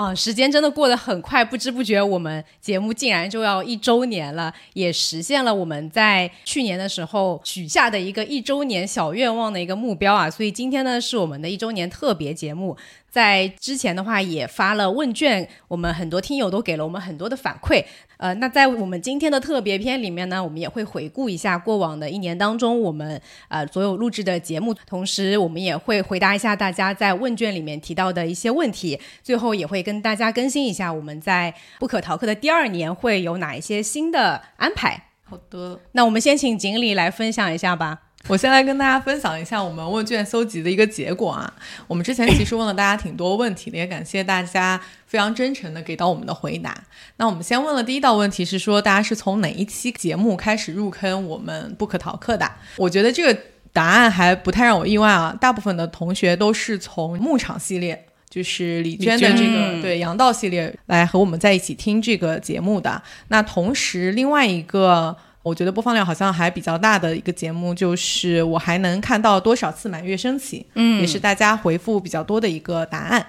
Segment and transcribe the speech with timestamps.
[0.00, 10.30] 啊，时间真的过得很快，不知不觉我们节目竟然就要一周年了，也实现了我们在去年的时候许下的一个一周年小愿望的一个目标啊！
[10.30, 12.74] 所以今天呢是我们的一周年特别节目。
[13.10, 17.84] 在之前的话也发了问卷，我们很多听友都给了我们很多的反馈。
[18.20, 29.00] 呃，那在我们今天的特别篇里面呢，我们也会回顾一下过往的一年当中我们呃所有录制的节目，同时我们也会回答一下大家在问卷里面提到的一些问题。
[29.22, 35.06] 最后也会跟大家更新一下我们在不可逃课的第二年会有哪一些新的安排。
[35.22, 38.00] 好的，那我们先请锦鲤来分享一下吧。
[38.30, 41.52] 我先来跟大家分享一下我们问卷搜集的一个结果啊。
[41.88, 46.72] 我们之前其实问了大家挺多问题的，也感谢大家非常真诚的给到我们的回答。
[47.16, 52.48] 那我们先问了第一道问题是说，大家是从哪一期节目开始入坑我们不可逃课的？
[52.76, 53.36] 我觉得这个
[53.72, 55.36] 答案还不太让我意外啊。
[55.40, 63.02] 大部分的同学都是从牧场系列，就是李娟的这个对杨道系列来和我们在一起听这个节目的。
[63.26, 65.16] 那同时另外一个。
[65.42, 73.26] 我觉得播放量好像还比较大的一个节目，就是我还能看到多少次满月升起，嗯，也是大家回复比较多的一个答案。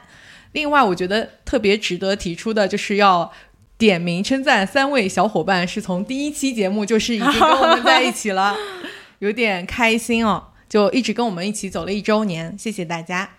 [0.52, 3.32] 另外，我觉得特别值得提出的就是要
[3.78, 8.56] 点名称赞三位小伙伴，是从第一期节目就是已经跟我们在一起了，
[9.20, 13.30] 有点开心哦，就一直跟我们一起走了一周年，谢谢大家。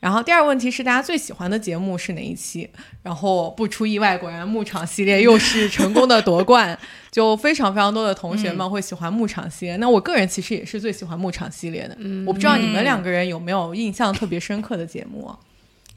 [0.00, 2.68] 然后第二个问题是大家最喜欢的节目是哪一期？
[3.02, 6.76] 然后不出意外，果然牧场系列又是成功的夺冠，
[7.12, 9.76] 就非常非常多的同学们会喜欢牧场系列。
[9.76, 11.94] 那我个人其实也是最喜欢牧场系列的。
[12.26, 15.30] 我不知道你们两个人有没有印象特别深刻的节目？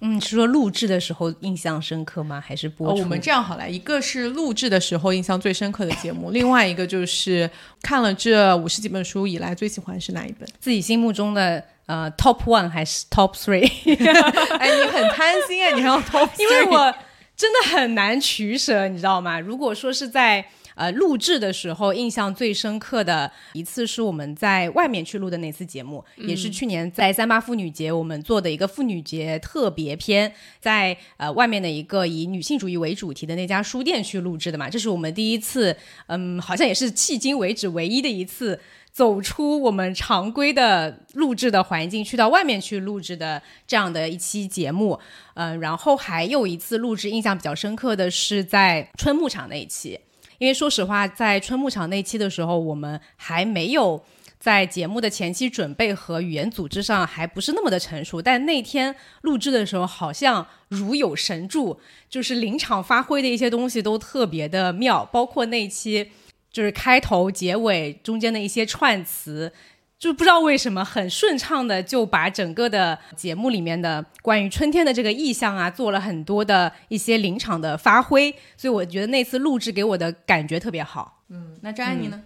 [0.06, 2.40] 嗯，是说录制的时候印象深刻吗？
[2.46, 3.00] 还是播出？
[3.00, 7.50] 我们这样好了，一个是录制的时候印象最深刻的节目，另外一个就是
[7.81, 10.47] 看了这五十几本书以来最喜欢是哪一本？
[10.59, 11.63] 自己心目中的。
[11.86, 13.69] 呃，top one 还是 top three？
[14.58, 16.30] 哎，你很贪心啊，你还要 top？
[16.40, 16.96] 因为我
[17.36, 19.38] 真的很难取舍，你知道吗？
[19.38, 20.46] 如果说是在
[20.76, 35.76] 呃录制的时候，印象最深刻的一次是我们在外面去录的那次节目，也是去年在三八妇女节我们做的一个妇女节特别篇，在呃外面的一个以女性主义为主题的那家书店去录制的嘛，这是我们第一次，
[36.08, 38.60] 嗯，好像也是迄今为止唯一的一次。
[38.94, 45.00] 走出我们常规的录制的环境，去到外面去录制的这样的一期节目，
[45.34, 50.00] 嗯，然后还有一次录制印象比较深刻的是在春牧场那一期，
[50.38, 54.04] 因为说实话，在春牧场那期的时候，我们还没有
[54.40, 61.80] 在节目的前期准备和语言组织上还不是那么的成熟，但那天录制的时候好像如有神助，
[62.10, 66.12] 就是临场发挥的一些东西都特别的妙，包括那期。
[66.52, 69.52] 就是开头、结尾中间的一些串词，
[70.03, 81.24] 就不知道为什么很顺畅的就把整个的节目里面的关于春天的这个意象啊，做了很多的一些临场的发挥，所以我觉得那次录制给我的感觉特别好。
[81.30, 82.22] 嗯，那张安妮呢？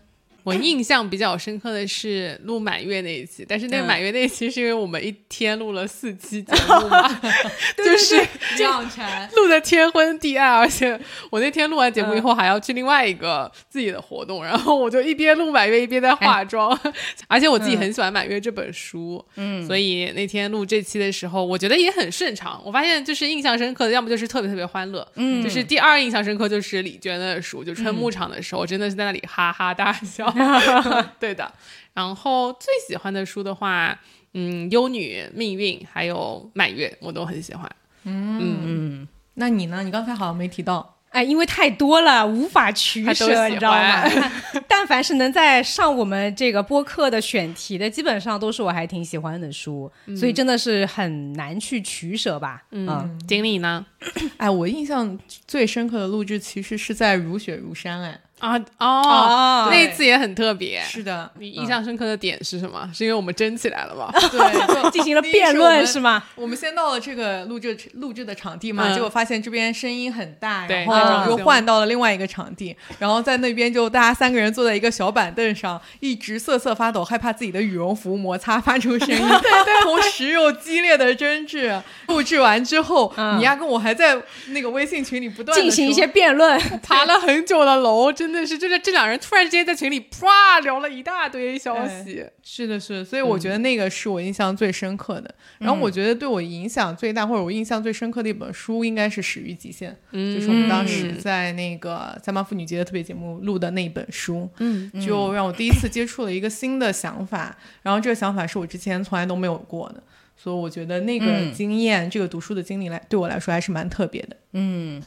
[0.47, 7.19] 我印象比较深刻的是录满月那一期，但是那个满月那一期是因为我们一天录了四期节目嘛，
[7.75, 8.15] 就是
[8.59, 10.97] 养成 录的天昏地暗，而且
[11.29, 16.79] 我那天录完节目以后还要去另外一个自己的活动，然后我就一边录满月一边在化妆，
[17.27, 22.61] 而且我自己很喜欢满月这本书，嗯，所以那天录这期的时候，我觉得也很顺畅。
[22.63, 30.33] 我发现就是印象深刻的，要么就是特别特别欢乐，嗯，就是第二印象深刻就是李娟的书，就春牧场的时候，真的是在那里哈哈大笑。
[31.19, 31.51] 对的，
[31.93, 33.97] 然后最喜欢的书的话，
[34.33, 37.69] 嗯，《幽女命运》还有《满月》，我都很喜欢。
[38.03, 39.83] 嗯嗯，那你呢？
[39.83, 40.95] 你刚才好像没提到。
[41.09, 44.03] 哎，因为太多了，无法取舍，你知道吗？
[44.67, 52.63] 但凡是能在上我们这个播客的选题的，基本上都是我还挺喜欢的书，所以真的是很难去取舍吧。
[52.71, 53.85] 嗯，经理呢？
[54.37, 55.17] 哎，我印象
[55.47, 58.19] 最深刻的录制其实是在《如雪如山》哎。
[58.39, 59.67] 啊哦，哦。
[59.71, 60.81] 那一次也很特别。
[60.81, 62.89] 是的，你印象深刻的点是什么？
[62.93, 64.11] 是因为我们争起来了吗？
[64.31, 66.23] 对，就进行了辩论是吗？
[66.35, 68.93] 我们先到了这个录制录制的场地嘛，嗯。
[68.93, 70.85] 结果发现这边声音很大，对。
[70.85, 81.81] 然后又换到了另外一个场地，然后在那边就大家三个人坐在一个小板凳上，一直瑟瑟发抖，害怕自己的羽绒服摩擦发出声音， 对对，同时又激烈的争执。
[82.07, 83.37] 录制完之后，嗯。
[83.37, 84.17] 你丫跟我还在
[84.47, 92.25] 那个微信群里不断地进行一些辩论， 爬了很久的楼，真的是，就是这两人突然之间在群里啪聊了一大堆消息。
[92.43, 95.33] 是的，是的，所以我觉得那个是我印象最深刻的。
[95.59, 99.95] 然后我觉得对我影响最大，或者我印象最深刻的一本书，应该是《始于极限》，
[100.35, 104.49] 就是我们当时在那个三八妇女节的特别节目录的那一本书。
[104.59, 110.01] 嗯，就让我第一次接触了一个新的想法，然后这个想法是我之前从来都没有过的，
[110.35, 114.37] 所以我觉得那个嗯经验，这个读书的经历来对我来说还是蛮特别的。
[114.53, 115.01] 嗯，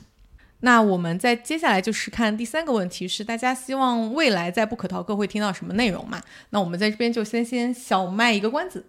[0.61, 6.21] 那我们在接下来就是看第三个问题，是大家希望未来在不可逃课会听到什么内容嘛？
[6.51, 8.85] 那我们在这边就先先小卖一个关子，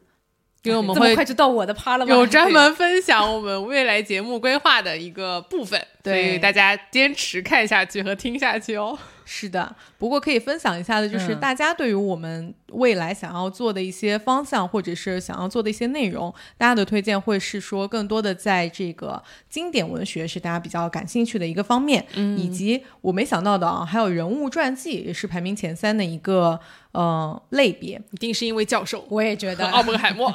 [0.69, 2.13] 因为我们会快就到我的趴了吗？
[2.13, 8.97] 有专门分享我们未来节目规划的一个部分，所对以大家坚持看下去和听下去哦。
[9.23, 26.59] 是的，不过可以分享一下的，就是嗯大家对于我们未来想要做的一些方向，或者是想要做的一些内容，大家的推荐会是说更多的在这个经典文学是大家比较感兴趣的一个方面，嗯以及我没想到的啊，还有人物传记也是排名前三的一个
[26.91, 28.01] 呃类别。
[28.11, 30.31] 一定是因为教授我也觉得奥本海默。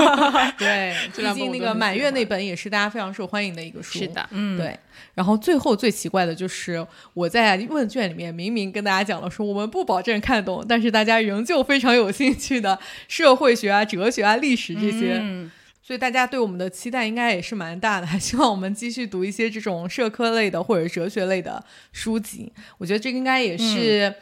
[0.58, 3.98] 对， 这两本毕竟那个满月那本也是大家非常受欢迎的一个书。
[3.98, 4.78] 是的，嗯，对，
[5.14, 12.78] 然后最后最奇怪的就是我在问卷里面明明跟大家讲了说我们不保证看懂，但是大家仍旧非常有兴趣的
[13.08, 15.50] 社会学啊、哲学啊、历史这些，嗯
[15.82, 21.62] 所以大家对我们的期待应该也是蛮大的，还希望我们继续读一些这种社科类的或者哲学类的
[21.92, 22.50] 书籍。
[22.78, 24.14] 我觉得这个应该也是。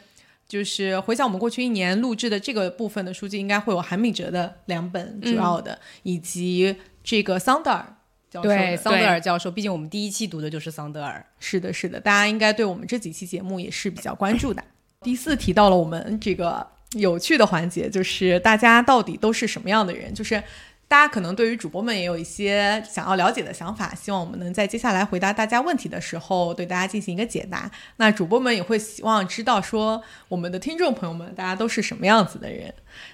[0.53, 7.95] 就是回想我们过去一年录制的这个部分的书籍，应该会有韩敏哲的两本主要的，以及这个桑德尔
[8.29, 11.25] 教授对，桑德尔教授，毕竟我们第一期读的就是桑德尔。
[11.39, 14.63] 是的，是的，大家应该对我们这几期节目也是比较关注的。
[15.01, 20.13] 第四提到了我们这个有趣的环节，就是大家到底都是什么样的人？
[20.13, 20.43] 就是
[20.93, 27.71] 大家可能对于主播们也有一些想要了解的想法，希望我们能在接下来回答大家问题的时候，对大家进行一个解答。
[27.97, 32.71] 那主播们也会希望知道说，我们的听众朋友们大家都是什么样子的人。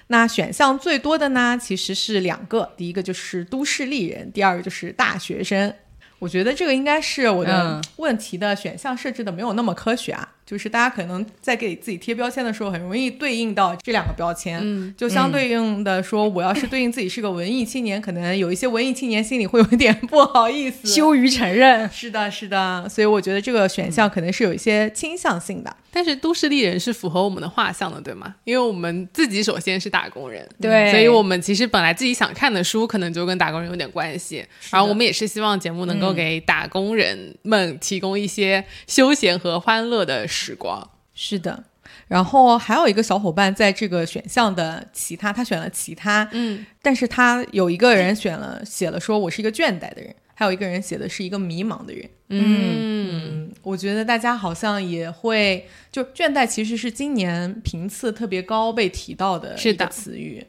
[0.08, 5.74] 那选项最多的呢，其实是两个，第一个就是都市丽人，第二个就是大学生。
[6.18, 20.88] 我觉得这个应该是我的问题的选项设置的没有那么科学啊，就是大家可能在给自己贴标签的时候，很容易对应到这两个标签，嗯，就相对应的说，我要是对应自己是个文艺青年，可能有一些文艺青年心里会有一点 不好意思。
[20.88, 25.76] 羞于承认，是的，是的，所以我觉得这个选项可能是有一些倾向性的。
[25.92, 28.34] 但是都市丽人是符合我们的画像的，对吗？
[28.44, 34.44] 因为我们自己首先是打工人，对所以我们其实本来自己想看的书，可能就跟打工人有点关系。
[34.70, 40.90] 然后我们也是希望节目能够给打工人们提供一些休闲和欢乐的时光。
[41.12, 41.64] 是的，
[42.08, 52.08] 然后还有一个小伙伴在这个选项的其他，他选了其他，嗯，但是他有一个人选了写了说我是一个倦怠的人，还有一个人写的是一个迷茫的人。
[52.28, 60.46] 嗯，嗯，我觉得大家好像也会，就倦怠其实是今年频次特别高被提到的一个词语。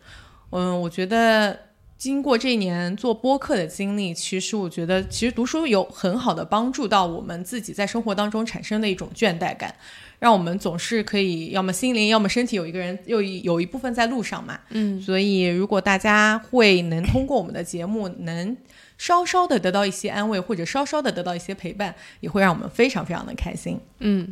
[0.52, 1.60] 嗯，我觉得
[2.02, 9.72] 经过这一年做播客的经历，其实我觉得其实读书有很好的帮助到我们自己在生活当中产生的一种倦怠感，
[10.18, 14.60] 让我们总是可以要么心灵要么身体有一个人又一有一部分在路上嘛。
[14.70, 18.58] 嗯，所以如果大家会能通过我们的节目能。
[18.98, 23.80] 稍稍的得到一些安慰，或者稍稍的得到一些陪伴，也会让我们非常非常的开心。
[23.98, 24.32] 嗯，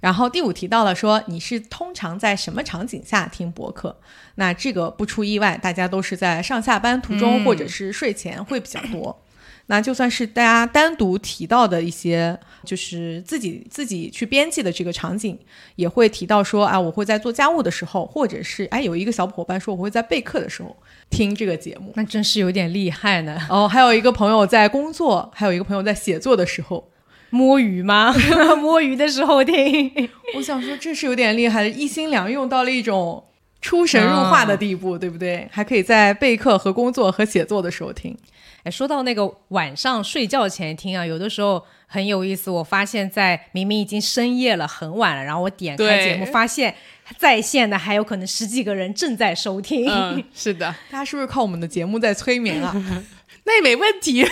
[0.00, 3.98] 然后第五提到了说，你是通常在什么场景下听播客？
[4.36, 9.22] 那这个不出意外，大家都是在上下班途中、嗯或者是睡前会比较多。
[9.70, 15.38] 那就算是大家单独提到的一些，就是自己自己去编辑的这个场景，
[15.76, 20.74] 也会提到说啊，我会在做家务的时候，或者是哎，有一个小伙伴说我会在备课的时候
[21.10, 21.92] 听这个节目。
[21.96, 23.38] 那真是有点厉害呢。
[23.50, 26.88] 哦，还有一个朋友在工作，还有一个朋友在写作的时候，
[27.30, 28.14] 摸鱼吗？
[28.60, 30.08] 摸鱼的时候听。
[30.36, 33.24] 我想说这是有点厉害的，一心两用到了一种
[33.60, 35.48] 出神入化的地步，对不对？
[35.50, 38.16] 还可以在备课和工作和写作的时候听。
[38.64, 42.50] 哎，说到那个晚上睡觉前听啊，有的时候很有意思。
[42.50, 46.74] 我发现，在明明已经深夜了，很晚了，然后我点开节目，发现
[47.16, 49.88] 在线的还有可能十几个人正在收听。
[49.88, 52.74] 嗯， 是的，大家是不是靠我们的节目在催眠啊？
[53.44, 54.26] 那也没问题。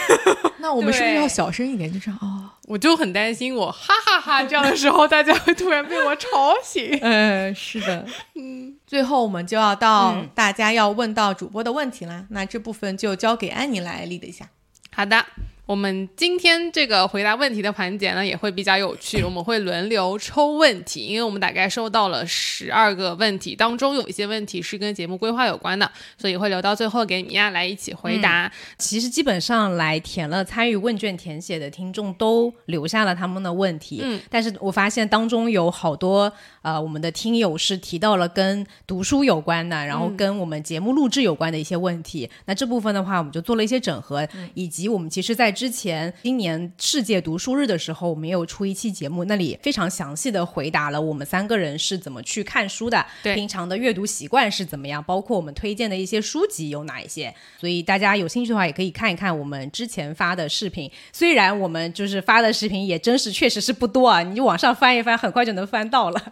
[0.59, 1.91] 那我们是不是要小声一点？
[1.91, 6.99] 就是哦，我就很担心我哈哈哈这样的时候，大家会突然被我吵醒。
[7.01, 8.05] 嗯，是的，
[8.35, 8.77] 嗯。
[8.87, 14.49] 最后我们就要到大家要问到主播的问题啦，那这部分就交给安妮来理的一下。
[14.95, 15.25] 好的。
[15.67, 19.21] 我们今天这个回答问题的环节呢，也会比较有趣。
[19.27, 28.51] 我们会轮流抽问题，因为我们大概收到了十二个问题，当中有一些问题是跟节目规划有关的，所以会留到最后给米娅来一起回答。
[28.79, 36.33] 其实基本上来填了参与问卷填写的听众都留下了他们的问题，嗯，但是我发现当中有好多
[36.63, 42.31] 呃，我们的听友是提到了跟读书有关的，然后跟我们节目录制有关的一些问题。
[42.45, 57.35] 那这部分的话，我们就做了一些整合，以及我们其实在之前今年世界读书日的时候，我们有出一期节目，那里非常详细的回答了我们三个人是怎么去看书的，平常的阅读习惯是怎么样，包括我们推荐的一些书籍有哪一些。
[57.59, 60.91] 所以大家有兴趣的话，也可以看一看我们之前发的视频。
[61.11, 66.23] 虽然我们就是发的视频也真是确实是不多啊，你往上翻一翻，很快就能翻到了。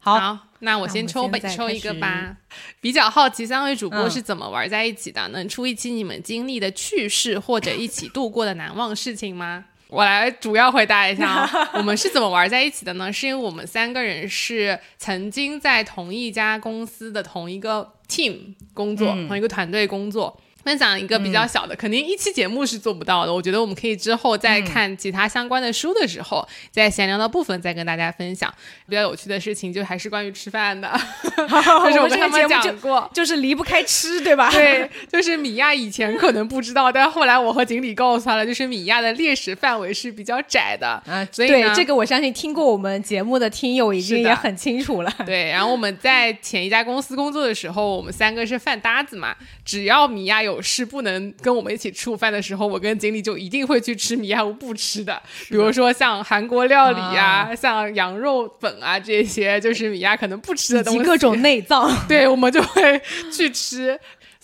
[0.00, 2.36] 好，那我先抽，抽一个吧。
[2.80, 9.64] 比较好奇三位主播是怎么玩在一起的，能出一期你们经历的趣事或者一起度过的难忘事情吗？
[9.88, 13.12] 我来主要回答一下啊， 我们是怎么玩在一起的呢？
[13.12, 20.40] 是因为我们三个人是曾经在同一家公司的同一个 team 工作，同一个团队工作。
[20.66, 23.32] 分享一个比较小的，肯定一期节目是做不到的。
[23.32, 28.52] 我觉得我们可以之后在看其他相关的书的时候，在闲聊的部分再跟大家分享
[28.88, 30.90] 比较有趣的事情，就还是关于吃饭的。
[31.22, 34.50] 就是我跟他们讲过，就是离不开吃，对吧？
[34.52, 41.24] 对，就是米娅以前可能不知道，但后来我和锦鲤告诉他了，就是米娅的猎食范围是比较窄的啊。
[41.30, 45.14] 所以对这个，我相信听过我们节目的听友已经也很清楚了。
[45.24, 49.32] 对，然后我们在前一家公司工作的时候，我们三个是饭搭子嘛，
[49.64, 50.55] 只要米娅有。
[50.56, 63.98] 有事不能跟我们一起吃午饭的时候，我跟经理就一定会去吃米亚我不吃的，比如说像韩国料理呀，像羊肉粉啊这些，就是米亚可能不吃的东西，各种内脏， 对我们就会去吃。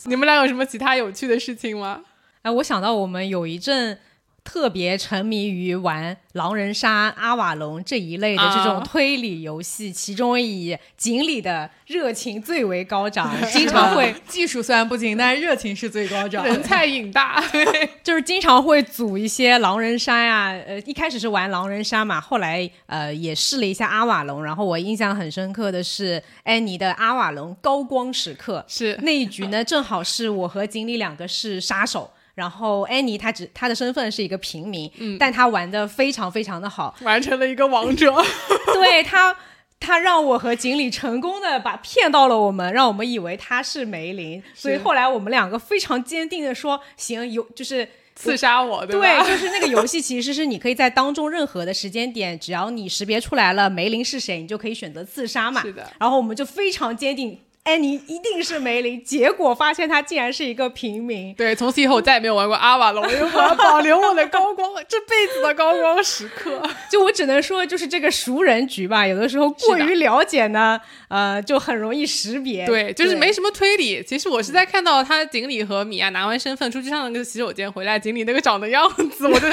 [0.05, 2.03] 你们俩有什么其他有趣的事情吗？
[2.43, 3.99] 哎，我想到我们有一阵。
[4.45, 17.43] 特别沉迷于玩狼人杀、阿瓦隆这一类的这种推理游戏，其中以锦鲤的热情最为高涨， 经常会技术虽然不行， 但是热情是最高涨，人菜瘾大。
[17.53, 28.99] 对，就是经常会组一些狼人杀呀，呃，一开始是玩狼人杀嘛，后来呃也试了一下阿瓦隆，然后我印象很深刻的是安妮的阿瓦隆高光时刻，是。
[29.03, 32.11] 那一局呢，正好是我和锦鲤两个是杀手。
[32.35, 38.13] 然后安妮她只她的身份是一个平民，嗯，但她玩的非常非常的好，完成了一个王者。
[38.73, 39.37] 对她，
[39.79, 55.61] 她让我和锦鲤成功的把骗到了我们，让我们以为她是梅林，所以后来我们两个非常坚定的说，行，有就是刺杀我，对对，就是那个游戏其实是你可以在当中任何的时间点，只要你识别出来了梅林是谁，你就可以选择刺杀嘛。
[55.63, 57.39] 是的，然后我们就非常坚定。
[57.65, 61.33] 安妮一定是梅林，结果发现他竟然是一个平民。
[61.35, 66.61] 对，从此以后我再也没有玩过阿瓦隆，因为我要保留我的高光，这辈子的高光时刻。
[66.91, 72.67] 就我只能说，就是这个熟人局吧，有的时候过于了解呢，呃，就很容易识别。
[72.67, 74.03] 对，就是没什么推理。
[74.03, 79.47] 其实我是在看到他锦鲤和米娅拿完身份出去上那个洗手间回来，锦鲤那个长的样子，我就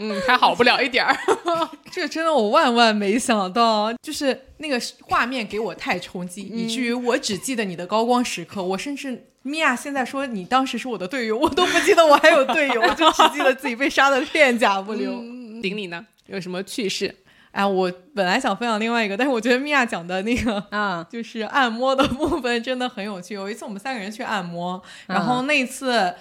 [0.00, 1.16] 嗯，还好不了一点儿。
[1.92, 8.62] 这真的我万万没想到，就是那个画面给我太冲击，以至于我只记得你的高光时刻。
[8.62, 15.12] 我甚至米娅现在说你当时是我的队友，我都不记得我还有队友，我就只记得自己被杀的片甲不留。
[15.60, 16.06] 顶你呢？
[16.26, 17.14] 有什么趣事？
[17.50, 23.34] 哎，我本来想分享另外一个，但是我觉得米娅讲的那个 啊，就是按摩的部分真的很有趣。
[23.34, 26.14] 有一次我们三个人去按摩，然后那次。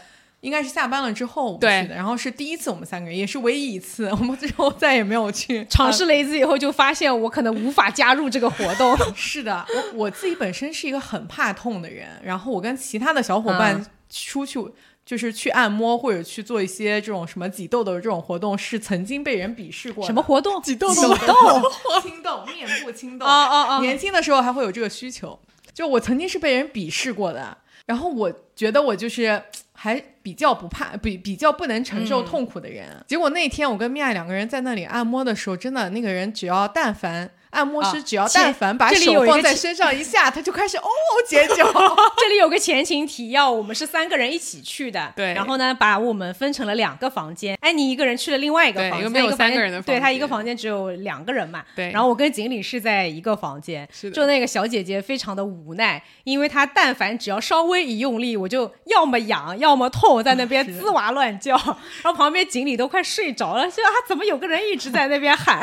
[0.44, 8.94] 应该是下班了之后去的，然后是第一次我们三个人，也是唯一一次，我们之后再也没有去尝试了一次以后，就发现我可能无法加入这个活动。
[9.16, 14.60] 是的，我我自己本身是一个很怕痛的人，然后我跟其他的小伙伴出去
[15.06, 20.06] 就是去按摩或者去做一些这种什么挤痘痘的这种活动，是曾经被人鄙视过。
[20.06, 20.62] 什么活动？
[20.62, 21.16] 挤痘痘？
[22.54, 23.26] 面部清痘？
[23.26, 23.80] 啊啊啊！
[23.80, 25.40] 年轻的时候还会有这个需求，
[25.74, 29.42] 就我曾经是被人鄙视过的，然后我觉得我就是。
[29.84, 32.88] 还比较不怕，比比较不能承受痛苦的人。
[33.06, 40.83] 结果那天我跟米娅两个人在那里按摩的时候，真的那个人只要但凡按摩师啊只要但凡把这里有手放在身上一下，他就开始哦
[41.27, 41.72] 尖叫。
[42.17, 45.33] 这里有个前情提要，我们是三个人一起去的，对。
[45.33, 51.91] 然后呢，把我们分成了两个房间，安妮一个人去了另外一个房间，没有三个人的房间对他一个房间只有两个人嘛，对。
[51.91, 54.15] 然后我跟锦鲤是在一个房间，是的。
[54.15, 61.55] 就那个小姐姐非常的无奈，因为她但凡只要稍微一用力，我就要么痒，要么痛，在那边滋哇乱叫，
[62.03, 65.62] 然后旁边锦鲤都快睡着了，就啊怎么有个人一直在那边喊。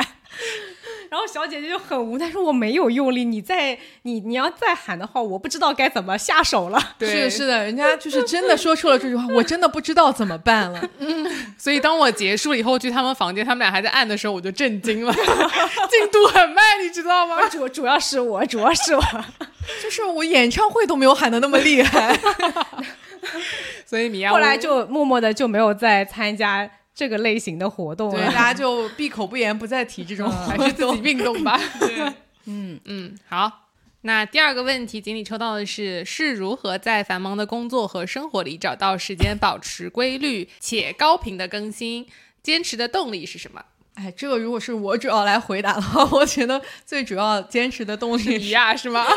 [1.11, 10.81] 然后小姐姐就很无奈说：“我没有用力，你再你你要再喊的话，我不知道该怎么下手了。”是对，的，是的，人家就是真的说出了这句话，我真的不知道怎么办了。
[10.99, 15.11] 嗯所以当我结束了以后去他们房间，他们俩还在按的时候，我就震惊了，
[15.91, 17.45] 进度很慢，你知道吗？
[17.49, 19.03] 主主要是我，主要是我。
[19.83, 22.17] 就是我演唱会都没有喊的那么厉害。
[23.85, 28.27] 所以米娅后来就默默的就没有再参加这个类型的活动对，了。
[28.27, 31.59] 大家就闭口不言，不再提这种还是自己运动吧。
[31.79, 32.13] 对，
[32.45, 33.69] 嗯嗯，好。
[34.03, 42.07] 那第二个问题，锦鲤抽到的是是如何在繁忙的工作和生活里找到时间保持规律且高频的更新？
[42.41, 43.63] 坚持的动力是什么？
[43.93, 49.05] 哎，这个如果是我主要来回答的话，我觉得最主要坚持的动力米娅是吗？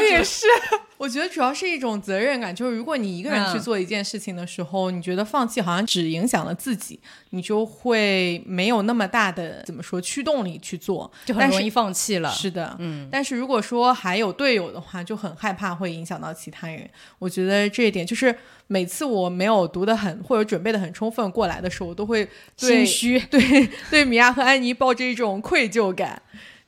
[0.00, 0.46] 也是。
[1.00, 12.30] 我觉得主要是一种责任感，就是如果你一个人去嗯做一件事情的时候，你觉得放弃好像只影响了自己，你就会没有那么大的怎么说驱动力去做，就很容易放弃了。
[12.30, 16.86] 是的，嗯，但是如果说还有队友的话，就很害怕会影响到其他人。
[17.18, 22.28] 我觉得这一点就是每次我没有读得很或者准备的很充分过来的时候，我都会
[22.58, 23.18] 心虚。
[23.18, 26.20] 对对米娅和安妮抱着一种愧疚感。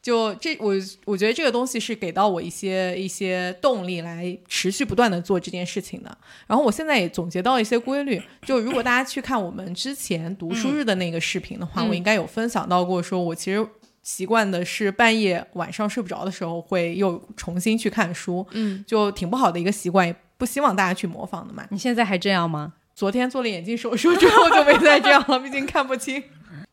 [0.03, 6.19] 就这，我我觉得这个东西是给到我一些一些动力，来持续不断的做这件事情的。
[6.49, 13.65] 然后我现在也总结到一些规律，就如果大家去看我们之前读书日的那个视频的话，嗯我应该有分享到过，说我其实
[14.03, 21.65] 习惯的是半夜晚上睡不着的时候，会又重新去看书，嗯，就挺不好的一个习惯，也不希望大家去模仿的嘛。
[21.71, 22.73] 你现在还这样吗？
[22.95, 26.23] 昨天做了眼睛手术之后就没再这样了，毕竟看不清。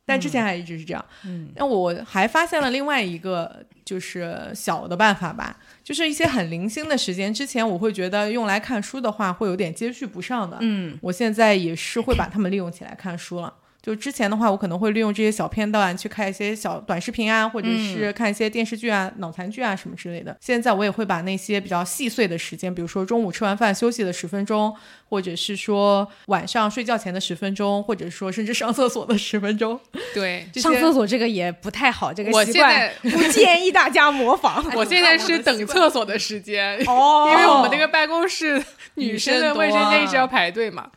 [0.10, 1.06] 但之前还一直是这样。
[1.24, 7.32] 嗯，那我还发现了另外一个就是小的办法吧，就是一些很零星的时间。
[7.32, 13.54] 之前我会觉得用来看书的话会有点接续不上的，嗯，我现在也是会把它们利用起来看书了。
[13.82, 20.36] 就之前的话，我可能会利用这些小片段去看一些小短视频啊，或者是看一些电视剧啊、脑残剧啊什么之类的。
[20.42, 24.76] 现在我也会把那些比较细碎的时间，比如说中午吃完饭休息的十分钟，
[25.08, 29.80] 或者是说晚上睡觉前的十分钟，或者说甚至上厕所的十分钟，
[30.14, 30.46] 对。
[30.56, 34.64] 上厕所这个也不太好，这个习惯在不建议大家模仿。
[34.76, 38.62] 我现在是等厕所的时间，哦因为我们那个办公室
[38.96, 40.90] 女女生的卫生间一直啊要排队嘛，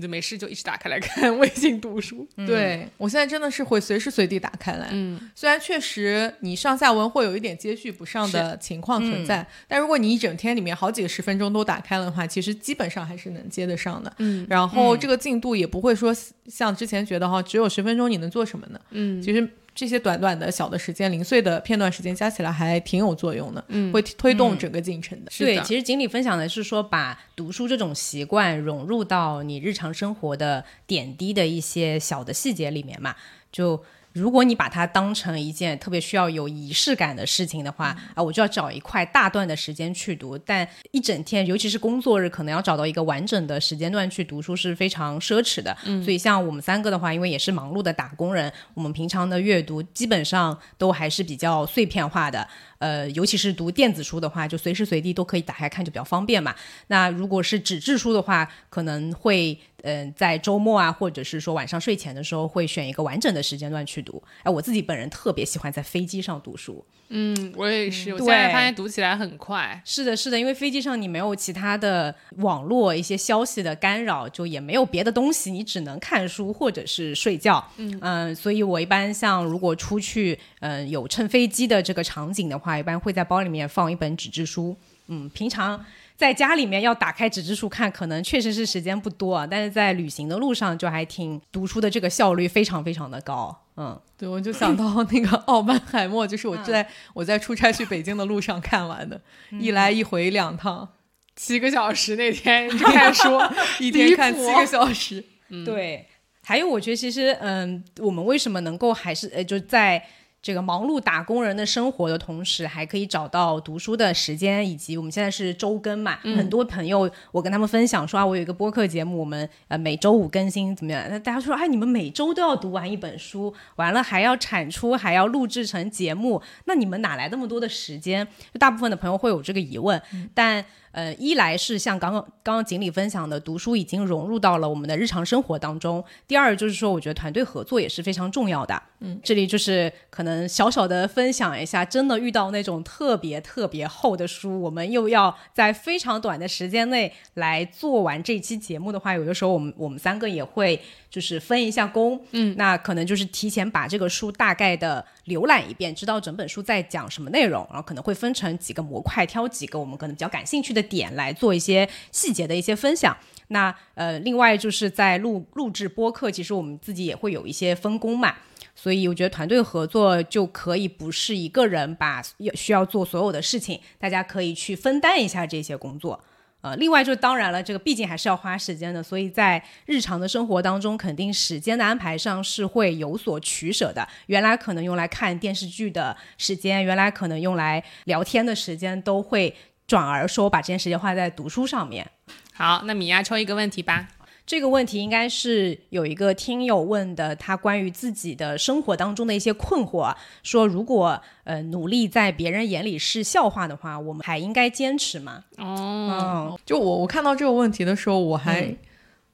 [0.00, 2.26] 我就没事就一直打开来看 微信读书。
[2.46, 4.88] 对我现在真的是会随时随地打开来。
[4.92, 14.10] 嗯，虽然确实你上下文会有一点接续不上的情况存在，但如果你一整天里面好几个十分钟都打开了的话，其实基本上还是能接得上的。
[14.18, 18.80] 嗯，然后这个进度也不会说像之前觉得哈，只有十分钟你能做什么呢？
[18.90, 25.30] 嗯，其实这些短短的小的时间、零碎的片段时间加起来还挺有作用的，嗯会推动整个进程的。
[25.38, 33.14] 对，是的其实锦鲤分享的是说，把读书这种习惯融入到你日常生活的点滴的一些小的细节里面嘛。
[33.52, 40.36] 就如果你把它当成一件特别需要有仪式感的事情的话，啊，我就要找一块大段的时间去读。
[40.36, 45.76] 但一整天，尤其是工作日，可能要找到一个完整的时间段去读书是非常奢侈的。
[46.02, 52.46] 所以像我们三个的话，因为也是忙碌的打工人，我们平常的阅读基本上都还是比较碎片化的。
[52.80, 56.54] 呃，尤其是读电子书的话，就随时随地都可以打开看，就比较方便嘛。
[56.88, 64.22] 那如果是纸质书的话，可能会嗯、在周末啊，或者是说晚上睡前的时候，会选一个完整的时间段去读。
[64.42, 66.84] 哎，我自己本人特别喜欢在飞机上读书。
[67.12, 69.82] 嗯，我也是，我对现在发现读起来很快。
[69.84, 77.64] 是的，是的，因为飞机上你没有其他的网络一些消息的干扰，就也没有别的东西，你只能看书或者是睡觉。
[77.78, 84.76] 嗯所以我一般像如果出去，嗯、有乘飞机的这个场景的话，一般会在包里面放一本纸质书。
[85.08, 85.84] 嗯，平常
[86.16, 93.64] 在家里面要打开纸质书看，可能确实是时间不多啊，但是在旅行的路上就还挺读书的这个效率非常非常的高。
[93.80, 99.18] 嗯，对，我就想到那个《奥本海默》，就是我在、我在出差去北京的路上看完的，
[99.52, 100.86] 一来一回两趟，
[101.34, 103.40] 七个小时那天就看书，
[103.80, 105.24] 一天看七个小时。
[105.64, 106.06] 对。
[106.42, 110.04] 还有，我觉得其实，嗯，我们为什么能够还是呃，就在
[110.42, 121.04] 这个忙碌打工人的生活的同时，还可以找到读书的时间，以及我们现在是周更嘛，很多朋友我跟他们分享说啊，我有一个播客节目，我们呃每周五更新怎么样？
[121.10, 128.26] 那大家说哎，你们每周都要读完一本书，完了还要产出，还要录制成节目，那你们哪来那么多的时间？
[128.52, 130.00] 就大部分的朋友会有这个疑问，
[130.34, 130.64] 但。
[130.92, 136.04] 呃，一来是像刚刚刚刚锦鲤分享的，读书已经融入到了我们的日常生活当中。
[136.26, 138.82] 第二就是说，我觉得团队合作也是非常重要的。
[139.00, 152.20] 嗯，这里就是可能小小的分享一下，真的遇到那种特别特别厚的书，我们又要在非常短的时间内来做完这期节目的话，有的时候我们我们三个也会就是分一下工。
[152.32, 160.80] 嗯，那可能就是提前把这个书大概的浏览一遍，知道整本书在讲什么内容，然后可能会分成几个模块，挑几个我们可能比较感兴趣的。
[160.90, 163.16] 点来做一些细节的一些分享。
[163.48, 168.34] 那呃，另外就是在录录制播客，其实我们自己也会有一些分工嘛。
[168.80, 176.18] 所以我觉得团队合作就可以不是一个人把要需要做所有的事情，大家可以去分担一下这些工作。
[176.62, 184.08] 呃，另外就当然了，这个毕竟还是要花时间的，所以在日常的生活当中，肯定时间的安排上是会有所取舍的。
[184.28, 189.54] 原来可能用来看电视剧的时间，原来可能用来聊天的时间，都会。
[189.86, 192.08] 转而说把这件时间花在读书上面。
[192.52, 194.06] 好，那米娅抽一个问题吧。
[194.50, 205.44] 这个问题应该是有一个听友问的，他关于自己的生活当中的一些困惑，说如果呃努力在别人眼里是笑话的话，我们还应该坚持吗？
[205.58, 208.74] 哦，就我我看到这个问题的时候，我还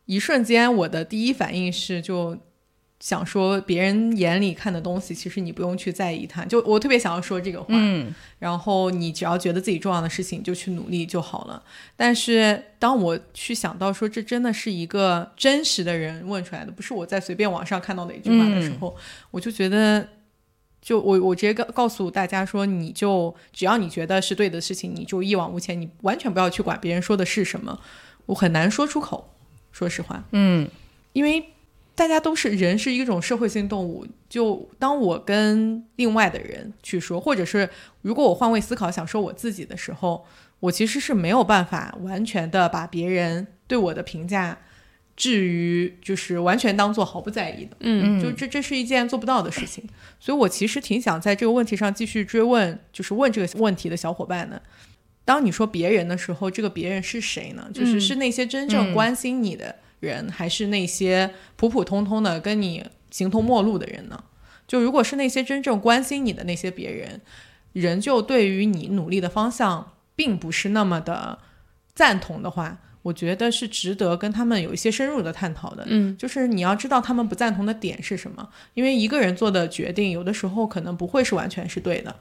[0.04, 2.36] 一瞬间我的第一反应是就。
[2.98, 6.44] 想说别人眼里看的东西，其实你不用去在意它。
[6.46, 7.74] 就我特别想要说这个话，
[8.38, 11.62] 然后你只要觉得自己重要的事情就去努力就好了。
[11.94, 18.96] 但是当我去想到说这真的是一个真实的人问出来的，不是我在随便网上看到的一句话的时候，
[19.30, 20.08] 我就觉得，
[20.80, 27.78] 就我我直接告告诉大家说，你就只要你觉得是对的事情，你就一往无前，你完全不要去管别人说的是什么。
[28.24, 29.34] 我很难说出口，
[29.70, 30.66] 说实话，嗯，
[31.12, 31.50] 因为。
[31.96, 34.06] 大家都是人，是一种社会性动物。
[34.28, 37.68] 就当我跟另外的人去说，或者是
[38.02, 40.26] 如果我换位思考想说我自己的时候，
[40.60, 44.58] 我其实是没有办法完全的把别人对我的评价
[45.16, 47.74] 置于就是完全当做毫不在意的。
[47.80, 49.82] 嗯，就这这是一件做不到的事情。
[50.20, 54.60] 所以我其实挺想在这个问题上继续追问，就是问这个问题的小伙伴呢。
[55.24, 57.70] 当你说别人的时候，这个别人是谁呢？
[57.72, 59.76] 就是是那些真正关心你的。
[60.00, 64.24] 人还是那些普普通通的跟你形同陌路的人呢？
[64.66, 67.20] 就如果是那些真正关心你的那些别人，
[67.72, 71.38] 人就对于你努力的方向并不是那么的
[71.94, 75.84] 赞同的话，我觉得是值得跟他们有一些深入的探讨的。
[75.86, 82.14] 嗯，就是你要知道他们不赞同的点是什么，因为一个人做的决定有的时候可能不会是完全是对的，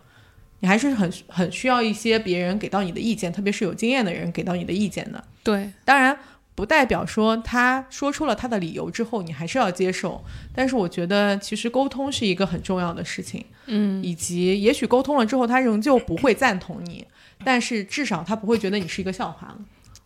[0.59, 5.23] 你还是很很需要一些别人给到你的意见，特别是有经验的人给到你的意见的。
[5.43, 6.17] 对，当然。
[6.55, 10.23] 不代表说他说出了他的理由之后，你还是要接受。
[10.53, 17.05] 但是我觉得，其实沟通是一个很重要的事情，嗯，以及也许沟通了之后，他仍旧不会赞同你，
[17.43, 19.59] 但是至少他不会觉得你是一个笑话了。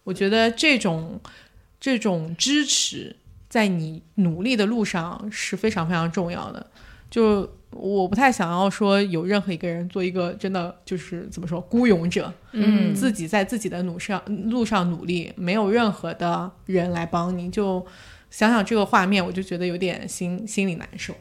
[0.03, 1.21] 我觉得这种
[1.79, 3.15] 这种支持，
[3.47, 6.71] 在你努力的路上是非常非常重要的。
[7.11, 17.85] 就我不太想要说有任何一个人做一个真的就是怎么说孤勇者，嗯，自己在自己的路上路上努力，没有任何的人来帮你，就
[18.31, 21.13] 想想这个画面，我就觉得有点心心里难受。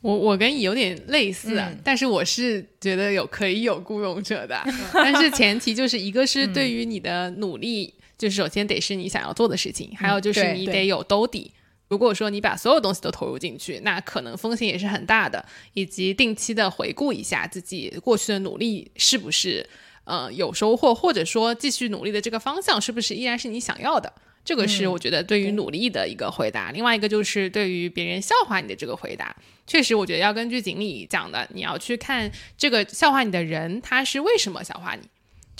[0.00, 4.58] 我我跟你有点类似，但是我是觉得有可以有孤勇者的，
[4.94, 11.50] 但是前提就是一个是对于你的努力，就是首先得是你想要做的事情，还有就是你得有兜底。
[11.90, 15.44] 如果说你把所有东西都投入进去，那可能风险也是很大的。
[15.74, 19.68] 以及定期的回顾一下自己过去的努力是不是
[20.04, 24.12] 呃有收获，或者说继续努力的这个方向是不是依然是你想要的？
[24.44, 26.70] 这个是我觉得对于努力的一个回答。
[26.70, 35.02] 另外一个就是对于别人笑话你的这个回答，确实我觉得要根据锦鲤讲的，你要去看这个笑话你的人他是为什么笑话你。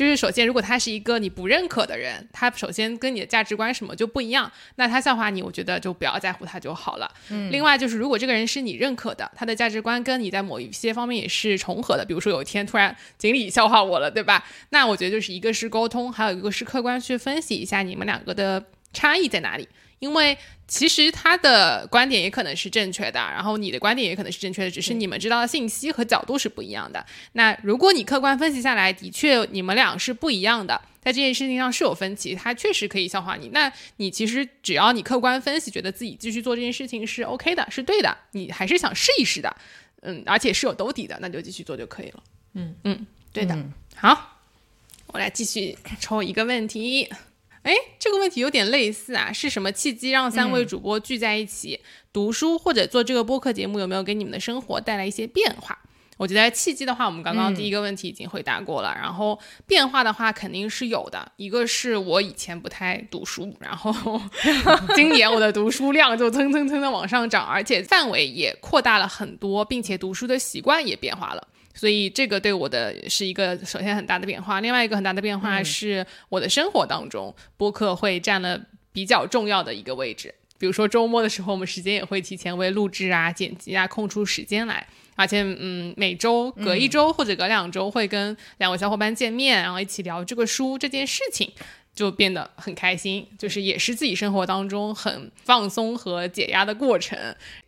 [0.00, 7.12] 就是首先，如果他是一个你不认可的人，他首先跟你的价值观什么就不一样，那他笑话你，我觉得就不要在乎他就好了。
[7.28, 7.52] 嗯。
[7.52, 14.42] 另外就是，如果这个人是你认可的，他的价值观跟你在某一些方面也是重合的，比如说有一天突然锦鲤笑话我了，对吧？
[14.70, 19.68] 那我觉得就是一个是沟通，还有一个是客观去分析一下你们两个的差异在哪里，
[20.00, 20.36] 因为。
[20.72, 27.04] 其实他的观点也可能是正确的，然后你的观点也可能是正确的，只是你们知道的信息和角度是不一样的。
[27.32, 33.48] 那如果你客观分析下来，的确你们俩是不一样的，在这件事情上是有分歧，他确实可以笑话你。
[33.48, 39.56] 那你其实只要你客观分析，觉得自己继续做这件事情是 OK 的，是对的，你还是想试一试的。
[40.02, 42.22] 嗯，而且是有兜底的，那就继续做就可以了。
[42.52, 43.56] 嗯嗯，对的。
[43.56, 44.38] 嗯好，
[45.08, 47.10] 我来继续抽一个问题。
[47.62, 51.80] 哎，这个问题有点类似啊，是什么契机让三位主播聚在一起、
[52.12, 53.78] 读书或者做这个播客节目？
[53.78, 55.78] 有没有给你们的生活带来一些变化？
[56.16, 58.94] 我觉得契机的话，我们刚刚第一个问题已经回答过了。
[58.94, 61.32] 然后变化的话，肯定是有的。
[61.36, 64.20] 一个是我以前不太读书，然后
[64.94, 71.48] 今年我的读书量就蹭蹭蹭的往上涨，而且范围也扩大了很多，并且读书的习惯也变化了。
[71.74, 74.60] 所以这个对我的是一个首先很大的变化。
[74.60, 78.60] 另外一个很大的变化是我的生活当中，播客会占了
[78.92, 80.34] 比较重要的一个位置。
[80.58, 84.86] 比如说周末的时候，我们时间也会提前为录制啊、剪辑啊空出时间来。
[85.16, 91.52] 而且，嗯，每周隔一周或者隔两周会跟两位小伙伴见面，然后一起聊这个书这件事情，
[92.00, 93.26] 就变得很开心。
[93.38, 97.18] 就是也是自己生活当中很放松和解压的过程，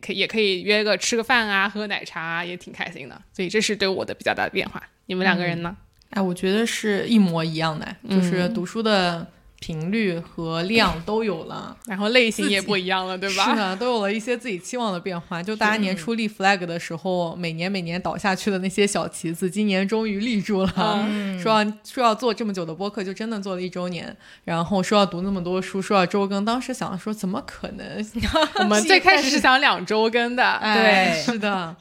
[0.01, 3.21] 可也可以约个吃个饭啊，喝奶茶啊，也挺开心的。
[3.31, 4.81] 所以这是对我的比较大的变化。
[5.05, 5.77] 你们两个人呢？
[6.09, 9.27] 哎，我觉得是一模一样的，就是读书的
[9.63, 11.73] 频率和量都有了。
[11.87, 13.51] 然后类型也不一样了，对吧？
[13.51, 15.41] 是的，都有了一些自己期望的变化。
[15.41, 21.05] 就大家年初立 flag 的时候，每年每年倒下去的那些小旗子，今年终于立住了。
[21.07, 24.13] 嗯 说要说要做这么久的播客，就真的做了一周年。
[24.43, 28.05] 然后说要读那么多书，说要周更，当时想说怎么可能？
[28.59, 31.73] 我们最开始是想两周更的，哎，对是的。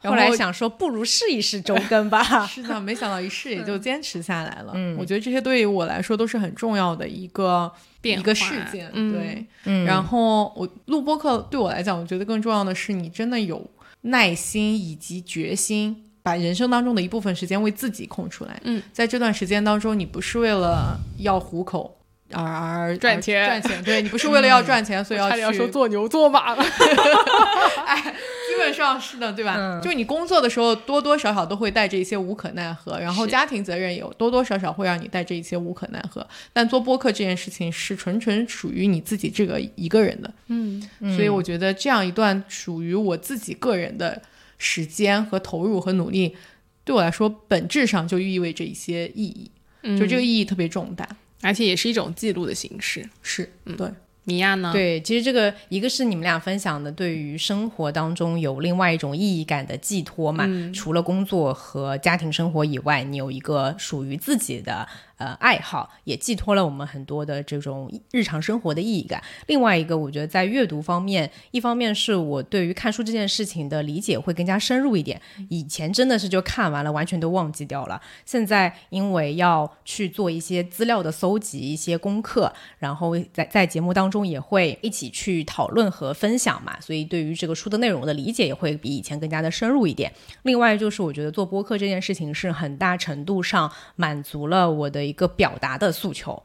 [0.00, 2.22] 然后来想说，不如试一试周更吧。
[2.48, 4.72] 是的，没想到一试也就坚持下来了。
[4.74, 8.90] 嗯我觉得这些对于我来说都是很重要的一个变一个化事件。
[8.94, 13.68] 嗯对，嗯然后我录播课对我来讲，我觉得更重要的是你真的有
[14.02, 18.58] 耐心以及决心，把人生当中的一部分时间为自己空出来。
[18.64, 21.99] 嗯，在这段时间当中，你不是为了要糊口。
[22.32, 26.62] 而而而赚钱赚钱，对你不是为了要赚钱，所以要去说做牛做马了。
[27.86, 28.14] 哎
[28.50, 29.54] 基本上是的，对吧？
[29.56, 36.26] 嗯就你工作的时候，多多少少都会带着一些无可奈何，然后家庭责任有多多少少会让你带着一些无可奈何。
[36.52, 40.82] 但做播客这件事情是纯纯属于你自己这个一个人的，嗯，
[41.16, 44.20] 所以我觉得这样一段属于我自己个人的
[44.58, 46.36] 时间和投入和努力，
[46.84, 49.50] 对我来说本质上就意味着一些意义，
[49.98, 51.08] 就这个意义特别重大。
[51.42, 53.08] 而且也是一种记录的形式。
[53.22, 53.88] 是，嗯对，
[54.24, 60.46] 米娅呢？，对，其实这个一个是你们俩分享的，对于生活当中有另外一种意义感的寄托嘛。
[60.72, 64.86] 除了工作和家庭生活以外，你有一个属于自己的
[65.20, 69.22] 呃爱好，也寄托了我们很多的这种日常生活的意义感。
[69.46, 75.20] 另外一个，我觉得在阅读方面，一方面是我对于看书这件事情的理解会更加深入一点。
[75.50, 78.00] 以前真的是就看完了，完全都忘记掉了。
[78.24, 90.10] 现在因为要去做一些资料的搜集、一些功课，然后在在节目当中也会一起去讨论和分享嘛，所以对于这个书的内容的理解也会比以前更加的深入一点。
[90.44, 96.42] 另外就是我觉得做播客这件事情是很大程度上满足了我的一个表达的诉求。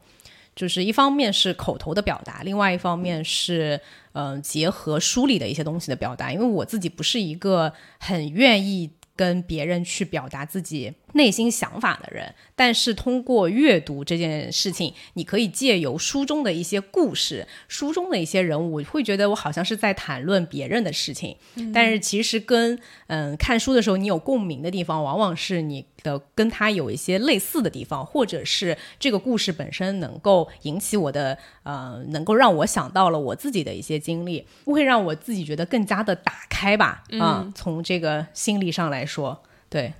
[0.54, 3.80] 就是一方面是口头的表达，另外一方面是
[4.12, 6.32] 嗯、呃结合书里的一些东西的表达。
[6.32, 21.36] 因为我自己不是一个很愿意跟别人去表达自己内心想法的人，但是通过阅读这件事情，你可以借由书中的一些故事、书中的一些人物，会觉得我好像是在谈论别人的事情，
[21.74, 37.02] 但是其实跟嗯看书的时候你有共鸣的地方，往往是你的跟他有一些类似的地方，或者是这个故事本身能够引起我的呃，能够让我想到了我自己的一些经历，会让我自己觉得更加的打开吧。
[37.18, 39.92] 啊、从这个心理上来说，对，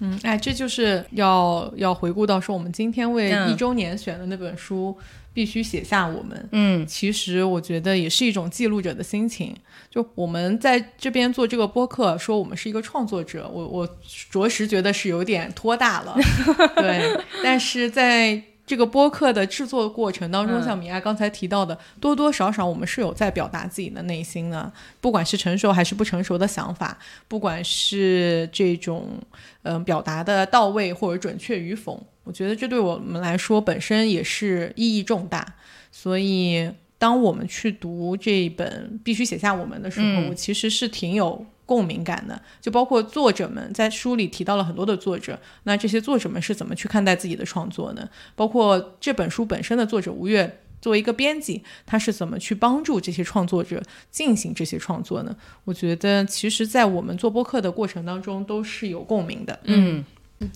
[0.00, 4.96] 嗯，哎，这就是要要回顾到说，我们今天为嗯一周年选的那本书，
[5.32, 6.48] 必须写下我们。
[6.52, 9.54] 嗯其实我觉得也是一种记录者的心情。
[9.90, 13.88] 就我们在这边做这个播客，说我们是一个创作者，我我
[14.30, 16.16] 着实觉得是有点拖大了。
[16.76, 26.98] 对，但是在这个播客的制作过程当中，嗯像米娅刚才提到的，多多少少我们是有在表达自己的内心的，不管是成熟还是不成熟的想法，
[27.28, 29.20] 不管是这种
[29.62, 35.46] 嗯、表达的到位或者准确与否，我觉得这对我们来说本身也是意义重大。
[35.90, 42.40] 所以，当我们去读这一本《必须写下我们》的时候，嗯我其实是挺有共鸣感的。
[42.60, 48.08] 就包括作者们在书里提到了很多的作者，那这些作者们是怎么去看待自己的创作呢？
[48.34, 50.60] 包括这本书本身的作者吴越。
[50.82, 55.34] 作为一个编辑，他是怎么去帮助这些创作者进行这些创作呢？
[55.64, 59.58] 我觉得，其实，在我们做播客的过程当中，都是有共鸣的。
[59.62, 60.04] 嗯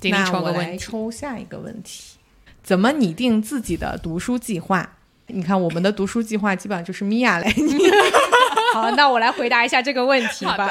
[0.03, 2.19] 那我来抽下一个问题：
[2.63, 4.99] 怎么拟定自己的读书计划？
[5.29, 7.79] 你看，我们的读书计划基本上就是米娅来拟。
[8.75, 10.71] 好，那我来回答一下这个问题吧。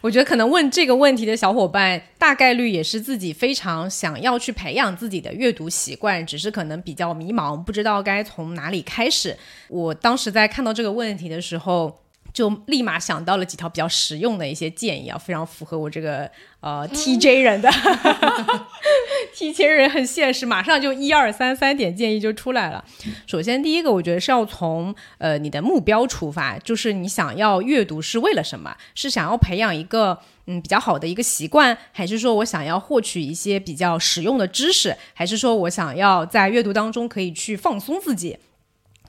[0.00, 9.36] 我觉得可能问这个问题的小伙伴，大概率也是自己非常想要去培养自己的阅读习惯，只是可能比较迷茫，不知道该从哪里开始。
[9.68, 12.01] 我当时在看到这个问题的时候。
[12.32, 17.70] 就立马想到了几条比较实用的一些建议啊，非常符合我这个呃 TJ 人的
[19.36, 22.84] TJ 人很现实，马上就一二三三点建议就出来了。
[23.26, 28.76] 首先，第一个我觉得是要从呃你的目标出发，就是你想要阅读是为了什么？
[28.94, 38.38] 是想要培养一个嗯比较好的一个习惯，还是说我想要获取一些比较实用的知识，还是说我想要在阅读当中可以去放松自己？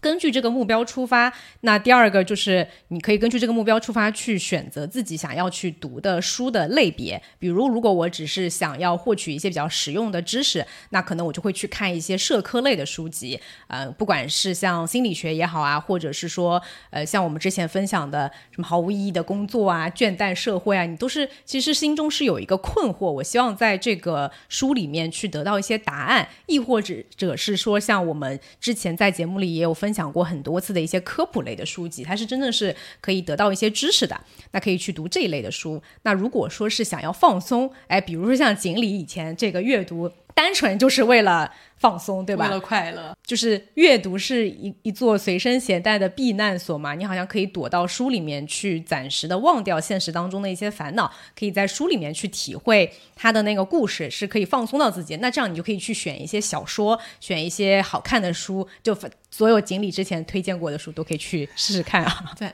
[0.03, 7.19] 根据这个目标出发，那第二个就是你可以根据这个目标出发去选择自己想要去读的书的类别。
[7.39, 13.39] 比如，如果我只是想要获取一些比较实用的知识，那可能我就会去看一些社科类的书籍。
[13.67, 29.92] 呃，不管是像心理学也好啊，或者是说呃像我们之前分享的什么毫无意义的工作啊、倦怠社会啊，你都是其实心中是有一个困惑，我希望在这个书里面去得到一些答案，亦或者者是说像我们之前在节目里也有分。
[29.93, 34.19] 讲过很多次的一些科普类的书籍，它是真的是可以得到一些知识的，
[34.51, 35.81] 那可以去读这一类的书。
[36.01, 40.11] 那如果说是想要放松，哎，比如说像锦鲤以前这个阅读。
[40.33, 42.45] 单纯就是为了放松，对吧？
[42.45, 46.95] 为了快乐，就是阅读是一一座随身携带的避难所嘛。
[46.95, 55.15] 你好像可以躲到书里面去，暂时的忘掉现实当中的一些烦恼，可以在书里面去体会他的那个故事，是可以放松到自己。
[55.17, 58.97] 那这样你就可以去选一些小说，选一些好看的书，就
[59.29, 62.33] 所有锦鲤之前推荐过的书都可以去试试看啊。
[62.39, 62.51] 对。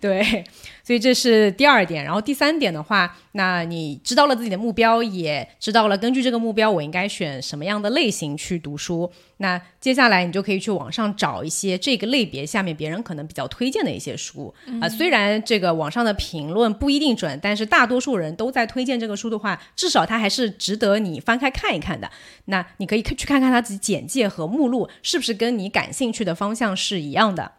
[0.00, 0.44] 对，
[0.84, 2.04] 所以这是第二点。
[2.04, 9.10] 然后第三点的话，那你知道了自己的目标，也知道了根据这个目标，我应该选什么样的类型去读书。
[9.38, 14.88] 那接下来你就可以去网上找一些这个类别下面别人可能比较推荐的一些书啊。
[14.88, 22.10] 虽然这个网上的评论不一定准，但是大多数人都在推荐这个书的话，至少它还是值得你翻开看一看的。
[22.44, 27.52] 那你可以去看看它自己简介和目录是不是跟你感兴趣的方向是一样的。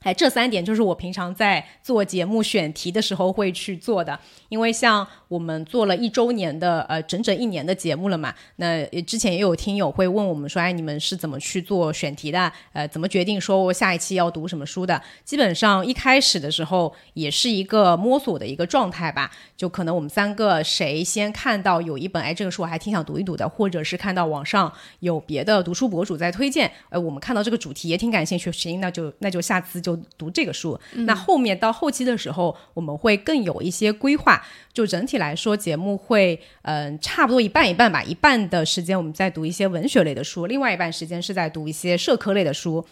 [0.00, 4.18] 哎，这三点就是我平常在做节目选题的时候会去做的。
[4.48, 12.50] 因为像我们做了一周年的，呃，整整一年的节目了嘛，那之前也有听友会问我们说，哎，你们是怎么去做选题的？
[12.72, 15.00] 呃，怎么决定说我下一期要读什么书的？
[15.24, 30.78] 基本上一开始的时候也是一个摸索的一个状态吧，就可能我们三个谁先看到有一本，哎，这个书我还挺想读一读的，或者是看到网上有别的读书博主在推荐，呃，我们看到这个主题也挺感兴趣，行，那就那就下次就读这个书。
[30.92, 34.42] 那后面到后期的时候，我们会更有一些规划。
[34.72, 42.86] 就整体来说，节目会嗯差不多一半一半吧，一半的时间我们在读一些文学类的书，另外一半时间是在读一些社科类的书。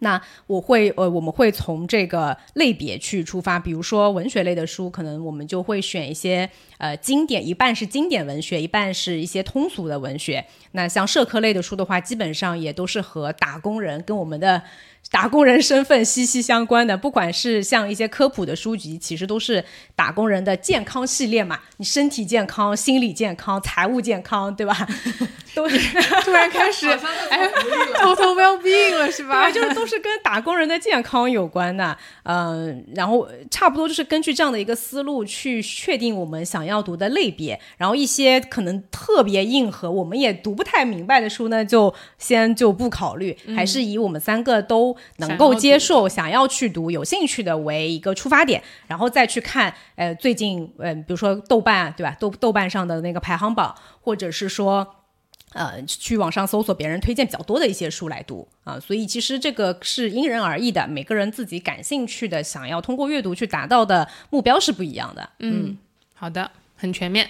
[0.00, 10.44] 那我会呃，我们会从这个类别去出发，比如说文学类的书，可能我们就会选一些呃经典，一半是经典文学，一半是一些通俗的文学。
[10.72, 14.62] 那像社科类的书的话，基本上也都是和打工人跟我们的。
[15.10, 19.64] 打工人身份息息相关的，不管是像一些科普的书籍，其实都是
[19.94, 21.60] 打工人的健康系列嘛。
[21.76, 24.76] 你身体健康、心理健康、财务健康，对吧？
[25.54, 25.78] 都是
[26.24, 26.88] 突然开始
[27.30, 27.48] 哎，
[28.00, 29.44] 偷偷要病了是吧？
[29.52, 31.96] 对，就是都是跟打工人的健康有关的。
[32.24, 37.60] 嗯，然后差不多就是根据这样的一个思路去确定我们想要读的类别。
[37.76, 44.93] 然后一些可能特别硬核，我们也读不太明白的书呢，就先就不考虑，还是以我们三个都。
[45.16, 52.16] 能够接受、想要去读、有兴趣的为一个出发点，然后再去看，呃，最近，呃，比如说豆瓣，对吧？
[52.18, 54.96] 豆豆瓣上的那个排行榜，或者是说，
[55.52, 58.78] 呃，去网上搜索别人推荐比较多的一些书来读啊。
[58.80, 65.30] 所以其实这个是因人而异的，每个人自己感兴趣的、想要通过阅读去达到的目标是不一样的。
[65.38, 65.76] 嗯，
[66.14, 67.28] 好的，很全面。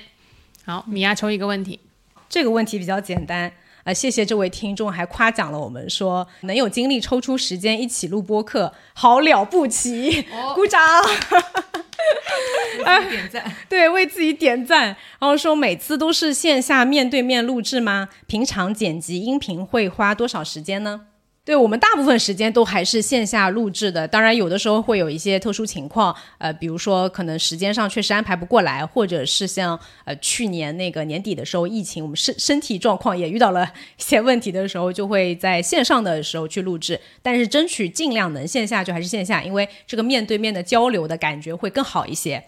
[0.64, 1.80] 好，米娅抽一个问题，
[2.28, 3.52] 这个问题比较简单。
[3.84, 10.80] 啊，谢谢这位听众，还夸奖了我们，说能有精力抽出时间一起录播客，好了不起，鼓掌，
[12.84, 14.86] 点赞，对，为自己点赞。
[15.18, 18.08] 然后说每次都是线下面对面录制吗？
[18.26, 21.02] 平常剪辑音频会花多少时间呢？
[21.44, 33.62] 对我们大部分时间都还是线下录制的，当然有的时候会有一些特殊情况，呃，比如说可能时间上确实安排不过来，或者是像呃去年那个年底的时候疫情，我们身身体状况也遇到了
[33.98, 42.42] 一些问题的时候，就会在线上的时候去录制，但是争取尽量能线下就还是线下，因为这个面对面的交流的感觉会更好一些。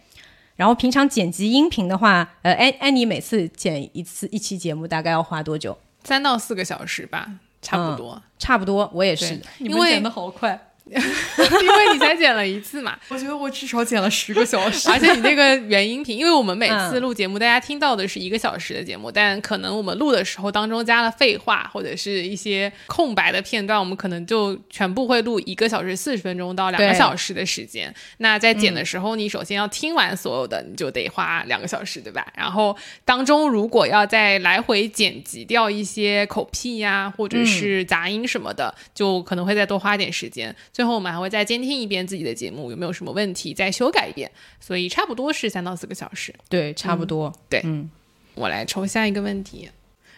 [0.54, 5.76] 然后平常剪辑音频的话，呃，安安妮每次剪一次一期节目大概要花多久？
[6.02, 7.28] 三到四个小时吧。
[7.66, 10.65] 差不多，差不多，我也是，你们剪的好快。
[10.92, 12.96] 因为你才剪了一次嘛。
[13.08, 27.92] 我觉得我至少剪了十个小时，而且你那个原音频，因为我们每次嗯录节目，大家听到的是一个小时的节目，但可能我们录的时候当中加了废话或者是一些空白的片段，我们可能就全部会录一个小时四十分钟到两个小时的时间。
[28.18, 32.26] 那在剪的时候，你首先要听完所有的，你就得花两个小时，对吧？
[32.36, 40.54] 然后当中如果要再来回剪辑掉一些口癖呀，或者是杂音什么的，就可能会再多花一点时间。
[40.76, 44.30] 最后我们还会再监听一遍自己的节目有没有什么问题，再修改一遍。
[44.60, 46.34] 所以差不多是三到四个小时。
[46.50, 47.32] 对，差不多。
[47.48, 47.90] 对，嗯
[48.34, 49.70] 我来抽下一个问题。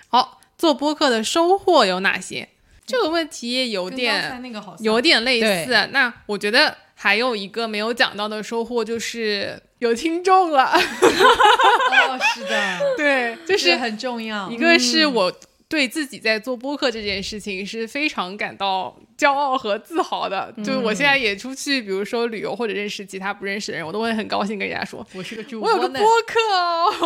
[0.08, 2.48] 好，做播客的收获有哪些？
[2.84, 4.42] 这个问题有点
[4.80, 5.88] 有点类似。
[5.92, 10.72] 那我觉得还有一个没有讲到的收获就是有听众了。
[10.74, 14.56] 哦，是的，对，就就是很重要一。
[14.56, 15.32] 个是我
[15.68, 20.50] 对自己在做播客这件事情是非常感到骄傲和自豪的。
[20.64, 25.06] 就是我现在也出去，比如说旅游或者认识其他不认识的人，我都会很高兴跟人家说。
[25.12, 26.40] 我是个主我有个播客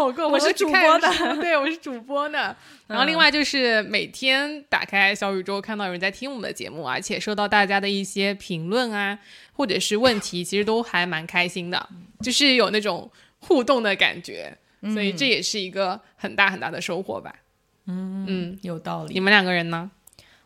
[0.00, 1.10] 哦，我是主播的
[1.40, 2.54] 对，我是主播呢。
[2.86, 9.18] 然后另外就是每天打开小宇宙，看到有人在听我们的节目，而且收到大家的一些评论啊，
[9.54, 11.88] 或者是问题，其实都还蛮开心的，
[12.20, 13.10] 就是有那种
[13.40, 14.56] 互动的感觉，
[14.92, 17.34] 所以这也是一个很大很大的收获吧。
[17.87, 19.14] 嗯嗯，有道理。
[19.14, 19.91] 你们两个人呢？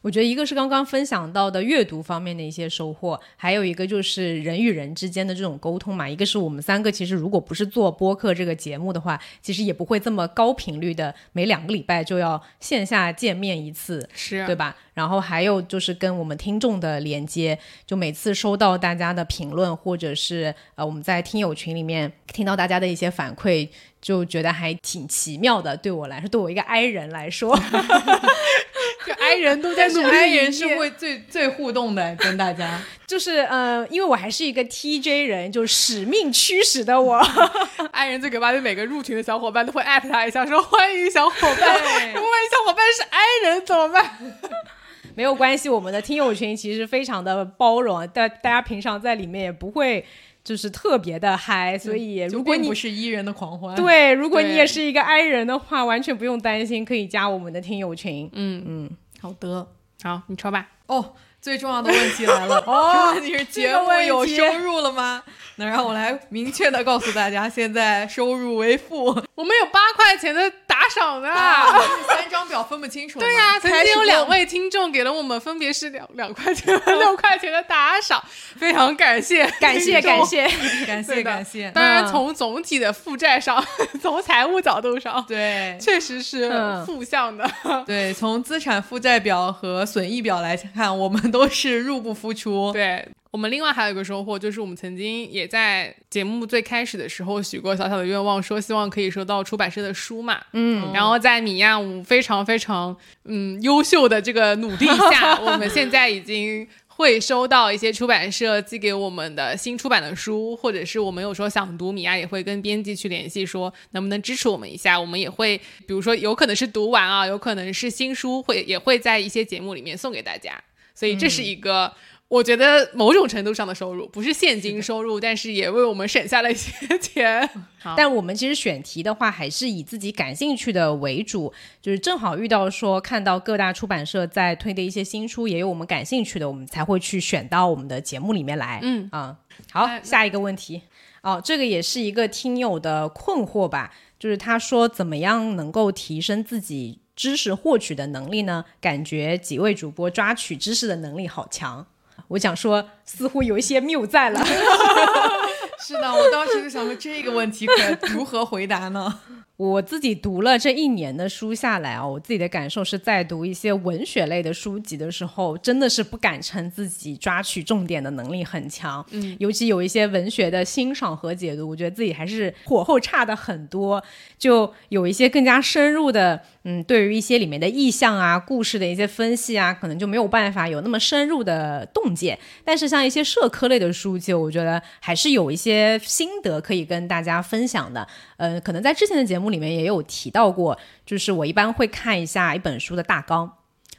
[0.03, 6.09] 我觉得一个是刚刚分享到的阅读方面的一些收获，还有一个就是人与人之间的这种沟通嘛。
[6.09, 14.76] 一个是我们三个其实如果不是做播客这个节目的话，其实也不会这么高频率的每两个礼拜就要线下见面一次，是对吧？
[14.95, 23.68] 然后还有就是跟我们听众的连接，就每次收到大家的评论，或者是呃我们在听友群里面听到大家的一些反馈，
[24.07, 25.76] 就觉得还挺奇妙的。
[25.76, 27.59] 对我来说，对我一个 i 人来说，
[29.04, 32.80] 就 i 人都在努力，I 人是会最最互动的，跟大家。
[33.04, 37.18] 就是呃，因为我还是一个 TJ 人，就使命驱使的我。
[37.90, 42.12] i 人最可怕，就每个入群的小伙伴都会艾特他一下，说欢迎小伙伴。
[42.14, 44.18] 如果万一小伙伴是 i 人怎么办？
[45.16, 50.04] 没有关系，我们的听友群其实非常的包容，大大家平常在里面也不会
[50.47, 58.30] 就是特别的嗨，所以如果你不是伊人的狂欢，对，如果你也是一个 i 人的话，完全不用担心，可以加我们的听友群。
[58.32, 58.90] 嗯嗯，
[59.20, 59.66] 好的
[60.05, 60.68] 好，你抽吧。
[60.86, 61.14] 哦。
[61.47, 65.22] 最重要的问题来了， 哦，问题是节目有收入了吗？
[65.59, 69.07] 那让我来明确的告诉大家，现在收入为负。
[69.34, 71.30] 我们有八块钱的打赏呢。
[71.30, 71.64] 啊，
[72.09, 73.18] 三张表分不清楚。
[73.20, 78.22] 对呀、曾经有两位听众给了我们分别是两两块钱和六块钱的打赏，
[78.59, 80.22] 非常感谢，感谢感。
[80.26, 80.47] 谢，
[80.86, 81.70] 感谢感谢。
[81.70, 83.64] 当然，嗯从总体的负债上，
[84.03, 87.49] 从财务角度上，对确实是嗯负向的。
[87.86, 92.70] 对，从资产负债表和损益表来看，我们都是入不敷出。
[92.74, 100.41] 对我们另外还有一个收获，就是我们曾经也在节目最开始的时候许过小小的愿望，说希望可以收到出版社的书嘛。
[100.53, 114.99] 嗯，然后在米亚五非常非常嗯优秀的这个努力下， 我们现在已经会收到一些出版社寄给我们的新出版的书，或者是我们有时候想读，米娅也会跟编辑去联系，说能不能支持我们一下。
[114.99, 120.59] 我们也会，比如说有可能是读完啊，有可能是新书，会也会在一些节目里面送给大家。
[120.97, 121.92] 所以这是一个。
[122.28, 127.49] 我觉得某种程度上的收入不是现金收入，但是也为我们省下了一些钱。
[127.78, 138.80] 好但我们其实选题的话，还是以自己感兴趣的为主，就是正好遇到说看到各大出版社在推的一些新书，也有我们感兴趣的，我们才会去选到我们的节目里面来。
[138.82, 139.36] 嗯啊、
[139.70, 140.82] 好哎，下一个问题。
[141.22, 148.64] 哦，这个也是一个听友的困惑吧，就是他说怎么样能够提升自己知识获取的能力呢？
[148.80, 151.86] 感觉几位主播抓取知识的能力好强。
[152.28, 154.44] 我想说，似乎有一些谬在了。
[155.80, 159.20] 是的，我当时就想问这个问题可如何回答呢？
[159.57, 169.04] 我自己读了这一年的书下来啊，我自己的感受是在读一些文学类的书籍的时候，真的是不敢称自己抓取重点的能力很强。
[169.12, 174.02] 嗯，尤其有一些文学的欣赏和解读，我觉得自己还是火候差的很多。
[174.38, 182.38] 就有一些更加深入的，嗯，对于一些里面的意象啊、故事的一些分析啊，可能就没有办法有那么深入的洞见。
[182.62, 188.07] 但是像一些社科类的书籍，我觉得还是有一些心得可以跟大家分享的。
[188.36, 193.51] 呃，可能在之前的节目里面也有提到过，就是我一般会看一下一本书的大纲，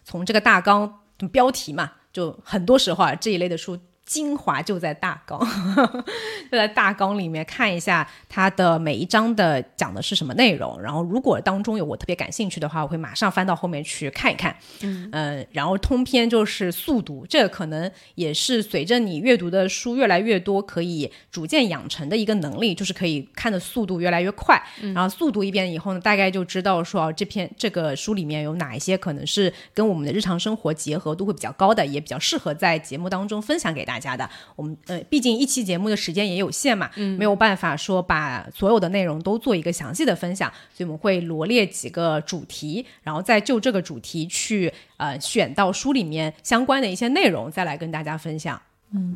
[0.03, 3.77] 从这个大纲标题嘛，就很多时候啊这一类的书
[4.07, 5.37] 精华就在大纲，
[6.49, 10.81] 就在大纲里面看一下它的每一章的讲的是什么内容。
[10.81, 14.55] 然后，如果当中有我特别感兴趣的话，我会马上翻到后面去看一看。
[14.81, 24.57] 嗯，呃，然后通篇就是速读，这个可能也是随着你阅读的书越来越多，可以逐渐养成的一个能力，就是可以看的速度越来越快。
[24.93, 33.96] 然后速读一遍以后呢，大概就知道说这篇这个书里面有哪一些可能是跟我们的日常生活结合度会比较高的，也比较适合在节目当中分享给大家。
[33.97, 48.61] 大家的，我们呃，毕竟一期节目的时间也有限嘛，嗯，没有办法说把所有的内容都做一个详细的分享，所以我们会罗列几个主题，然后再就这个主题去呃选到书里面相关的一些内容，再来跟大家分享，
[48.93, 49.15] 嗯。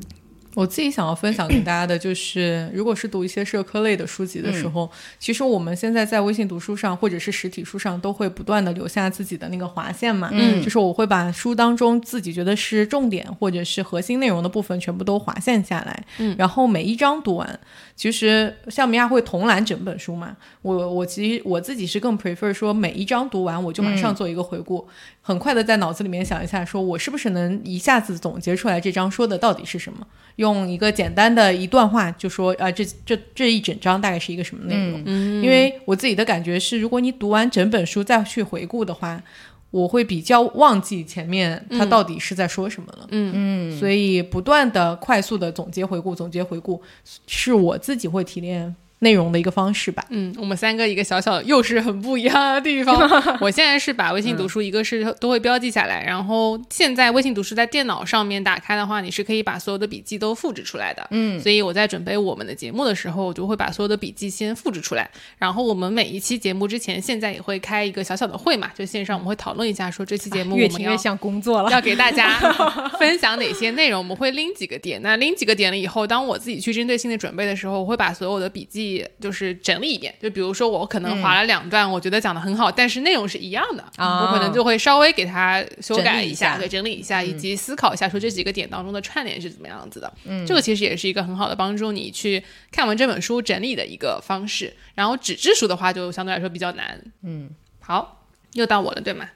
[0.54, 17.60] 我自己想要分享给大家的就是，如果是读一些社科类的书籍的时候，其实我们现在在微信读书上或者是实体书上都会不断的留下自己的那个划线嘛，嗯，就是我会把书当中自己觉得是重点或者是核心内容的部分全部都划线下来，嗯，然后每一章读完，
[17.96, 24.86] 其实像米娅会同览整本书嘛，我我其实我自己是更 prefer 说每一章读完我就马上做一个回顾，
[25.22, 30.06] 很快的在脑子里面想一下，说我是不是能一下子总结出来这章说的到底是什么。
[30.38, 35.06] 用一个简单的一段话就说啊，这这这一整章大概是一个什么内容？
[35.44, 39.22] 因为我自己的感觉是，如果你读完整本书再去回顾的话，
[39.70, 43.08] 我会比较忘记前面他到底是在说什么了。
[43.12, 46.82] 嗯嗯，所以不断的快速的总结回顾，总结回顾
[47.28, 48.76] 是我自己会提炼。
[49.02, 50.06] 内容的一个方式吧。
[50.10, 52.96] 嗯，我们三个一个小小又是很不一样的地方。
[53.42, 61.08] 我现在是把微信读书，一个是都会标记下来，然后现在微信读书在电脑上面打开的话，你是可以把所有的笔记都复制出来的。
[61.10, 65.10] 嗯，所以我在准备我们的节目的时候，我就会把所有的笔记先复制出来。
[65.40, 72.38] 然后我们每一期节目之前，现在也会开一个小小的会嘛，就线上我们会讨论一下，说这期节目越听越像工作了，要给大家
[73.00, 75.02] 分享哪些内容，我们会拎几个点。
[75.02, 78.91] 那拎几个点了以后，当我自己去针对性的准备的时候，我会把所有的笔记。
[79.20, 90.12] 就是整理一遍，就比如说我可能划了两段，我觉得讲的很好，但是内容是一样的，我可能就会稍微给它修改一下，对，整理一下，以及思考一下说这几个点当中的串联是怎么样子的。
[90.26, 94.74] 嗯，这个其实也是一个很好的帮助你去看完这本书整理的一个方式。
[94.96, 97.00] 然后纸质书的话，就相对来说比较难。
[97.24, 99.28] 嗯，好，又到我了，对吗？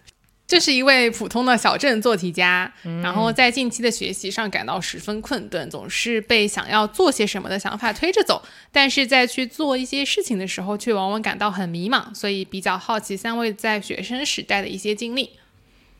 [0.47, 2.71] 这是一位普通的小镇做题家，
[3.01, 15.31] 然后在近期的学习上感到十分困顿，总是被想要做些什么的想法推着走，但是在去做一些事情的时候，却往往感到很迷茫，所以比较好奇三位在学生时代的一些经历。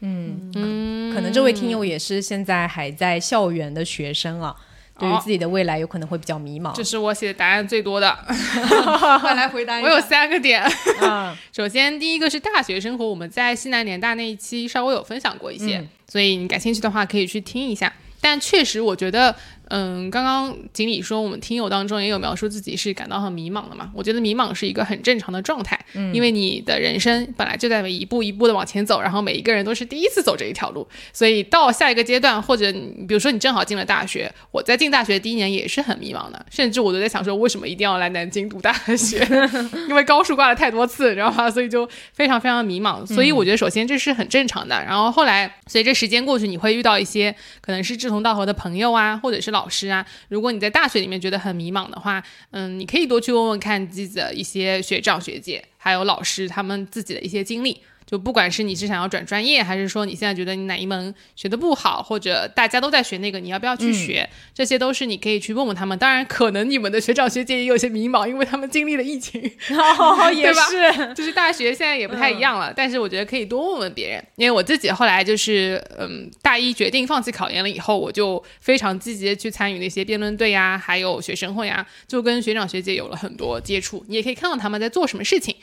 [0.01, 4.55] 嗯嗯，可能这位听友也是现在还在校园的学生啊。
[4.97, 8.17] 对于自己的未来有可能会比较迷茫，这是我写的答案最多的。
[9.19, 9.79] 快来回答！
[9.81, 10.63] 我有三个点。
[11.01, 17.91] 嗯 首先，第一个是大学生活，我们在西南联大那一期稍微有分享过一些，所以你感兴趣的话可以去听一下。
[18.21, 19.35] 但确实，我觉得。
[19.69, 23.89] 嗯，刚刚锦鲤说我们听友当中也有描述自己是感到很迷茫的嘛？
[23.95, 32.71] 我觉得迷茫是一个很正常的状态，嗯，因为你的人生本来就在一步一步的往前走，然后每一个人都是第一次走这一条路，所以到下一个阶段，或者
[33.07, 39.27] 比如说你正好进了大学，我在进大学第一年也是很迷茫的，甚至我都在想说为什么一定要来南京读大学，
[39.89, 41.49] 因为高数挂了太多次，你知道吗？
[41.49, 43.03] 所以就非常非常的迷茫。
[43.03, 49.54] 所以我觉得首先这是很正常的，然后后来随着时间过去，你会遇到一些可能是志同道合的朋友啊，或者是。
[49.55, 57.81] 老师啊，如果你在大学里面觉得很迷茫的话，嗯，你可以多去问问看自己的一些学长学姐，还有老师他们自己的一些经历。
[58.05, 64.29] 就不管是你是想要转专业，还是说你现在觉得你哪一门学的不好，或者大家都在学那个，你要不要去学？
[64.53, 65.97] 这些都是你可以去问问他们。
[65.97, 69.41] 当然，可能你们的学长学姐也有些迷茫，因为他们经历了疫情
[70.35, 72.71] 也是，就是大学现在也不太一样了。
[72.75, 84.05] 但是我觉得可以多问问别人，因为我自己后来就是，嗯，大一决定放弃考研了以后，我就非常积极的去参与那些辩论队呀，还有学生会啊，就跟学长学姐有了很多接触。
[84.07, 85.55] 你也可以看到他们在做什么事情。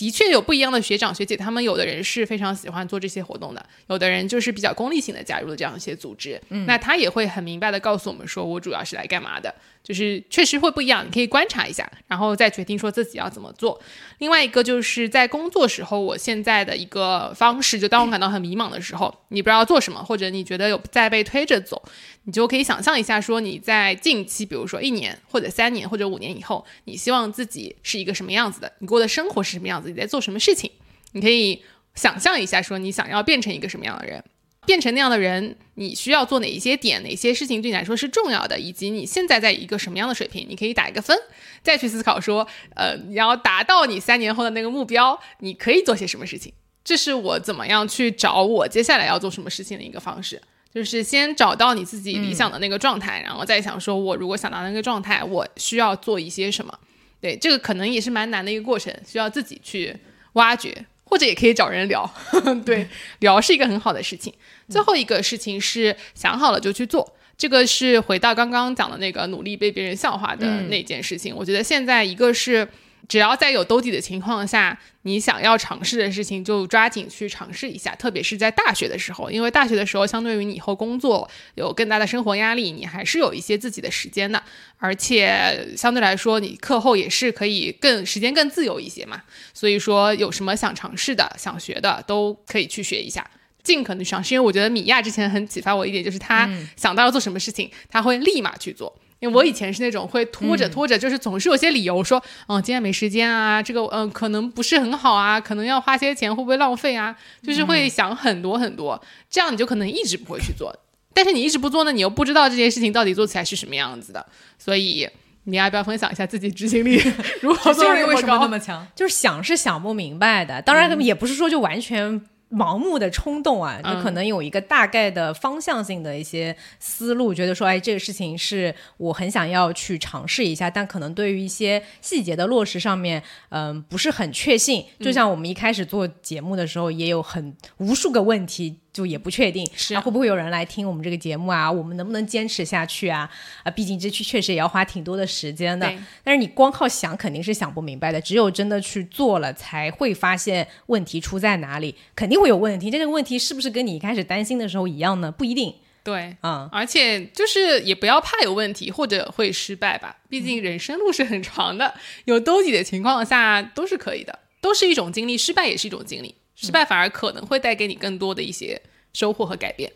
[0.00, 6.40] 的确有不一样的学长学姐，他们有的人是非常喜欢做这些活动的，有的人就是比较功利性的加入了这样一些组织。
[6.48, 9.54] 嗯，那他也会很明白的告诉我们说，我主要是来干嘛的。
[9.82, 13.80] 就是确实会不一样，你可以观察一下，然后再决定说自己要怎么做。
[14.18, 21.82] 另外一个就是在工作时候，我现在的一个方式，就当我感到很迷茫的时候，你不知道做什么，或者你觉得有在被推着走，
[22.24, 28.72] 你就可以想象一下，说你在近期，比如说一年或者三年或者五年以后，你希望自己是一个什么样子的？
[28.78, 29.88] 你过的生活是什么样子？
[29.88, 30.70] 你在做什么事情？
[31.12, 31.62] 你可以
[31.94, 34.22] 想象一下，说你想要变成一个什么样的人。
[34.66, 37.02] 变成那样的人，你需要做哪一些点？
[37.02, 38.60] 哪些事情对你来说是重要的？
[38.60, 40.46] 以及你现在在一个什么样的水平？
[40.48, 41.18] 你可以打一个分，
[41.62, 42.46] 再去思考说，
[42.76, 46.52] 呃，你要达到你三年后的那个目标，你可以做些什么事情？
[46.84, 50.40] 这是我怎么样去找我接下来要做什么事情的一个方式。
[50.72, 56.72] 就是先找到你自己理想的那个状态，然后再想说，我如果想到那个状态，我需要做一些什么。
[57.20, 59.96] 对，这个可能也是蛮难的一个过程，需要自己去
[60.34, 62.08] 挖掘，或者也可以找人聊。
[62.64, 62.86] 对，
[63.18, 64.32] 聊是一个很好的事情。
[64.68, 71.34] 最后一个事情是想好了就去做，这个是回到刚刚讲的那个努力被别人笑话的那件事情。
[71.34, 72.68] 我觉得现在一个是。
[73.10, 84.40] 只要在有兜底的情况下，你想要尝试的事情就抓紧去尝试一下，特别是在大学的时候，因为大学的时候相对于你以后工作有更大的生活压力，你还是有一些自己的时间的，
[84.78, 89.20] 而且相对来说你课后也是可以更时间更自由一些嘛。
[89.52, 93.28] 所以说有什么想尝试的、想学的都可以去学一下，
[93.64, 94.34] 尽可能尝试。
[94.34, 98.96] 因为我觉得米娅之前很启发我一点，就是她想到要做什么事情，她会立马去做。
[99.20, 107.14] 因为我以前是那种会拖着拖着，就是总是有些理由说，嗯，今天没时间啊，这个嗯可能不是很好啊，可能要花些钱，会不会浪费啊？
[107.42, 110.74] 就是会想很多很多，这样你就可能一直不会去做。
[111.12, 114.24] 但是你一直不做呢，你又不知道这件事情到底做起来是什么样子的。
[114.58, 115.06] 所以
[115.44, 117.02] 你要不要分享一下自己执行力
[117.42, 118.86] 如何做为什么那么强？
[118.94, 122.20] 就是想是想不明白的，当然也不是说就完全。
[122.50, 134.84] 盲目的冲动啊，就可能有一个大概的方向性的一些思路，觉得说，哎，这个事情是我很想要去尝试一下，但可能对于一些细节的落实上面，嗯，不是很确信。
[134.98, 138.78] 就像我们一开始做节目的时候，也有很无数个问题。
[138.92, 141.70] 就也不确定，是会不会有人来听我们这个节目啊？
[141.70, 143.30] 我们能不能坚持下去啊？
[143.62, 145.90] 啊，毕竟这确确实也要花挺多的时间的。
[146.24, 151.94] 但是你光靠想肯定是想不明白的，只有真的去做了，才会发现问题出在哪里。
[152.16, 155.30] 肯定会有问题，这个问题是不是跟你一开始担心的时候一样呢？
[155.30, 155.74] 不一定。
[156.02, 166.34] 对，嗯，而且就是也不要怕有问题或者会失败吧，毕竟人生路是很长的，有兜底的情况下都是可以的，都是一种经历，失败也是一种经历。
[166.60, 168.80] 失败反而可能会带给你更多的一些
[169.12, 169.90] 收获和改变，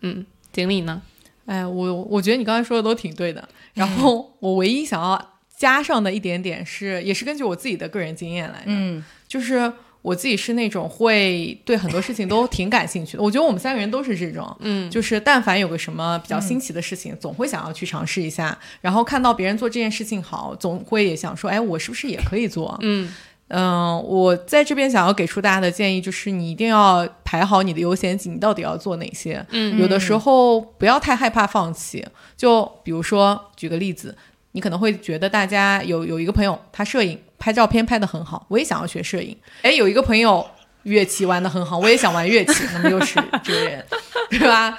[0.00, 1.02] 嗯，经历呢？
[1.46, 3.48] 哎，我我觉得你刚才说的都挺对的。
[3.74, 13.22] 然后 我唯一想要加上的一点点是，也是根据我自己的个人经验来的，嗯，就是我自己是那种会对很多事情都挺感兴趣的。
[13.22, 18.58] 我觉得我们三个人都是这种，嗯，就是但凡有个什么比较新奇的事情，总会想要去尝试一下。
[18.80, 22.78] 然后看到别人做这件事情好，总会也想说，哎，我是不是也可以做？
[22.82, 23.12] 嗯。
[23.48, 29.44] 嗯，我在这边想要给出大家的建议就是，你一定要排好你的优先级，你到底要做哪些？
[29.50, 32.06] 嗯，有的时候不要太害怕放弃。
[32.36, 34.16] 就比如说，举个例子，
[34.52, 39.36] 你可能会觉得大家有有一个朋友，他摄影拍照片拍得很好，我也想要学摄影。
[39.62, 40.46] 哎，有一个朋友
[40.82, 43.84] 乐器玩得很好，我也想玩乐器，那么又是这个人，
[44.30, 44.78] 对吧？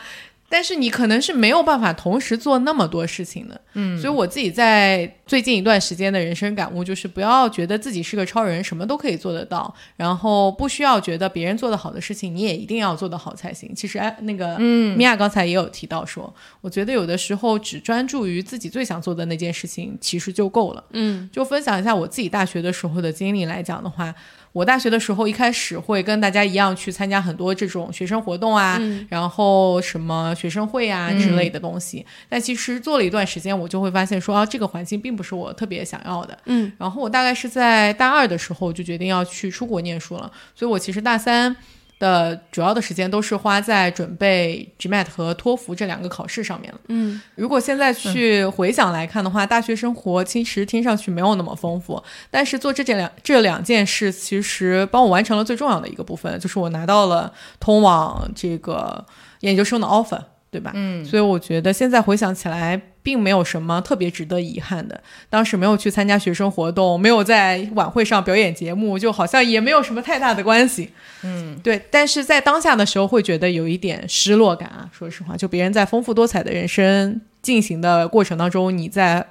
[0.49, 13.73] 但是你可能是没有办法同时做那么多事情的，嗯，所以我自己在最近一段时间的人生感悟就是，不要觉得自己是个超人，什么都可以做得到，然后不需要觉得别人做的好的事情，你也一定要做得好才行。
[13.75, 20.83] 其实，哎，那个，嗯，米娅刚才也有提到说，我觉得有的时候只专注于自己最想做的那件事情，其实就够了。
[20.93, 24.13] 嗯，就分享一下我自己大学的时候的经历来讲的话。
[24.51, 32.05] 我大学的时候一开始会跟大家一样去参加很多这种学生活动啊，然后什么学生会啊之类的东西。
[32.27, 36.37] 但其实做了一段时间，我就会发现说啊，这个环境并不是我特别想要的。
[36.45, 41.55] 嗯，然后我大概是在大二的时候就决定要去出国念书了，所以我其实大三。
[41.99, 46.79] 的主要的时间都是花在准备 GMAT 和托福这两个考试上面了。
[46.87, 59.05] 嗯，如果现在去回想来看的话，大学生活其实听上去没有那么丰富，但是做这件两这两件事，其实帮我完成了最重要的一个部分，就是我拿到了通往这个
[59.41, 60.23] 研究生的 offer。
[60.51, 60.71] 对吧？
[60.73, 64.99] 嗯，所以我觉得现在回想起来，并没有什么特别值得遗憾的。
[65.29, 70.89] 当时没有去参加学生活动，没有在晚会上表演节目，就好像也没有什么太大的关系。
[71.23, 71.79] 嗯，对。
[71.91, 74.89] 但是在当下的时候，会觉得有一点失落感啊。
[74.91, 79.25] 说实话，就别人在丰富多彩的人生进行的过程当中，你在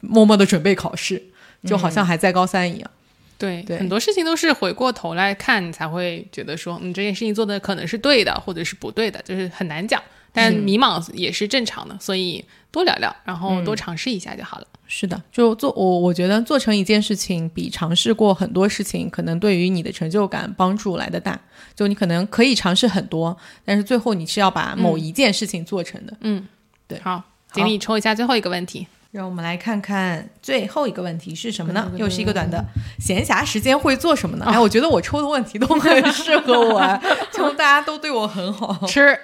[0.00, 1.22] 默默的准备考试，
[1.64, 2.90] 就好像还在高三一样。
[3.38, 10.00] 对，对，很多事情都是回过头来看，你才会觉得说，嗯，这件事情做的可能是对的，或者是不对的，就是很难讲。
[10.32, 14.66] 但迷茫也是正常的，所以多聊聊，然后多尝试一下就好了。
[14.86, 21.38] 是的，就做我我觉得做成一件事情，比尝试过很多事情，可能对于你的成就感帮助来的大。
[21.74, 26.14] 就你可能可以尝试很多，但是最后你是要把某一件事情做成的。
[26.20, 26.46] 嗯，
[26.86, 27.00] 对。
[27.00, 27.22] 好，
[27.52, 28.86] 锦鲤抽一下最后一个问题。
[29.12, 31.92] 让我们来看看最后一个问题是什么呢？
[31.96, 32.62] 又是一个短的，
[32.98, 34.46] 闲暇时间会做什么呢？
[34.48, 37.00] 哎，我觉得我抽的问题都很适合我，
[37.32, 38.86] 就大家都对我很好。
[38.86, 39.18] 吃，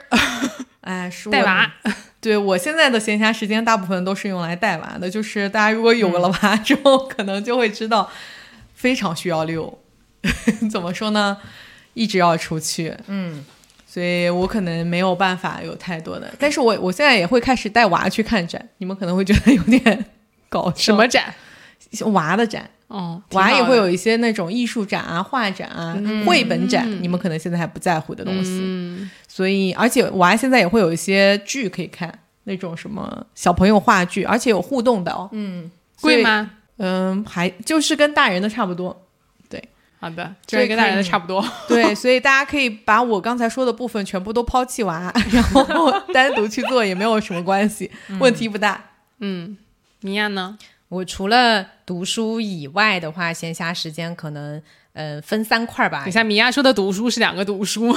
[0.88, 1.70] 哎，是带娃。
[2.18, 5.08] 对我现在的闲暇时间，大部分都是用来带娃的。
[5.08, 8.10] 就是大家如果有了娃 之后，可能就会知道，
[8.74, 9.78] 非常需要遛。
[10.72, 11.36] 怎么说呢？
[11.92, 12.94] 一直要出去。
[13.06, 13.44] 嗯。
[13.86, 16.32] 所以我可能没有办法有太多的。
[16.38, 20.04] 但是我我现在也会开始带娃去看展，你们可能会觉得有点
[20.48, 20.76] 搞笑。
[20.76, 21.34] 什么展？
[22.12, 28.60] 娃的展，哦，娃也会有一一些那种艺术展啊、画展啊、绘本展，你们可能现在还不在乎的东西。
[28.62, 32.12] 嗯，所以，而且娃现在也会有一些剧可以看，
[32.44, 35.28] 那种什么小朋友话剧，而且有互动的哦。
[35.32, 35.70] 嗯，
[36.00, 36.22] 贵？
[36.22, 36.50] 吗？
[36.78, 39.04] 嗯，还就是跟大人的差不多。
[40.00, 41.44] 好的，所以这跟大人的差不多。
[41.66, 48.80] 对， 所以大家可以把我刚才说的部分全部都抛弃娃， 然后单独去做也没有什么关系，问题不大。
[49.18, 49.58] 嗯，
[50.02, 50.56] 米娅呢？
[50.88, 54.60] 我除了读书以外的话，闲暇时间可能
[54.94, 56.12] 呃分三块儿吧等一。
[56.12, 57.94] 下，米娅说的读书是两个读书，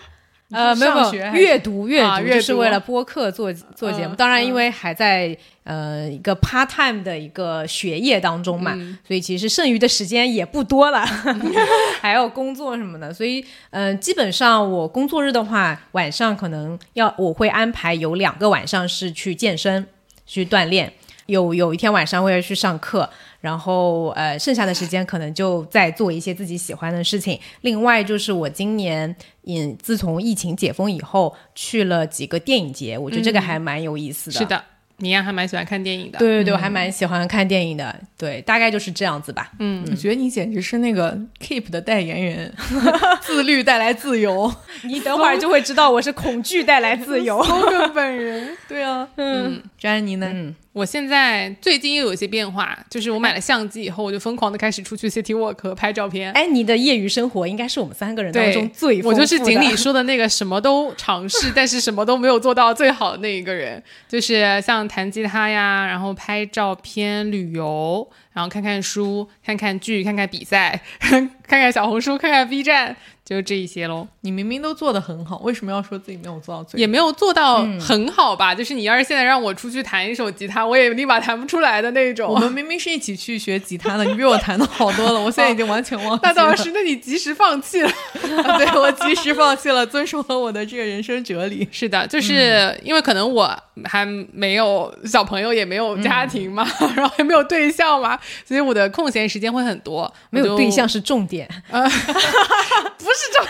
[0.50, 4.14] 呃，没有阅读阅读，是为了播客做做节目。
[4.14, 11.04] 嗯当然，因为还在呃一个 part time 的一个学业当中嘛，嗯所以其实剩余的时间也不多了，
[12.00, 13.12] 还有工作什么的。
[13.12, 19.86] 所以，嗯、基本上我工作日的话，晚上可能要我会安排有两个晚上是去健身
[20.26, 20.92] 去锻炼，
[21.30, 23.08] 有有一天晚上会去上课。
[23.40, 27.40] 然后，呃，剩下的时间可能就在做一些自己喜欢的事情。
[27.62, 29.16] 另外，就是我今年，
[29.46, 34.38] 嗯，自从疫情解封以后，去了几个电影节，我觉得这个还蛮有意思的。
[34.38, 34.62] 是，的，
[34.98, 36.18] 你呀还蛮喜欢看电影的。
[36.18, 37.98] 对对对，我还蛮喜欢看电影的。
[38.18, 39.50] 对，大概就是这样子吧。
[39.58, 42.52] 嗯，我觉得你简直是那个 Keep 的代言人，
[43.24, 44.52] 自律带来自由。
[44.82, 47.42] 你等会儿就会知道我是恐惧带来自由。
[47.42, 48.54] 搜个本人。
[48.68, 50.30] 对啊，嗯，詹妮呢？
[50.30, 56.30] 嗯，我现在最近又有一些变化，就是我买了相机以后，我就疯狂的开始出去 city walk 拍照片。
[56.32, 72.96] 哎，你的业余生活应该是我们三个人当中最我就是锦鲤 说的那个什么都尝试，但是什么都没有做到最好的那一个人，就是像弹吉他呀，然后拍照片、旅游，然后看看书、看看剧、看看比赛、 看看小红书、看看 B 站，
[73.30, 74.04] 就这一些喽。
[74.22, 76.80] 你明明都做的很好，为什么要说自己没有做到最好？
[76.80, 82.28] 也没有做到很好吧，就是你要是现在让我出去弹一首吉他，我也立马弹不出来的那种。
[82.28, 86.32] 我们明明是一起去学吉他的，你比我弹的好多了，我现在已经完全忘记了。
[86.34, 87.90] 那倒是，那你及时放弃了。
[88.20, 91.68] 对我及时放弃了，遵守了我的这个人生哲理。
[91.70, 96.66] 是的，就是因为可能我还没有小朋友，也没有家庭嘛，
[96.96, 100.12] 然后也没有对象嘛，所以我的空闲时间会很多。
[100.30, 101.48] 没有对象，是重点。
[101.70, 103.44] 不是重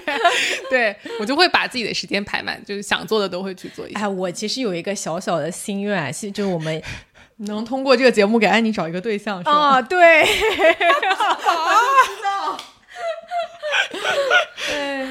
[0.00, 0.20] 点。
[0.70, 4.00] 对我就会把自己的时间排满，就是想做的都会去做一下。
[4.00, 6.82] 哎，我其实有一个小小的心愿啊，是就是我们
[7.38, 9.52] 能通过这个节目给安妮找一个对象是吧？
[9.52, 10.26] 啊，对，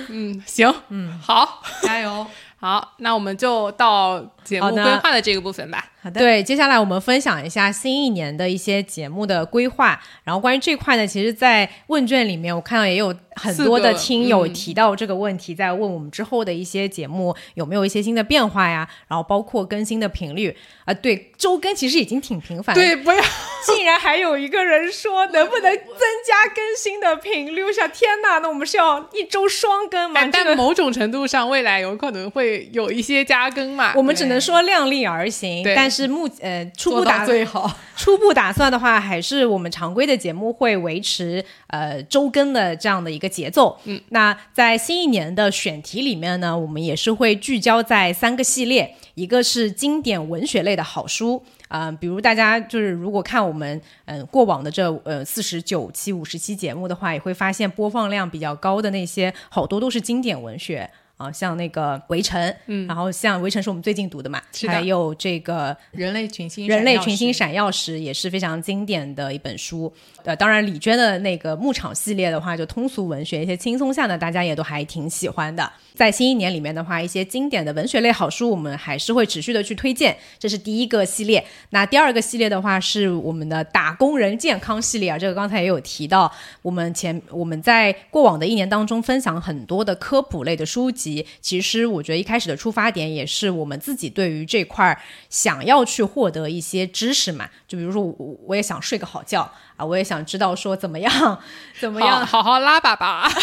[0.10, 2.26] 嗯，行，嗯，好， 加油！
[2.60, 5.86] 好，那我们就到节目规划的这个部分吧。
[6.08, 10.00] 好的，对，接下来我们分享一下新一年的一些节目的规划。
[10.24, 18.88] 然后关于这块呢，其实，在问卷里面，我看到也有很多的听友嗯提到这个问题，在问我们之后的一些节目有没有一些新的变化呀？
[19.10, 20.56] 然后包括更新的频率
[20.86, 22.82] 啊、对，周更其实已经挺频繁了。
[22.82, 23.22] 对，不要
[23.68, 25.84] 竟然还有一个人说能不能增
[26.26, 27.62] 加更新的频率？
[27.64, 30.22] 我想，天哪，那我们是要一周双更吗？
[30.22, 33.92] 哎但某种程度上，未来有可能会有一些加更嘛。
[33.96, 37.74] 我们只能说量力而行，对但是目呃初步打最好。
[37.96, 43.80] 初步打算的话，还是我们常规的节目会维持呃周更的这样的一个节奏。
[43.86, 51.42] 嗯，那在新一年的选题里面呢，我们也是会聚焦在三个系列，一个是经典文学类的好书。
[51.70, 69.92] 啊、比如大家就是如果看我们嗯、过往的这呃四十九期、五十期节目的话，也会发现播放量比较高的那些好多都是经典文学啊、像那个《围城》，嗯，然后像《围城》是我们最近读的嘛，还有这个人类群星，人类群星，闪耀时也是非常经典的一本书。
[70.24, 75.72] 呃，当然李娟的那个牧场系列的话，就通俗文学一些轻松向的，大家也都还挺喜欢的。
[75.96, 80.16] 在新一年里面的话，一些经典的文学类好书，我们还是会持续的去推荐。
[80.38, 81.44] 这是第一个系列。
[81.72, 86.32] 那第二个系列的话，是我们的打工人健康系列啊，这个刚才也有提到。
[86.62, 91.07] 我们前我们在过往的一年当中分享很多的科普类的书籍，
[91.42, 95.00] 其实我觉得一开始的出发点也是我们自己对于这块儿
[95.30, 97.50] 想要去获得一些知识嘛。
[97.68, 101.40] 就比如说我我也想睡个好觉啊，我也想知道说怎么样
[101.80, 103.30] 怎么好样好好拉粑粑。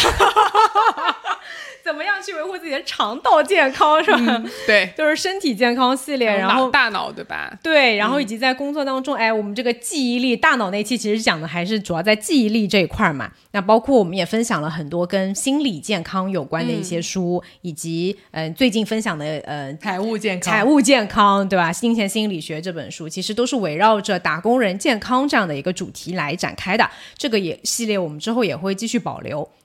[1.85, 4.43] 怎么样去维护自己的肠道健康是吧？
[4.65, 7.55] 对，就是身体健康系列，然后大脑对吧？
[7.61, 13.31] 对，然后以及在工作当中，哎，我们这个记忆力、大脑那期其实讲的还是主要在记忆力这一块儿嘛。
[13.51, 21.71] 那包括我们也分享了很多跟心理健康有关的一些书，以及嗯、呃最近分享的呃财务健康，财务健康，对吧？
[21.71, 26.89] 金钱心理学这本书其实都是围绕着打工人健康这样的一个主题来展开的。
[27.15, 29.47] 这个也系列我们之后也会继续保留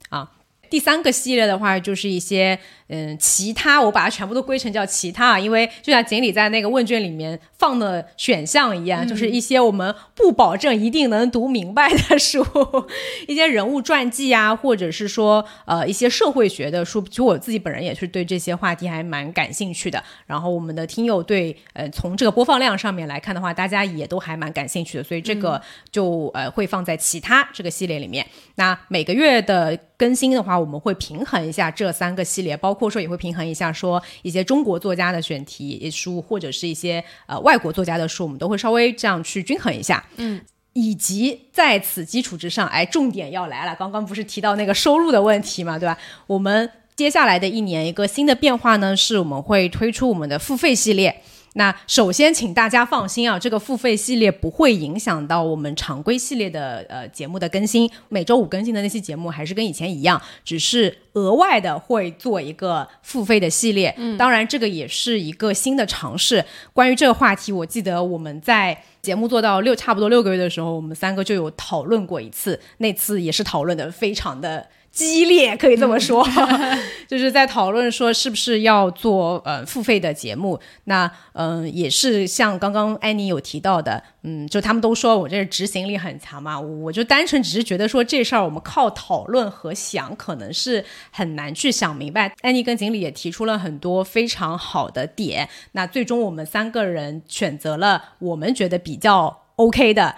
[0.71, 2.57] 第三个系列的话，就是一些
[2.87, 12.45] 嗯其他，我把它全部都归成叫其他啊，因为就像锦鲤在那个问卷里面放的选项一样，就是一些我们不保证一定能读明白的书，
[13.27, 17.01] 一些人物传记啊，或者是说呃一些社会学的书。
[17.01, 20.01] 其实我自己本人也是对这些话题还蛮感兴趣的。
[20.25, 25.61] 然后我们的听友对呃从这个播放量上面来看的话，大家也都还蛮感兴趣的，所以这个
[25.91, 28.25] 就呃会放在其他这个系列里面。
[28.55, 40.05] 那每个月的更新的话，我们会平衡一下这三个系列，包括说也会平衡一下说一些中国作家的选题书，或者是一些呃外国作家的书，我们都会稍微这样去均衡一下。
[40.17, 40.39] 嗯。
[40.73, 43.75] 以及在此基础之上，哎，重点要来了。
[43.75, 45.97] 刚刚不是提到那个收入的问题嘛，对吧？
[46.27, 51.21] 我们接下来的一年一个新的变化呢，是我们会推出我们的付费系列。
[51.53, 57.89] 那首先，请大家放心啊，这个付费系列不会影响到我们常规系列的呃节目的更新。
[58.07, 63.93] 每周五更新的那期节目还是跟以前一样，只是额外的会做一个付费的系列。
[63.97, 66.45] 嗯，当然这个也是一个新的尝试。
[66.71, 74.65] 关于这个话题，我记得我们在节目做到六差不多六个月的时候，我们三个就有讨论过一次，那次也是讨论的非常的。
[74.91, 76.27] 激烈可以这么说，
[77.07, 80.59] 就是在讨论说是不是要做呃付费的节目。
[80.83, 92.33] 那嗯，也是像刚刚安妮有提到的，嗯，就他们都说我这执行力很强嘛，我就单纯只是觉得说这事儿我们靠讨论和想可能是很难去想明白。
[92.41, 100.15] 安妮跟锦鲤也提出了很多非常好的点，那最终我们三个人选择了我们觉得比较 OK 的。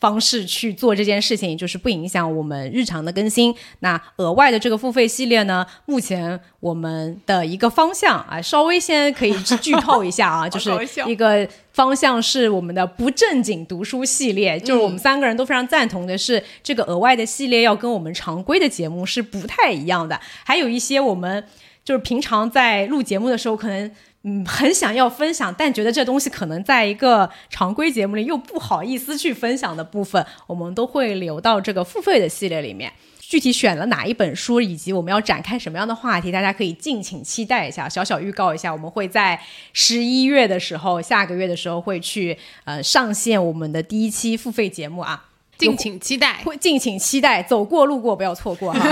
[0.00, 3.54] 方式去做这件事情，就是不影响我们日常的更新。
[3.80, 10.70] 那额外的这个付费系列呢，目前我们的一个方向啊，稍微先可以剧透一下啊， 就是
[11.06, 20.20] 一个方向是我们的不正经读书系列，就是我们三个人都非常赞同的是，这个额外的系列要跟我们常规的节目是不太一样的。
[20.44, 21.44] 还有一些我们
[21.84, 23.90] 就是平常在录节目的时候可能。
[24.26, 32.90] 嗯，很想要分享，但觉得这东西可能在一个常规节目里又不好意思去分享的部分，我们都会留到这个付费的系列里面。
[33.20, 37.86] 具体选了哪一本书，以及我们要展开什么样的话题，大家可以敬请期待一下。
[37.86, 39.38] 小小预告一下，我们会在
[39.74, 45.22] 十一月的时候，下个月的时候会去呃上线我们的第一期付费节目啊，
[45.64, 48.80] 敬请期待，会敬请期待，走过路过不要错过哈。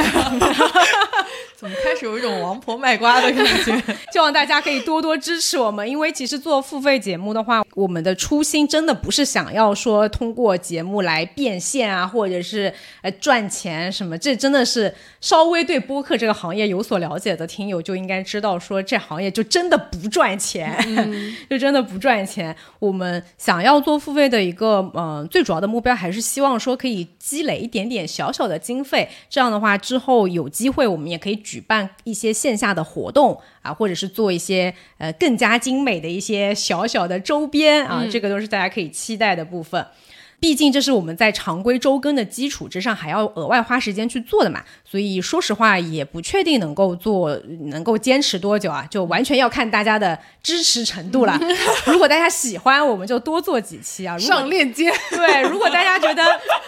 [1.57, 3.95] 怎么开始有一种王婆卖瓜的感觉？
[4.13, 14.19] 希望大家可以多多支持我们，因为其实做付费节目的话，我们的初心真的不是想要说通过节目来变现啊，或者是呃赚钱什么。
[14.19, 20.77] 这真的是稍微对播客这个行业有所了解的听友就应该知道，说这行业就真的不赚钱，
[21.49, 22.55] 就真的不赚钱。
[22.81, 31.39] 我们想要做付费的一个嗯最主要的目标，还是希望说可以积累一点点小小的经费，这样的话之后有机会我们也可以。
[31.43, 39.85] 举办一些线下的活动啊，或者是做一些呃更加精美的一些小小的周边啊，这个都是大家可以期待的部分。
[40.43, 44.61] 毕竟这是我们在常规周更的基础之上，还要额外花时间去做的嘛。
[44.85, 51.39] 所以说实话，也不确定能够做，能够坚持多久啊，就完全要看大家的支持程度了。
[51.87, 54.19] 如果大家喜欢，我们就多做几期啊。
[54.19, 54.93] 上链接。
[55.15, 56.25] 对，如果大家觉得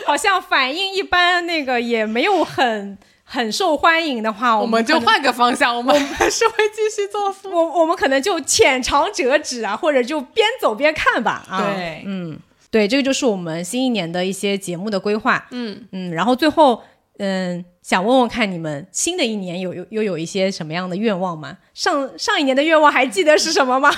[0.06, 2.96] 好像反应一般，那个也没有很。
[3.26, 7.34] 很受欢迎的话， 我们就换个方向，我们还是会继续做。
[7.50, 11.42] 我我们可能就浅尝辄止啊，或者就边走边看吧。
[11.48, 12.38] 啊，对，嗯，
[12.74, 15.46] 对，这个就是我们新一年的一些节目的规划。
[15.52, 16.82] 嗯嗯，然后最后，
[17.18, 21.58] 嗯，想问问看你们新的一年有有又有一些什么样的愿望吗？
[21.72, 23.92] 上上一年的愿望还记得是什么吗？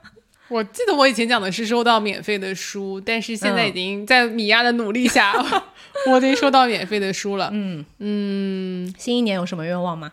[0.48, 5.34] 我记得我以前讲的是收到免费的书，但是现在已经在米娅的努力下，
[6.08, 7.50] 我已经收到免费的书了。
[7.52, 10.10] 嗯嗯，新一年有什么愿望吗？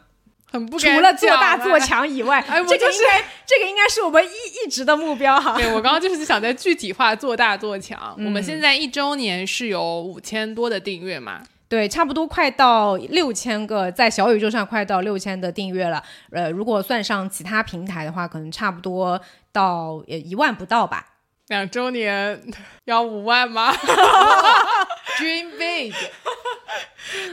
[0.52, 5.56] 很不除了做大做强以外，哎，这个应该这个应该是我们一一直的目标哈。
[5.56, 8.16] 对我刚刚就是想在具体化做大做强。
[8.18, 11.44] 我们现在一周年是有五千多的订阅嘛？
[11.68, 16.04] 对，差不多快到六千个，在小宇宙上快到六千的订阅了。
[16.32, 19.22] 呃，如果算上其他平台的话，可能差不多
[19.52, 21.06] 到呃一万不到吧。
[21.50, 22.42] 两周年
[22.86, 23.72] 要五万吗？
[25.20, 25.94] Dream big。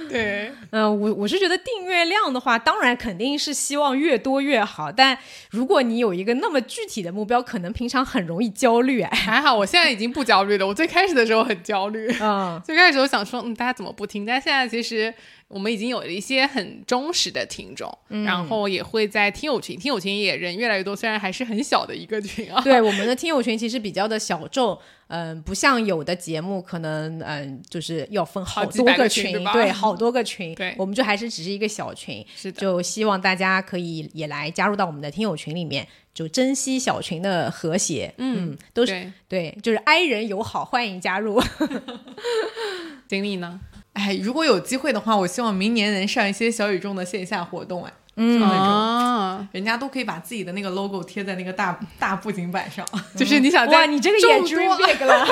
[0.09, 4.91] 对，嗯，我我是觉得订阅量的话，当然肯定是希望越多越好。
[4.91, 5.17] 但
[5.51, 9.03] 如果你有一个那么具体的目标，可能平常很容易焦虑。
[9.03, 10.67] 哎，还好，我现在已经不焦虑了。
[10.67, 14.25] 我最开始的时候很焦虑，嗯，最开始我想说，嗯，大家怎么不听？
[14.25, 15.13] 但现在其实。
[15.49, 22.61] 我们已经有了一些很忠实的听众，然后也会在听友群，听友群也人越来越多，虽然还是很小的一个群啊。
[22.63, 24.77] 对，我们的听友群其实比较的小众，
[25.07, 38.93] 嗯，不像有的节目可能，嗯，就是要分好多个群，对对，好多个群，对我们就还是只是一个小群，是的，就希望大家可以也来加入到我们的听友群里面，就珍惜小群的和谐，嗯，都是
[39.29, 41.41] 对，对，就是 i 人友好，欢迎加入。
[43.07, 43.61] 经历呢？
[43.97, 48.59] 哎，如果有机会的话，我希望明年能上一些小宇宙的线下活动，哎，嗯就那种。
[48.67, 52.87] 啊，人家都可以把自己的那个 logo 贴在那个大大布景板上，
[53.17, 55.27] 就是你想哇，在你这个也众 dream big 了，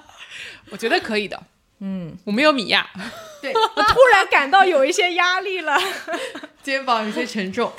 [0.70, 1.40] 我觉得可以的。
[1.80, 2.86] 嗯，我没有米娅，
[3.42, 5.76] 对， 我突然感到有一些压力了。
[6.62, 7.72] 肩膀有些沉重。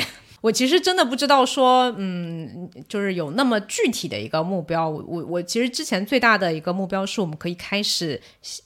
[0.43, 4.89] 我其实真的不知道说，嗯，就是有那么具体的一个目标。
[4.89, 8.19] 我我我其实之前最大的一个目标是我们可以开始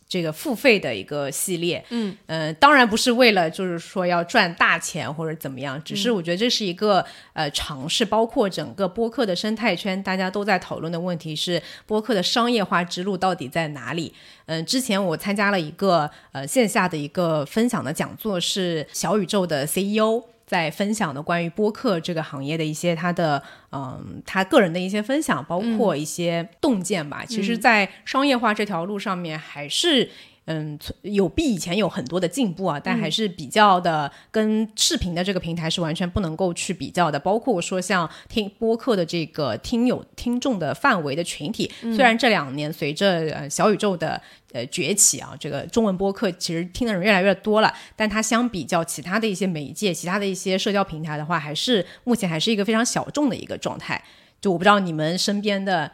[0.09, 14.11] 这个付费的一个系列，嗯呃，当然不是为了就是说要赚大钱或者怎么样，只是我觉得这是一个、呃尝试，包括整个播客的生态圈，大家都在讨论的问题是播客的商业化之路到底在哪里？
[14.47, 20.23] 嗯、之前我参加了一个呃线下的一个分享的讲座，是小宇宙的 CEO。
[20.47, 27.23] 在分享的关于播客这个行业的一些他的嗯他个人的一些分享，包括一些洞见吧。
[27.23, 30.09] 其实，在商业化这条路上面，还是
[30.47, 37.19] 嗯有比以前有很多的进步啊，但还是比较的跟视频的这个平台是完全不能够去比较的。
[37.19, 44.21] 包括说像听播客的这个听友听众的范围的群体，虽然这两年随着呃小宇宙的
[44.53, 54.01] 呃崛起啊，这个中文播客其实听的人越来越多了，但它相比较其他的一些媒介、其他的一些社交平台的话，还是目前还是一个非常小众的一个状态。
[54.39, 55.91] 就我不知道你们身边的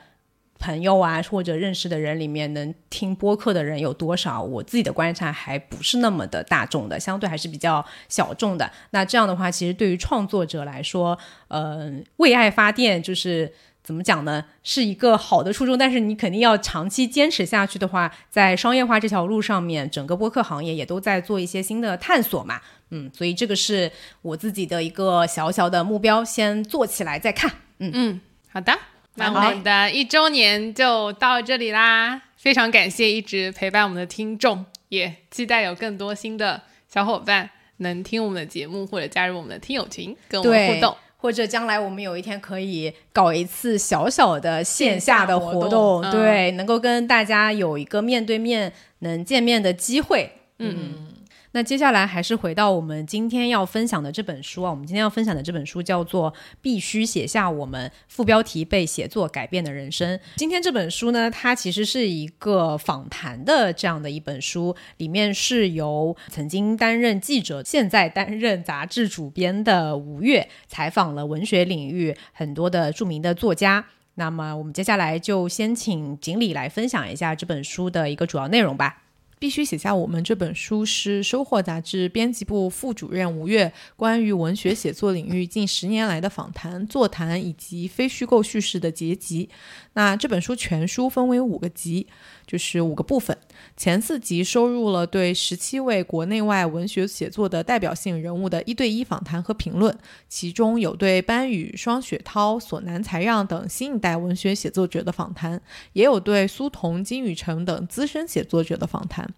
[0.63, 4.41] 朋友啊，或者认识的人里面，能听播客的人有多少？
[4.41, 8.71] 我自己的观察还不是那么的大众的，相对还是比较小众的。
[8.91, 13.51] 那这样的话，其实对于创作者来说，呃，为爱发电就是。
[13.83, 14.45] 怎么讲呢？
[14.63, 22.61] 是一个好的初衷，但是你肯定要长期坚持下去的话，在商业化这条路上面，整个播客行业也都在做一些新的探索嘛。
[22.91, 23.91] 嗯，所以这个是
[24.21, 27.51] 我自己的一个小小的目标，先做起来再看。
[27.79, 28.21] 嗯，
[28.53, 28.71] 好的，
[29.15, 32.21] 那我好们的一周年就到这里啦。
[32.37, 40.97] 非常感谢一直陪伴我们的听众，也期待有更多新的小伙伴能听我们的节目或者加入我们的听友群，跟我们互动。
[41.17, 50.29] 或者将来我们有一天可以搞一次小小的线下的活动，动对，能够跟大家有一个面对面能见面的机会。
[50.59, 51.12] 嗯，
[51.55, 56.31] 那接下来还是回到我们今天要分享的这本书啊，我们今天要分享的这本书叫做
[56.63, 60.17] 《必须写下我们副标题被写作改变的人生》。
[60.35, 73.85] 今天这本书呢，它其实是一个访谈的这样的一本书，里面是由曾经担任记者、现在担任杂志主编的吴越采访了文学领域很多的著名的作家。
[74.15, 79.03] 那么我们接下来就先请锦鲤来分享一下这本书的一个主要内容吧。
[79.43, 89.49] 必须写下我们这本书是收获杂志编辑部副主任吴越关于文学写作领域近十年来的访谈、座谈以及非虚构叙事的结集。
[89.95, 92.07] 那这本书全书分为五个集，
[92.47, 93.37] 就是五个部分。
[93.75, 99.93] 前四集收入了对十七位国内外文学写作的代表性人物的一对一访谈和评论，
[100.29, 109.32] 其中有对班宇、双雪涛、索南才让等新一代文学写作者的访谈，也有对苏童、金宇澄等资深写作者的访谈。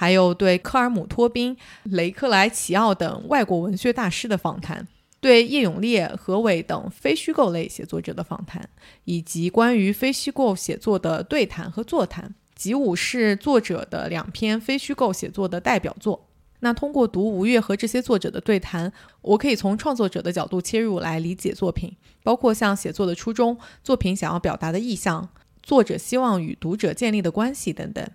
[0.00, 4.88] 还有对科尔姆托宾、雷克莱齐奥等外国文学大师的访谈，
[5.20, 8.66] 对叶永烈、何伟等非虚构类写作者的访谈，
[9.04, 12.34] 以及关于非虚构写作的对谈和座谈。
[12.54, 16.28] 集五是作者的两篇非虚构写作的代表作。
[16.60, 18.90] 那通过读吴越和这些作者的对谈，
[19.20, 25.28] 我可以从创作者的角度切入来理解作品，包括像写作的初衷、作品想要表达的意向、
[25.62, 28.10] 作者希望与读者建立的关系等等，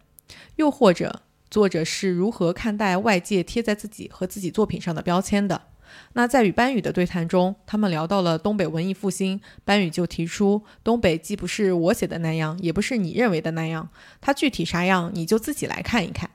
[0.55, 1.21] 又或者
[1.55, 5.61] 作者是如何看待外界贴在自己和自己作品上的标签的。
[6.11, 13.87] 那在与班宇的对谈中，他们聊到了东北文艺复兴，班宇就提出，东北既不是我写的那样，也不是你认为的那样，
[14.19, 16.31] 它具体啥样，你就自己来看一看。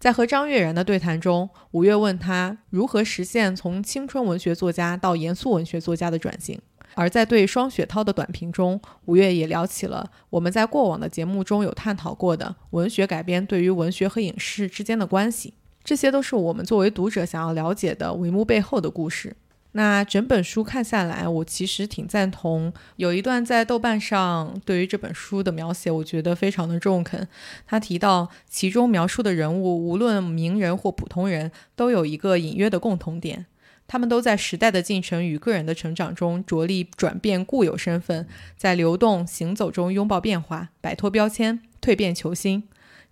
[0.00, 6.60] 在和张悦然的对谈中，五月问他如何实现从青春文学作家到严肃文学作家的转型。
[6.98, 15.54] 而在对双雪涛的短评中，五月也聊起了我们在过往的节目中有探讨过的文学改编对于文学和影视之间的关系。
[15.84, 19.36] 这些都是我们作为读者想要了解的帷幕背后的故事。
[19.72, 27.28] 那整本书看下来，我其实挺赞同有一段在豆瓣上对于这本书的描写，我觉得非常的中肯。
[27.64, 33.46] 他提到其中描述的人物，无论名人或普通人，都有一个隐约的共同点，
[33.88, 42.62] 他们都在时代的进程与个人的成长中着力转变固有身份，在流动行走中拥抱变化，摆脱标签，蜕变求新。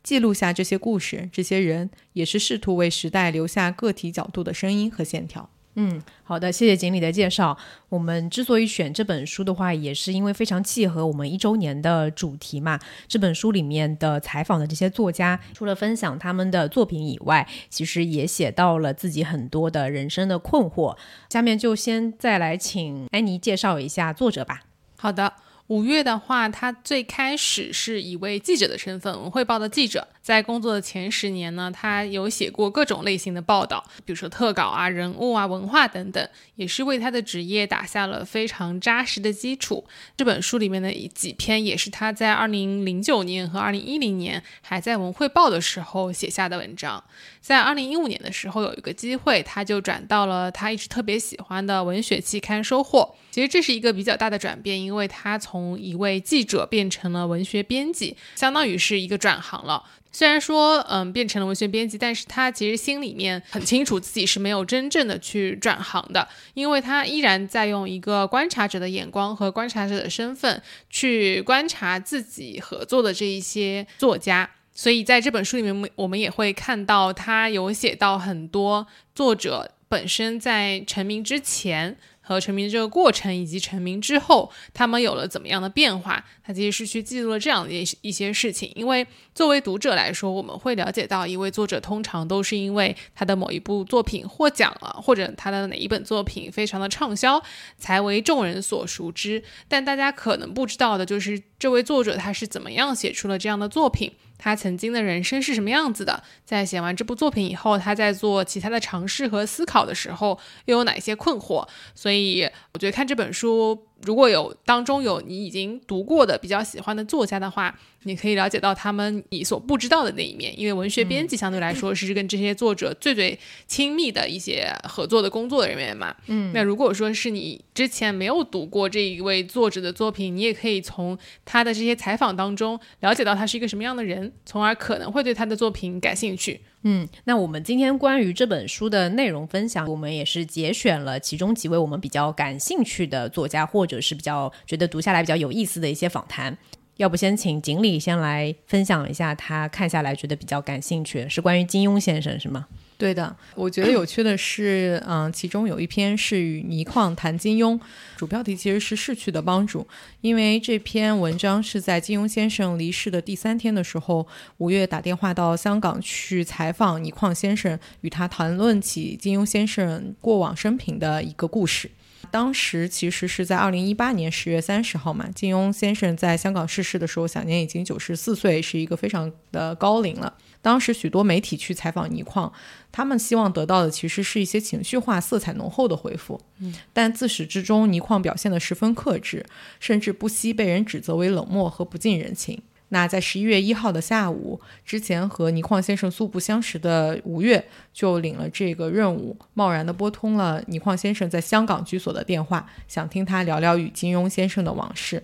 [0.02, 5.50] 记录下这些故事、这些人，也是试图为时代留下个体角度的声音和线条。
[5.78, 7.56] 嗯，好的，谢谢锦鲤的介绍。
[7.90, 12.80] 我们之所以选这本书的话，也是因为非常契合我们一周年的主题嘛。
[13.06, 20.96] 这本书里面的采访的这些作家，除了分享他们的作品以外，其实也写到了自己很多的人生的困惑。
[21.28, 24.62] 下面就先再来请安妮介绍一下作者吧。
[24.96, 25.45] 好的。
[25.68, 30.06] 五月的话，他最开始是一位记者的身份，《文汇报》的记者。
[30.22, 39.84] 在工作的前十年呢，他有写过各种类型的报道，比如说特稿啊、人物啊、文化等等，也是为他的职业打下了非常扎实的基础。
[40.16, 47.02] 这本书里面的几篇，也是他在二零零九年和二零一零年还在《文汇报》的时候写下的文章。
[47.46, 53.14] 在二零一五年的时候，有一个机会，他就转到了他一直特别喜欢的文学期刊《收获》。
[53.30, 59.84] 其实这是一个比较大的转变，因为他从一位记者变成了文学编辑，相当于是一个转行了。
[60.10, 81.96] 虽然说，嗯，变成了文学编辑，但是他其实心里面很清楚自己是没有真正的去转行的，因为他依然在用一个观察者的眼光和观察者的身份去观察自己合作的这一些作家，所以在这本书里面，我们也会看到他有写到很多作者本身在成名之前。
[82.28, 86.24] 和成名这个过程，以及成名之后，他们有了怎么样的变化？
[86.42, 88.68] 他其实是去记录了这样的一一些事情。
[88.74, 97.40] 因为作为读者来说，我们会了解到，一位作者通常都是因为他的某一部作品获奖了，或者他的哪一本作品非常的畅销，
[97.78, 99.40] 才为众人所熟知。
[99.68, 104.10] 但大家可能不知道的就是，这位作者他是怎么样写出了这样的作品。
[104.38, 106.22] 他曾经的人生是什么样子的？
[106.44, 111.66] 在写完这部作品以后，他在做其他的尝试和思考的时候，又有哪些困惑？
[111.94, 113.85] 所以，我觉得看这本书。
[114.04, 120.52] 如果有当中有你已经读过的比较喜欢的作家的话，你可以了解到他们你所不知道的那一面。
[120.58, 126.14] 因为文学编辑相对来说是跟这些作者最最亲密的一些合作的工作人员嘛。
[126.26, 136.60] 嗯，那如果说是你之前没有读过这一位作者的作品，你也可以从他的这些采访当中了解到他是一个什么样的人，从而可能会对他的作品感兴趣。
[136.88, 146.56] 嗯，那我们今天关于这本书的内容分享，我们也是节选了其中几位我们比较感兴趣的作家，或者是比较觉得读下来比较有意思的一些访谈。
[146.98, 152.68] 要不先请锦鲤先来分享一下他看下来觉得比较感兴趣，是关于金庸先生是吗？
[152.98, 157.78] 对的，我觉得有趣的是，嗯，其中有一篇是与倪匡谈金庸，
[158.16, 159.86] 主标题其实是逝去的帮主，
[160.22, 164.26] 因为这篇文章是在金庸先生离世的第三天的时候，
[164.56, 171.90] 五月打电话到香港去采访倪匡先生，与他谈论起金庸先生过往生平的一个故事。
[172.30, 180.32] 当时其实是在二零一八年十月三十号嘛，金庸先生在香港逝世的时候，享年已经九十四岁，是一个非常的高龄了。
[180.66, 182.52] 当时许多媒体去采访倪匡，
[182.90, 186.40] 他们希望得到的其实是一些情绪化、色彩浓厚的回复。
[186.58, 189.46] 嗯，但自始至终，倪匡表现得十分克制，
[189.78, 192.60] 甚至不惜被人指责为冷漠和不近人情。
[192.88, 197.64] 那在十一月一号的下午，之前和倪匡先生素不相识的吴越
[197.94, 205.22] 就领了这个任务，贸然地拨通了倪匡先生在香港居所的电话，想听他聊聊与金庸先生的往事。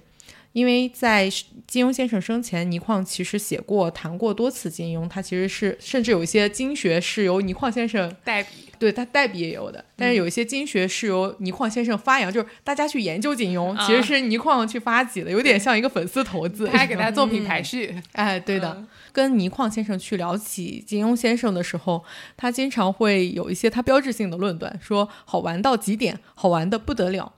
[0.53, 1.30] 因为在
[1.66, 9.82] 金庸先生生前，倪匡其实写过、谈过多次金庸，他其实是甚至有一些经学是由倪匡先生代笔，对他代笔也有的。
[9.96, 17.94] 但是有一些经学是由倪匡先生发扬，就是大家去研究金庸，其实是倪匡去发起的，有点像一个粉丝投资，他还给他作品排序。
[18.12, 18.84] 哎，对的。
[19.11, 22.05] 跟倪匡先生去聊起金庸先生的时候，
[22.36, 27.32] 他经常会有一些他标志性的论断，说好玩到极点，好玩的不得了。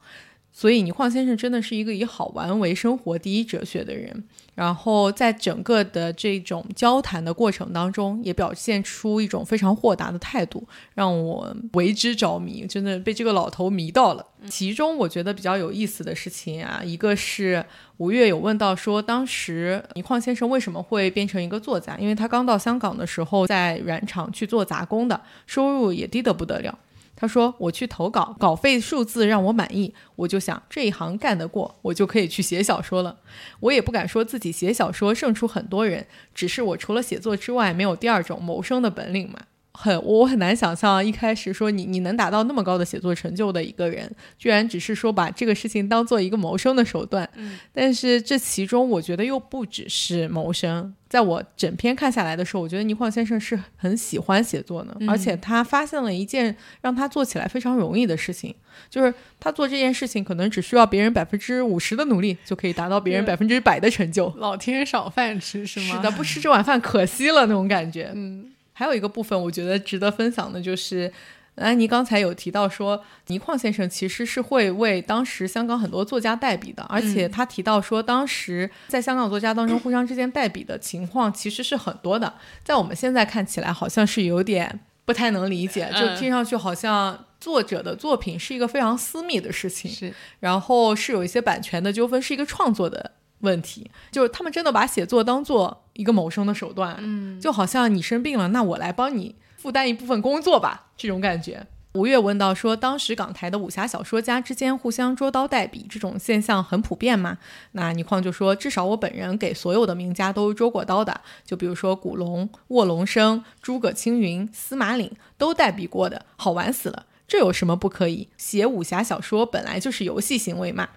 [0.57, 4.23] 所以倪匡先生真的是一个以好玩为生活第一哲学的人，
[4.55, 14.25] 然后在整个的这种交谈的过程当中，也表现出一种非常豁达的态度，让我为之着迷，真的被这个老头迷到了。
[14.49, 17.65] 其中我觉得比较有意思的事情啊，一个是
[17.97, 21.99] 吴越有问到说，当时倪匡先生为什么会变成一个作家？
[21.99, 26.79] 因为他刚到香港的时候，在染厂去做杂工的，收入也低得不得了。
[27.17, 33.19] 他说：“我去投稿，稿费数字让我满意，我就想这一行干得过，我就可以去写小说了。
[33.61, 39.39] 我也不敢说自己写小说胜出很多人，只是我除了写作之外，没有第二种谋生的本领嘛。
[39.77, 44.09] 很我很难想象，一开始说你你能达到那么高的写作成就的一个人，
[44.39, 47.29] 居然只是说把这个事情当做一个谋生的手段。
[47.35, 50.95] 嗯，但是这其中我觉得又不只是谋生。
[51.09, 58.55] 在我整篇看下来的时候，我觉得倪匡先生是很喜欢写作的，而且他发现了一件让他做起来非常容易的事情，
[58.89, 64.33] 就是他做这件事情可能只需要别人百分之五十的努力，就可以达到别人百分之百的成就。
[64.39, 65.97] 老天赏饭吃是吗？
[65.97, 68.11] 是的，不吃这碗饭可惜了那种感觉。
[68.15, 68.51] 嗯。
[68.75, 71.11] 还有一个部分，我觉得值得分享的就是，
[71.55, 82.35] 安妮刚才有提到说，倪匡先生其实是会为当时香港很多作家代笔的，而且他提到说，当时在香港作家当中互相之间代笔的情况其实是很多的，
[82.65, 93.13] 在我们现在看起来好像是有点不太能理解，就听上去好像作者的作品是一个非常私密的事情，是，然后是有一些版权的纠纷，是一个创作的。
[93.45, 101.67] 问题就是他们真的把写作当做一个谋生的手段，嗯，就好像你生病了，那我来帮你负担一部分工作吧，这种感觉。
[101.93, 107.39] 吴越问到说，当时港台的武侠小说家之间互相捉刀代笔这种现象很普遍吗？
[107.71, 118.27] 那倪匡就说，至少我本人给所有的名家都捉过刀的，就比如说古龙、卧龙生、诸葛青云、司马岭都代笔过的，好玩死了，这有什么不可以？
[118.37, 120.89] 写武侠小说本来就是游戏行为嘛。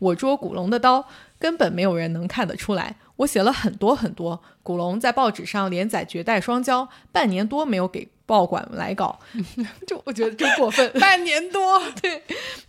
[0.00, 1.06] 我捉古龙的刀，
[1.40, 2.94] 根本没有人能看得出来。
[3.16, 9.18] 我写了很多很多，古龙在报纸上连载《绝代双骄》，半年多没有给报馆来稿，
[9.86, 10.90] 就我觉得真过分。
[10.98, 12.22] 半年多， 对，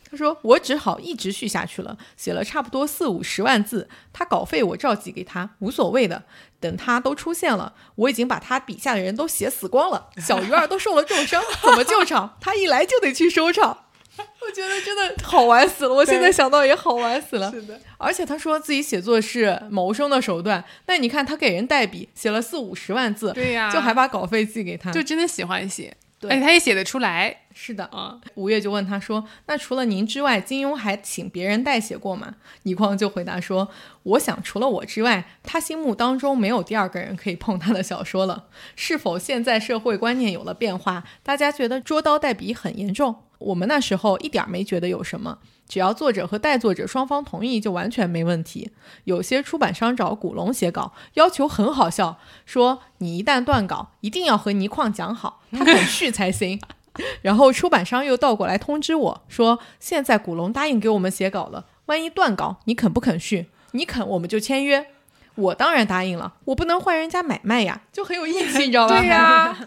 [0.10, 6.24] 他说我只好一直续下去了，写了差不多四五十万字，他稿费我照寄给他，无所谓的。
[6.60, 12.38] 等他都出现了，我已经把他笔下的人都写死光了，小鱼儿都受了重伤，怎么救场？
[12.42, 13.86] 他一来就得去收场。
[14.42, 17.52] 我觉得真的 好玩死了，我现在想到也好玩死了。
[17.52, 27.38] 是的，而且他说自己写作是谋生的手段，那你看他给人代笔，写了四五十万字，对呀，就还把稿费寄给他，就真的喜欢写，对，而且他也写得出来。
[27.54, 33.70] 是的啊，吴越就问他说：“那除了您之外，金庸还请别人代写过吗？”倪匡就回答说
[34.04, 38.46] ：“我想除了我之外，他心目当中没有第二个人可以碰他的小说了。
[38.78, 43.24] 是否现在社会观念有了变化，大家觉得捉刀代笔很严重？
[43.42, 45.38] 我们那时候一点没觉得有什么，
[45.68, 48.72] 只要作者和代作者双方同意，就完全没问题。
[49.06, 56.60] 有些出版商找古龙写稿，要求很好笑，说你一旦断稿，一定要和倪匡讲好，他肯续才行。
[57.24, 63.48] ”然后出版商又倒过来通知我说：“现在古龙答应给我们写稿了，万一断稿，你肯不肯续？
[63.72, 64.88] 你肯，我们就签约。”
[65.36, 69.00] 我当然答应了，我不能换人家买卖呀，就很有义气，你知道吧？
[69.00, 69.58] 对呀。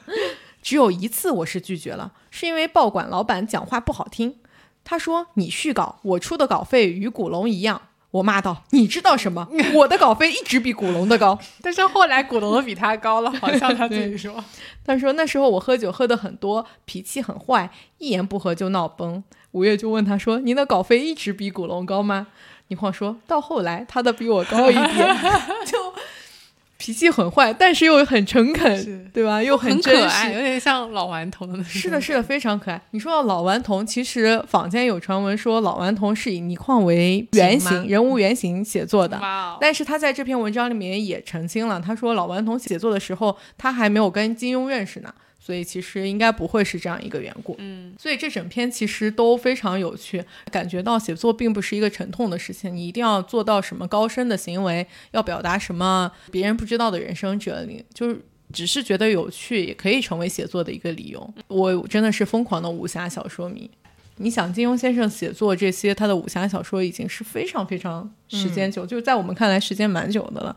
[0.65, 4.39] 只有一次我是拒绝了，是因为报馆老板讲话不好听，
[4.82, 7.82] 他说：“你续稿，我出的稿费与古龙一样。”
[8.12, 9.47] 我骂道：“你知道什么？
[9.74, 11.39] 我的稿费一直比古龙的高。
[11.61, 14.43] 但是后来古龙的比他高了，好像他自己说。
[14.86, 19.23] 他说那时候我喝酒喝的很多，脾气很坏，一言不合就闹崩。
[19.51, 22.28] 五月就问他说：‘您的稿费一直比古龙高吗？’
[22.69, 25.16] 倪匡说到后来他的比我高一点，
[25.66, 25.77] 就。”
[26.85, 29.43] 脾气很坏，但是又很诚恳，对吧？
[29.43, 31.73] 又很可爱，有点像老顽童的那种。
[31.73, 32.78] 是的，是的，非常可爱。
[32.90, 39.19] 你说到老顽童，其实坊间有传闻说老顽童是以倪匡为原型、人物原型写作的。
[39.59, 45.11] 但是他在这篇文章里面也澄清了，他说老顽童写作的时候，他还没有跟金庸认识呢。
[45.45, 58.19] 所以其实应该不会是这样一个缘故，嗯，所以这整篇其实都非常有趣，感觉到写作并不是一个沉痛的事情，你一定要做到什么高深的行为，要表达什么别人不知道的人生哲理，就是
[58.55, 61.35] 只是觉得有趣也可以成为写作的一个理由。
[61.49, 63.71] 我真的是疯狂的武侠小说迷，
[64.16, 70.57] 你想金庸先生写作这些他的武侠小说已经是非常非常时间久，就是在我们看来时间蛮久的了。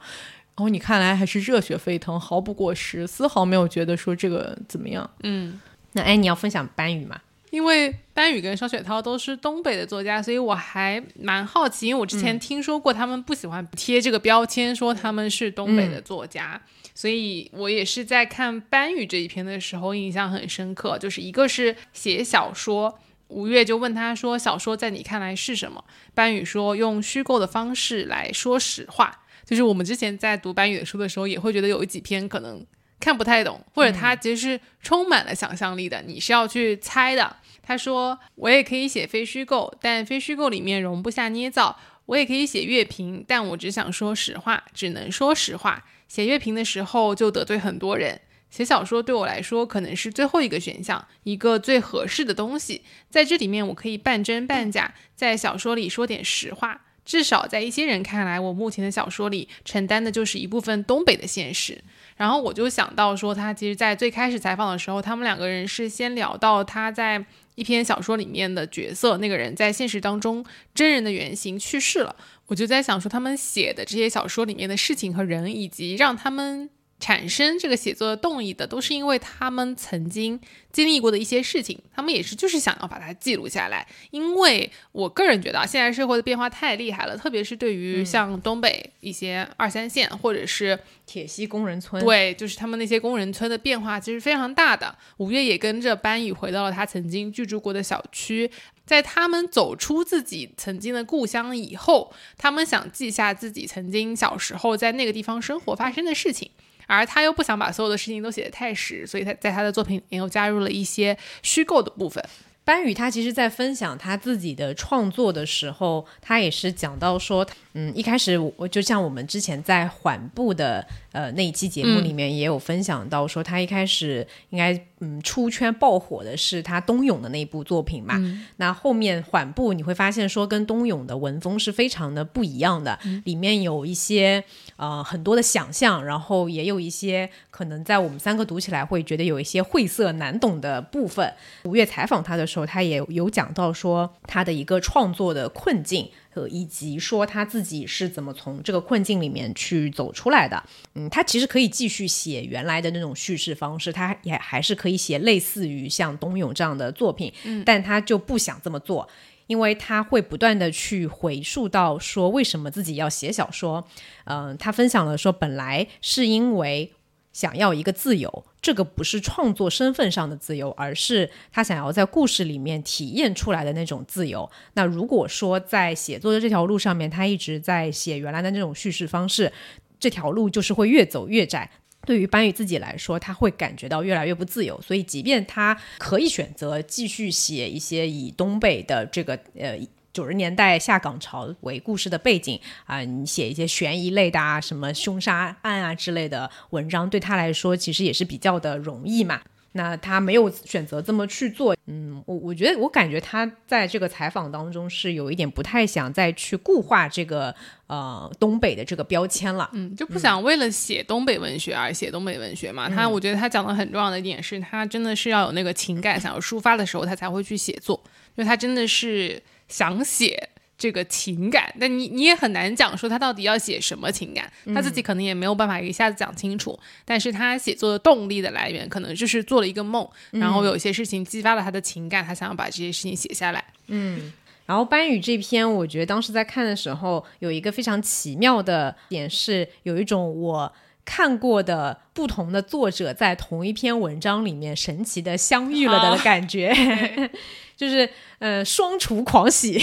[0.58, 5.08] 然后你看来还是热血沸腾，毫不过时，丝毫没有觉得说这个怎么样。
[5.22, 5.62] 嗯，
[5.92, 7.22] 那哎，你要分享班宇吗？
[7.52, 16.60] 因为班宇跟双雪涛都是东北的作家，所以我还蛮好奇，因为我之前听说过他们不喜欢贴这个标签，说他们是东北的作家，
[16.96, 25.84] 所以我也是在看班宇这一篇的时候印象很深刻，就是一个是写小说，吴越就问他说，小说在你看来是什么？
[26.16, 29.22] 班宇说用虚构的方式来说实话。
[29.48, 32.64] 就是我们之前在读班宇的书的时候，也会觉得有几篇可能
[33.00, 37.38] 看不太懂，或者他其实是充满了想象力的，你是要去猜的。
[37.64, 41.80] 他说：“我也可以写非虚构，但非虚构里面容不下捏造。
[42.08, 45.86] 我也可以写乐评，但我只想说实话，只能说实话。
[46.10, 48.20] 写乐评的时候就得罪很多人。
[48.50, 52.84] 写小说对我来说可能是最后一个选项，一个最合适的东西。
[53.10, 61.82] 在这里面，我可以半真半假，在小说里说点实话。”至少在一些人看来，我目前的小说里承担的就是一部分东北的现实。
[62.18, 67.26] 然后我就想到说，他其实，在最开始采访的时候，他们两个人是先聊到他在
[67.56, 72.14] 一篇小说里面的角色，那个人在现实当中真人的原型去世了。
[72.48, 76.70] 我就在想说，他们写的这些小说里面的事情和人，以及让他们。
[77.00, 80.40] 产生这个写作的动力的，都是因为他们曾经
[80.72, 83.88] 经历过的一些事情，他们也是就是想要把它记录下来。
[84.10, 94.96] 因为我个人觉得，现在社会的变化太厉害了，特别是对于像东北一些二三线或者是铁西工人村，对，就是他们那些工人村的变化其实非常大的。
[95.18, 98.50] 五月也跟着班宇回到了他曾经居住过的小区，
[98.88, 106.50] 在他们走出自己曾经的故乡以后，他们想记下自己曾经小时候在那个地方生活发生的事情。
[106.88, 112.24] 而他又不想把所有的事情都写得太实，所以他在他的作品里面又加入了一些虚构的部分。
[112.64, 124.74] 班宇他其实，在分享他自己的创作的时候，他也是讲到说，嗯，一开始我就像我们之前在缓步的呃那一期节目里面也有分享到，说他一开始应该。
[125.00, 128.16] 嗯，出圈爆火的是他冬泳的那部作品嘛？
[128.56, 134.44] 那后面缓步你会发现说，跟冬泳的文风是非常的不一样的，里面有一些
[134.76, 141.32] 呃很多的想象，然后也有一些可能在我们三个读起来会觉得有一些晦涩难懂的部分。
[141.66, 146.10] 五月采访他的时候，他也有讲到说他的一个创作的困境。
[146.46, 150.62] 以及说他自己是怎么从这个困境里面去走出来的。
[150.96, 157.32] 嗯，他其实可以继续写原来的那种叙事方式，他也还是可以写类似于像冬泳这样的作品。
[157.46, 159.08] 嗯，但他就不想这么做，
[159.48, 163.88] 因为他会不断的去回溯到说为什么自己要写小说。
[164.26, 166.92] 嗯，他分享了说，本来是因为。
[167.38, 174.50] 想要一个自由，这个不是创作身份上的自由，而是他想要在故事里面体验出来的那种自由。
[174.74, 179.54] 那如果说在写作的这条路上面，他一直在写原来的那种叙事方式，
[180.00, 181.70] 这条路就是会越走越窄。
[182.08, 184.82] 对于班宇自己来说，他会感觉到越来越不自由。
[184.82, 189.78] 所以，即便他可以选择继续写一些以东北的这个呃。
[190.18, 199.40] 九十年代下岗潮为故事的背景啊，你写一些悬疑类的啊，什么凶杀案啊之类的文章，对他来说其实也是比较的容易嘛。
[199.74, 207.54] 那他没有选择这么去做，嗯，我我觉得我感觉他在这个采访当中是有一点不太想再去固化这个
[207.86, 212.90] 呃东北的这个标签了，嗯，就不想为了写东北文学而写东北文学嘛。
[212.90, 218.02] 他我觉得他讲的很重要的一点是他真的是要有那个情感想要抒发的时候，他才会去写作，
[218.34, 219.40] 因为他真的是。
[219.68, 226.80] 想写这个情感，但你你也很难讲说他到底要写什么情感，他自己可能也没有办法一下子讲清楚。
[227.04, 233.64] 但是他写作的动力的来源，可能就是做了一个梦，然后有一些事情激发了他的情感，他想要把这些事情写下来。
[233.88, 234.32] 嗯，
[234.68, 240.72] 然后班宇这篇，我觉得当时在看的时候，有一个非常奇妙的点是，有一种我
[241.04, 246.72] 看过的不同的作者在同一篇文章里面神奇的相遇了的感觉。
[247.78, 248.10] 就是
[248.40, 249.80] 呃双厨狂喜，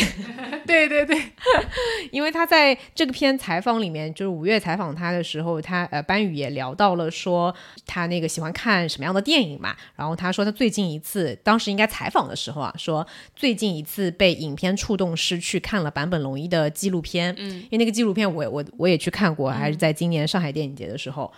[0.67, 1.17] 对 对对，
[2.11, 7.55] 因为他在这个篇采访里面，就是五月采访他的时候，他呃班宇也聊到了说
[7.87, 13.07] 他那个喜欢看什么样的电影嘛，然后他说他最近一次，当时应该采访的时候啊，说
[13.37, 21.33] 最近一次被影片触动是去看了坂本龙一的纪录片，嗯，因为那个纪录片我我我也去看过，还是在今年上海电影节的时候。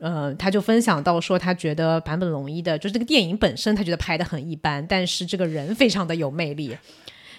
[0.00, 6.76] 嗯，他就分享到说，他觉得坂本龙一的，就是这个电影本身，他觉得拍的很一般，但是这个人非常的有魅力，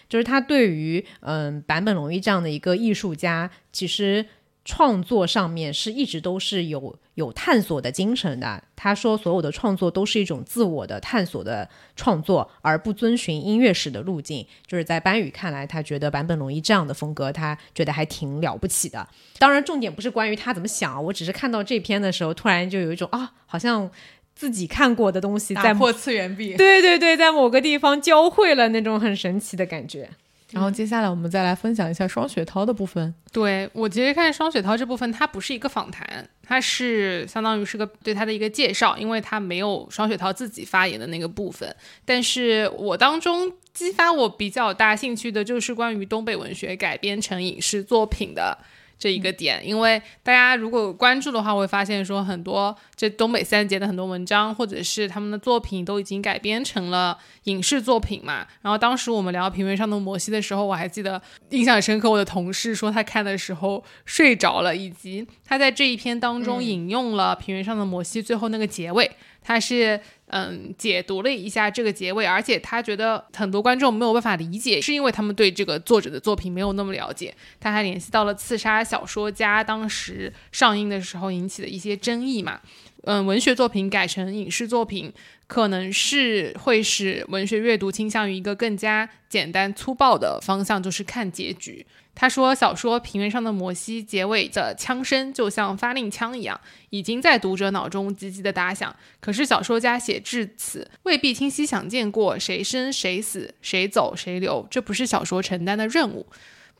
[0.07, 4.25] 就是他对于嗯坂本龙一这样的一个艺术家，其实。
[4.63, 8.63] 创作上面是一直都是有有探索的精神的。
[8.75, 14.45] 他说，所有的创作都是一种自我的探索的创作，而不遵循音乐史的路径。
[14.65, 19.07] 就是在班宇看来，他觉得坂本龙一这样的风格，他觉得还挺了不起的。
[19.37, 23.89] 当然，重点不是关于他怎么想，我只是看到这篇的时候，突然就有一种啊，好像
[24.33, 30.09] 自己看过的东西在破次元壁，对对对，在某个地方交汇了那种很神奇的感觉。
[30.51, 33.13] 然后接下来我们再来分享一下双雪涛的部分。
[33.31, 41.73] 对我其实看双雪涛这部分，它不是一个访谈，它是相当于是个对他的一个介绍，因为他没有双雪涛自己发言的那个部分。
[42.03, 48.57] 但是我当中激发我比较大兴趣的就是关于东北文学改编成影视作品的。
[49.01, 58.45] 这一个点，因为大家如果关注的话，会发现说很多这东北三杰的很多文章，或者是他们的作品都已经改编成了影视作品嘛。
[58.61, 61.19] 然后当时我们聊《平原上的摩西》的时候，我还记得
[61.49, 69.09] 印象深刻，我的同事说他看的时候睡着了，以及他在这一篇当中引用了《平原上的摩西》最后那个结尾，
[69.41, 69.99] 他是。
[70.33, 77.35] 嗯，解读了一下这个结尾，而且他觉得很多观众没有办法理解，是因为他们对这个作者的作品没有那么了解。
[77.59, 82.61] 他还联系到了《刺杀小说家》当时上映的时候引起的一些争议嘛。
[83.03, 85.11] 嗯，文学作品改成影视作品，
[85.47, 91.85] 可能是会使文学阅读倾向于一个更加简单粗暴的方向，就是看结局。
[92.13, 96.59] 他说，小说《平原上的摩西》结尾的枪声就像发令枪一样，
[96.91, 98.95] 已经在读者脑中急急的打响。
[99.19, 106.27] 可是小说家写至此，未必清晰想见过谁生谁死，谁走谁留，这不是小说承担的任务，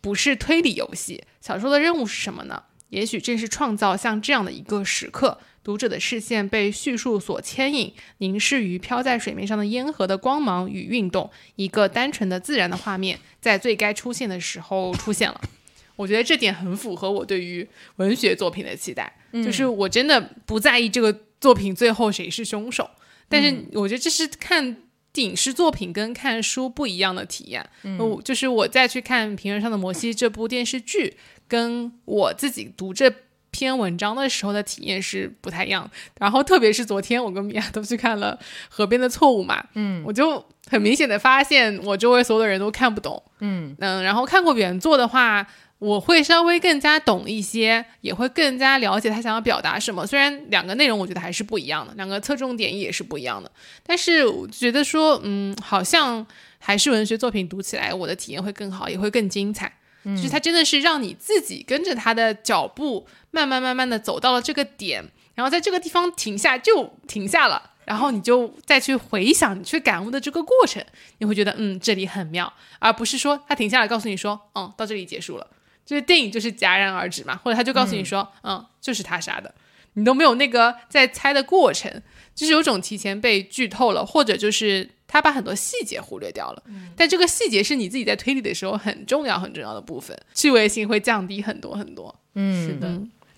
[0.02, 1.24] 不是推理游戏。
[1.40, 2.64] 小说的任务是什么呢？
[2.90, 5.40] 也许正是创造像这样的一个时刻。
[5.64, 15.40] 读者的视线被叙述所牵引，凝视于飘在水面上的烟盒的光芒与运动，一个单纯的自然的画面在最该出现的时候出现了。
[15.96, 17.68] 我觉得这点很符合我对于
[17.98, 22.90] 文学作品的期待，就是我真的不在意这个作品最后谁是凶手，
[23.30, 24.78] 但是我觉得这是看
[25.16, 27.70] 影视作品跟看书不一样的体验。
[27.84, 31.16] 嗯，就是我再去看《平原上的摩西》这部电视剧，
[31.48, 33.14] 跟我自己读这。
[33.52, 38.38] 篇文章的时候的体验是不太一样，然后特别是昨天我跟米娅都去看了
[38.70, 45.46] 《河边的错误》嘛，嗯，我就很明显的发现我周围所有的人都看不懂，嗯嗯，然后看过原作的话，
[45.80, 50.08] 我会稍微更加懂一些，也会更加了解他想要表达什么。
[50.08, 53.52] 虽然两个内容我觉得还是不一样的，两个侧重点也是不一样的，
[53.86, 56.26] 但是我觉得说，嗯，好像
[56.58, 59.74] 还是文学作品读起来我的体验会更好，也会更精彩。
[60.04, 65.04] 就是它真的是让你自己跟着他的脚步，慢慢慢慢的走到了这个点，
[65.36, 70.86] 然后在这个地方停下就停下了，然后你就再去回想你去感悟的这个过程，
[71.18, 75.48] 你会觉得嗯这里很妙，而不是说他停下来告诉你说嗯到这里结束了，
[75.86, 78.66] 就是电影就是戛然而止嘛，或者他就告诉你说嗯。
[78.82, 79.54] 就是他杀的，
[79.94, 82.02] 你都没有那个在猜的过程，
[82.34, 84.90] 就是有种提前被剧透了，或者就是。
[85.14, 86.64] 他把很多细节忽略掉了，
[86.96, 92.18] 但这个细节是你自己在推理的时候很重要很重要的部分，趣味性会降低很多很多。
[92.36, 92.88] 嗯，是的，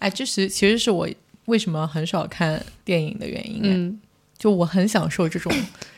[0.04, 1.08] 哎，这是其实是我
[1.46, 3.62] 为什么很少看电影的原因。
[3.64, 4.02] 嗯，
[4.38, 5.50] 就我很享受这种。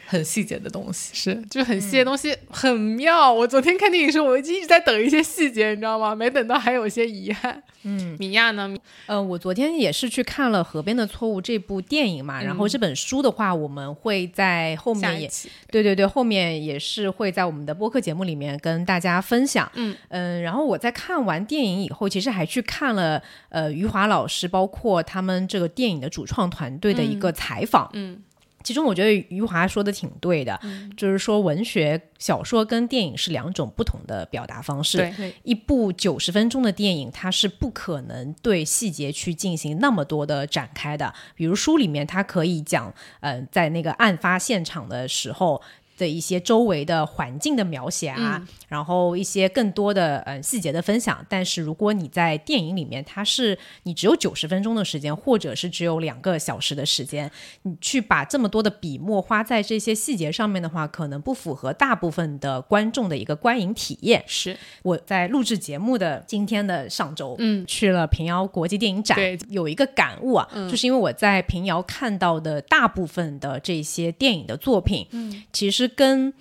[0.05, 3.31] 很细节的东西是，就是很细的东西，很妙。
[3.31, 6.13] 我昨天看电影时，我一直在等一些细节，你知道吗？
[6.15, 7.61] 没等到，还有一些遗憾。
[7.83, 8.75] 嗯，米娅呢？
[9.05, 12.41] 呃，我昨天也是去看了《河边的错误》这部电影嘛。
[12.41, 15.29] 然后这本书的话，我们会在后面也，
[15.69, 19.71] 对对对，后面也是会在我们的播客节目里面跟大家分享。
[19.75, 27.89] 嗯嗯，然后我在看完电影以后，其实还去看了呃余华老师，包括他们这个电影的主创团队的一个采访。
[27.93, 28.21] 嗯。
[28.65, 30.59] 其中我觉得余华说的挺对的，
[30.97, 34.97] 就是说文学小说跟电影是两种不同的表达方式。
[34.97, 41.13] 对，一部九十分钟的电影，它是不可能对细节去进行那么多的展开的。
[41.35, 45.61] 比如书里面，它可以讲，嗯，在那个案发现场的时候。
[45.97, 51.25] 的一些周围的环境的描写啊，然后一些更多的嗯细节的分享。
[51.29, 57.31] 但是如果你在电影里面，它是你只有九十分钟的时间，或者是只有两个小时的时间，
[57.63, 64.23] 你去把这么多的笔墨花在这些细节上面的话，可能不符合大部分的观众的一个观影体验。
[64.27, 69.17] 是我在录制节目的今天的上周，嗯，去了平遥国际电影展，
[69.49, 75.84] 有一个感悟啊，就是因为我在平遥看到的大部分的这些电影的作品，嗯，其实。
[75.87, 76.33] 跟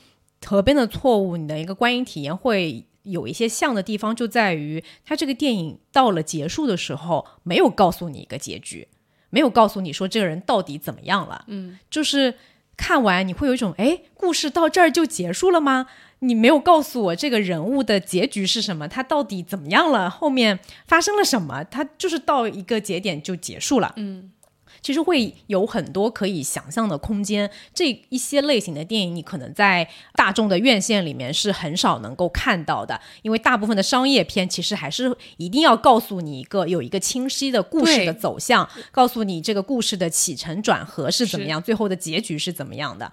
[0.46, 8.88] 河边的错误，你的一个观影体验会有一些像的地方，就在于它这个电影到了结束的时候，没有告诉你一个结局，
[9.30, 11.44] 没有告诉你说这个人到底怎么样了。
[11.48, 12.34] 嗯，就是
[12.76, 15.86] 看完你会有一种，哎，故事到这儿就结束了吗？
[16.20, 21.64] 你没有告诉我这个人物的结局是什么，他到底怎么样了，后面发生了什么？
[21.64, 23.92] 他就是到一个节点就结束了。
[23.96, 24.30] 嗯。
[24.84, 27.50] 其实会有很多可以想象的空间。
[27.72, 43.10] 这一些类型的电影，你可能在大众的院线里面是很少能够看到的，因为大部分的商业片其实还是一定要告诉你一个有一个清晰的故事的走向，告诉你这个故事的起承转合是怎么样，最后的结局是怎么样的。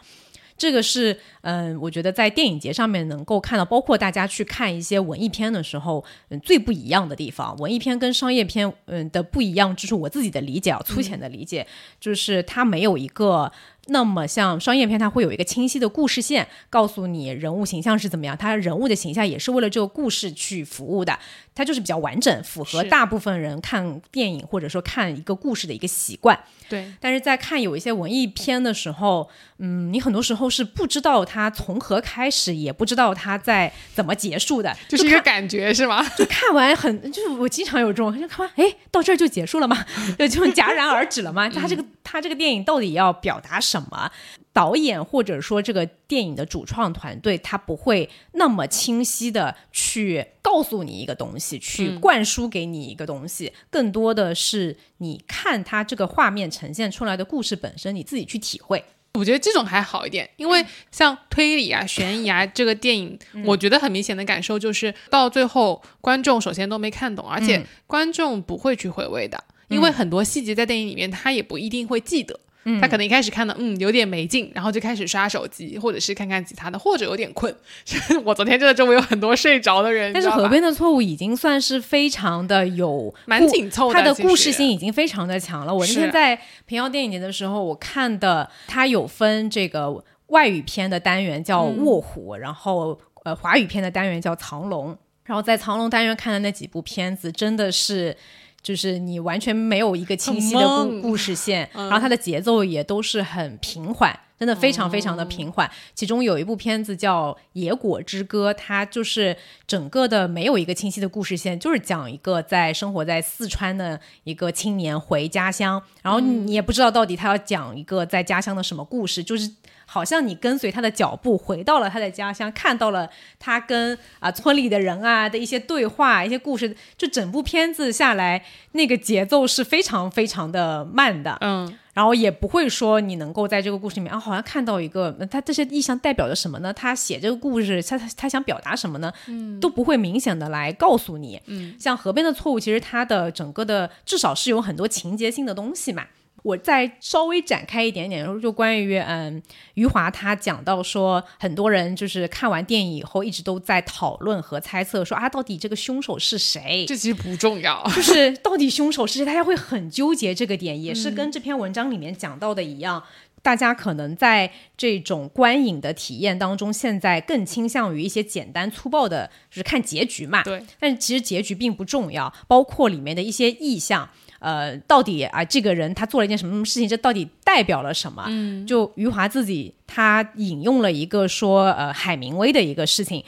[0.61, 7.55] 这个是，嗯，我觉得在电影节上面能够看到，包括大家去看一些文艺片的时候，嗯，最不一样的地方。
[7.57, 11.65] 文艺片跟商业片，嗯的不一样，就是我自己的理解啊，粗浅的理解，
[11.99, 13.51] 就是它没有一个。
[13.91, 21.17] 那么像商业片，它会有一个清晰的故事线，告诉你人物形象是怎么样，它人物的形象也是为了这个故事去服务的，
[21.53, 26.39] 它就是比较完整，符合大部分人看电影或者说看一个故事的一个习惯。
[26.69, 36.01] 对，但是在看有一些文艺片的时候，嗯，你很多时候是不知道它从何开始，也不知道它在怎么结束的，就是一个感觉是吗？
[36.17, 39.85] 就看完很，就是我经常有这种，就看完，哎，到这儿就结束了吗？
[40.17, 41.49] 就就戛然而止了吗？
[41.49, 44.11] 他这个他这个电影到底要表达什什么。
[44.53, 58.83] 导演或者说这个电影的主创团队，他不会那么清晰的去告诉你一个东西，去灌输给你一个东西，更多的是你看他这个画面呈现出来的故事本身，你自己去体会。
[59.13, 72.39] 我觉得这种还好一点，因为像推理啊、悬疑啊这个电影，我觉得很明显的感受就是到最后观众首先都没看懂，而且观众不会去回味的，因为很多细节在电影里面他也不一定会记得。
[72.79, 77.55] 他可能一开始看到嗯有点没劲，然后就开始刷手机，或者是看看其他的，或者有点困。
[78.23, 80.13] 我昨天真的周围有很多睡着的人。
[80.13, 85.73] 但是河边的错误已经算是非常的有蛮紧凑，的，他的故事性已经非常的强了。
[85.73, 98.15] 我那天在平遥电影节的时候，我看的它有分这个外语片的单元叫卧虎，然后呃华语片的单元叫藏龙，然后在藏龙单元看的那几部片子真的是。
[98.63, 105.69] 就是你完全没有一个清晰的故故事线，然后它的节奏也都是很平缓，真的非常非常的平缓。
[105.95, 109.35] 其中有一部片子叫《野果之歌》，它就是
[109.65, 119.51] 整个的没有一个清晰的故事线，就是讲一个在生活在四川的一个青年回家乡，然后你也不知道到底他要讲一个在家乡的什么故事，就是。
[119.93, 126.73] 好像你跟随他的脚步回到了他的家乡，看到了他跟啊村里的人啊的一些对话、一些故事。
[126.97, 136.71] 就整部片子下来，那个节奏是非常非常的慢的，嗯，然后也不会说你能够在这个故事里面啊，好像看到一个他这些意象代表着什么呢？
[136.71, 139.11] 他写这个故事，他他他想表达什么呢？
[139.27, 141.41] 嗯，都不会明显的来告诉你。
[141.47, 146.05] 嗯，像河边的错误，其实它的整个的至少是有很多情节性的东西嘛。
[146.43, 149.41] 我再稍微展开一点点，就关于嗯，
[149.75, 156.85] 余华他讲到说，很多人就是看完电影以后一直都在讨论和猜测，说啊，到底这个凶手是谁？
[156.87, 163.03] 这其实不重要，就是到底凶手是谁，大家会很纠结这个点，也是跟这篇文章里面讲到的一样，
[163.43, 170.41] 大家可能在这种观影的体验当中，现在更倾向于一些简单粗暴的，就是看结局嘛。
[170.43, 174.09] 对，但是其实结局并不重要，包括里面的一些意象。
[174.41, 176.89] 呃，到底啊，这个人他做了一件什么什么事情？
[176.89, 178.25] 这到底代表了什么？
[178.27, 183.23] 嗯，就余华自己他引用了一个说，呃，海明威的一个事情。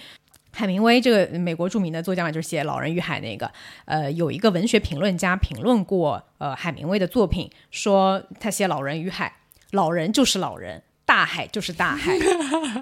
[0.56, 3.52] 海明威这个美国著名的作家嘛，就是写《老人与海》那个。
[3.85, 9.27] 呃，有一个文学评论家评论过，呃，海明威的作品，说他写《老人与海》，
[9.72, 12.18] 老人就是老人，大海就是大海。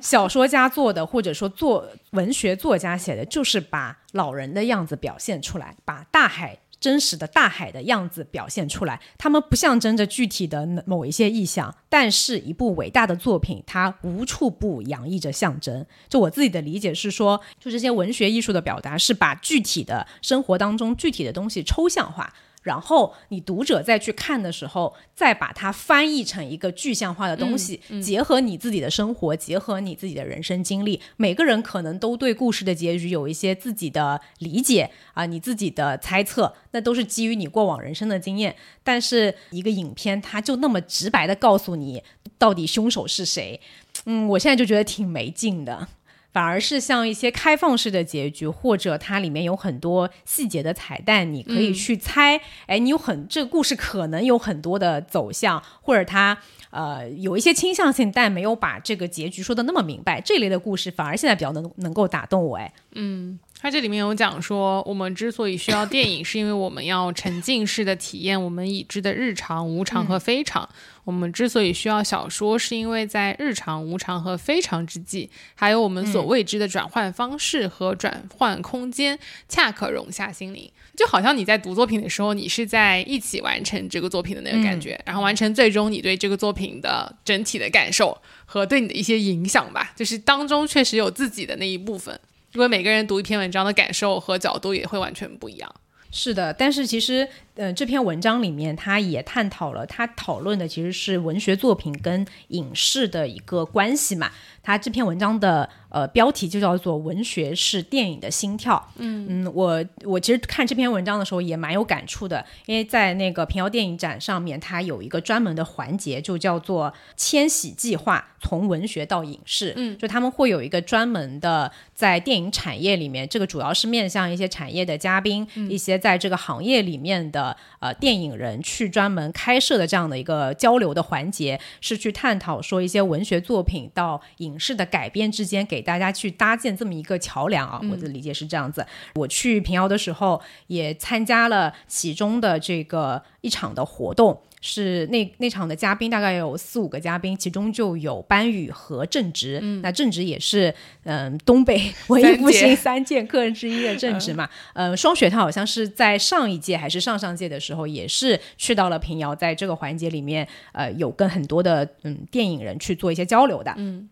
[0.02, 6.58] 小说家做的，或者说作文学作家写的，就是把老人的样子表现出来，把大海。
[6.82, 15.86] 真实的大海的样子表现出来，它们不象征着具体的某一些意象，但是一部伟大的作品，它无处不洋溢着象征。
[16.10, 22.34] 就我自己的理解是说，就这些文学艺术的表达是把具体的生活当中具体的东西抽象化。
[22.62, 38.56] 然后你读者再去看的时候，再把它翻译成一个具象化的东西，结合你自己的生活，结合你自己的人生经历，每个人可能都对故事的结局有一些自己的理解啊，你自己的猜测，那都是基于你过往人生的经验。
[38.84, 42.04] 但是一个影片，它就那么直白的告诉你
[42.38, 43.60] 到底凶手是谁，
[44.06, 45.88] 嗯，我现在就觉得挺没劲的。
[46.32, 56.38] 反而是像一些开放式的结局，或者它里面有很多细节的彩蛋，你可以去猜，哎，你有很这个故事可能有很多的走向，或者它
[56.70, 63.40] 呃有一些倾向性，但没有把这个结局说的那么明白，这类的故事反而现在比较能能够打动我，哎，嗯。
[63.64, 70.68] 它这里面有讲说，我们之所以需要电影，是因为我们要沉浸式的体验我们已知的日常、无常和非常。
[71.04, 79.18] 我们之所以需要小说，是因为在日常、无常和非常之际，还有我们所未知的转换方式和转换空间，
[79.50, 80.72] 恰可容下心灵。
[80.96, 89.94] 就好像你在读作品的时候，你是在一起完成这个作品的那个感觉，然后完成最终你对这个作品的整体的感受和对你的一些影响吧。
[89.96, 92.20] 就是当中确实有自己的那一部分。
[92.54, 95.74] 因为每个人读一篇文章的感受和角度也会完全不一样。
[96.12, 104.30] 是的，但是其实，嗯，这篇文章里面他也探讨了，他讨论的其实是文学作品跟影视的一个关系嘛。
[104.64, 108.90] 他这篇文章的呃标题就叫做“文学是电影的心跳”。
[108.98, 119.74] 嗯嗯，我我其实看这篇文章的时候也蛮有感触的，因为在那个平遥电影展上面，它有一个专门的环节，就叫做“迁徙计划”，从文学到影视。
[119.76, 134.51] 嗯，就他们会有一个专门的在电影产业里面，这个主要是面向一些产业的嘉宾，一些在这个行业里面的呃电影人去专门开设的这样的一个交流的环节，是去探讨说一些文学作品到影。
[134.52, 138.86] 影视的改编之间，给大家去搭建这么一个桥梁啊，我的理解是这样子。
[139.16, 149.60] 我去平遥的时候，也参加了其中的这个一场的活动，是那那场的嘉宾大概有四五个嘉宾，其中就有班宇和郑直。
[149.62, 150.74] 嗯，那郑直也是
[151.04, 154.50] 嗯、东北文艺复兴三剑客人之一的郑直嘛。
[154.74, 163.74] 呃，双雪他好像是在上一届还是上上届的时候，也是去到了平遥，在这个环节里面，呃，有跟很多的嗯电影人去做一些交流的。
[163.78, 164.10] 嗯。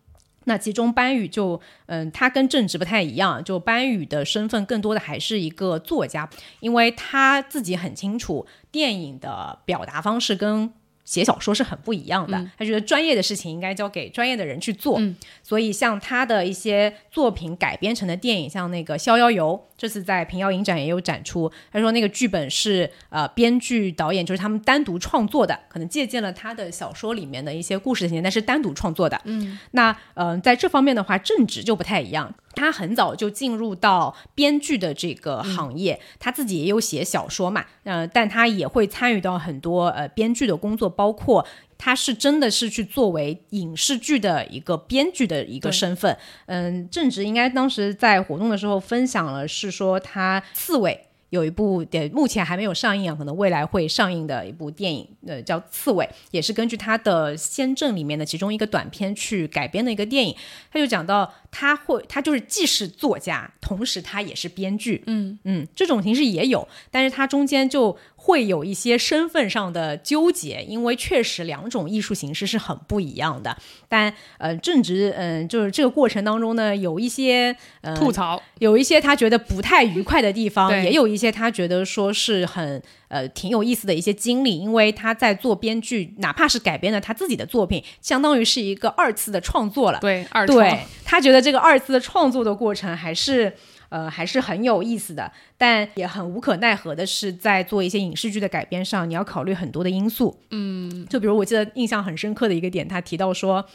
[0.49, 6.27] 那其中班宇就，嗯，他跟正直不太一样，就班宇的身份更多的还是一个作家，
[6.59, 10.73] 因为他自己很清楚电影的表达方式跟
[11.05, 14.99] 写小说是很不一样的，他觉得专业的事情应该交给专业的人去做，
[15.43, 21.49] 所以像他的一些作品改编成的电影，像那个《逍遥游》，这次在平遥影展也有展出。
[21.71, 29.19] 他说那个剧本是呃编剧导演就是他们单独创作的，可能借鉴了他的小说里面的一些故事情节，但是单独创作的。
[29.23, 32.35] 嗯，那嗯、呃在这方面的话，正直就不太一样。
[32.55, 41.45] 他很早就进入到编剧的这个行业，他自己也有写小说嘛，呃，但他也会参与到很多呃编剧的工作，包括
[41.79, 46.15] 他是真的是去作为影视剧的一个编剧的一个身份。
[46.45, 51.05] 嗯，正直应该当时在活动的时候分享了，是说他刺猬。
[51.29, 60.35] 有一部的目前还没有上映啊，可能未来会上映的一部电影，呃，叫《刺猬》，也是根据他的《先正》里面的其中一个短片去改编的一个电影。
[60.71, 73.57] 他就讲到，他会，他就是既是作家，同时他也是编剧，嗯嗯，这种形式也有，但是他中间就会有一些身份上的纠结，因为确实两种艺术形式是很不一样的。
[73.87, 89.99] 但呃，正值，嗯、就是这个过程当中呢，有一些呃吐槽，有一些他觉得不太愉快的地方，也有一些他觉得说是很呃挺有意思的一些经历，因为他在做编剧，哪怕是改编了他自己的作品，相当于是一个二次的创作了。
[89.99, 93.53] 对二创对他觉得这个二次的创作的过程还是。
[93.89, 100.39] 呃，还是很有意思的，但也很无可奈何的是，在做一些影视剧的改编上，你要考虑很多的因素。
[100.51, 103.65] 嗯，就比如我记得印象很深刻的一个点，他提到说，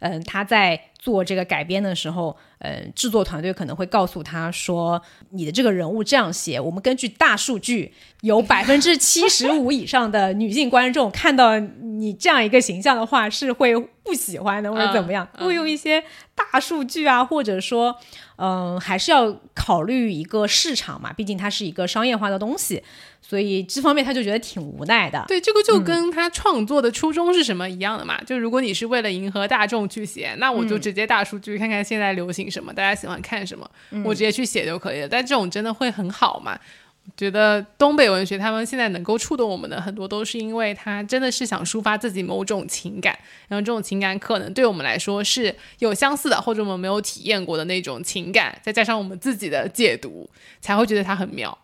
[0.00, 5.02] 嗯、他在做这个改编的时候，呃，制作团队可能会告诉他说，
[5.32, 7.92] 你的这个人物这样写，我们根据大数据，
[8.22, 16.02] 有百分之七十五以上的女性观众 看到你这样一个形象的话，是会不喜欢的，或者怎么样，会用一些
[16.34, 17.94] 大数据啊，或者说，
[18.36, 22.82] 嗯、还是要考虑一个市场嘛，毕竟它是一个商业化的东西，
[23.20, 25.24] 所以这方面他就觉得挺无奈的。
[25.28, 28.20] 对，这个就跟他创作的初衷是什么一样的嘛？
[28.24, 33.68] 就如果你是为了迎合大众去写，那我就直接大数据看看现在流行什么，大家喜欢看什么，
[34.04, 35.08] 我直接去写就可以了。
[35.08, 36.58] 但这种真的会很好吗？
[37.16, 43.16] 觉得东北文学他们现在能够触动我们的很多，都是因为他真的是想抒发自己某种情感，
[43.48, 50.28] 然后这种情感可能对我们来说是有相似的，或者我们没有体验过的那种情感，再加上我们自己的解读，
[50.60, 51.56] 才会觉得它很妙。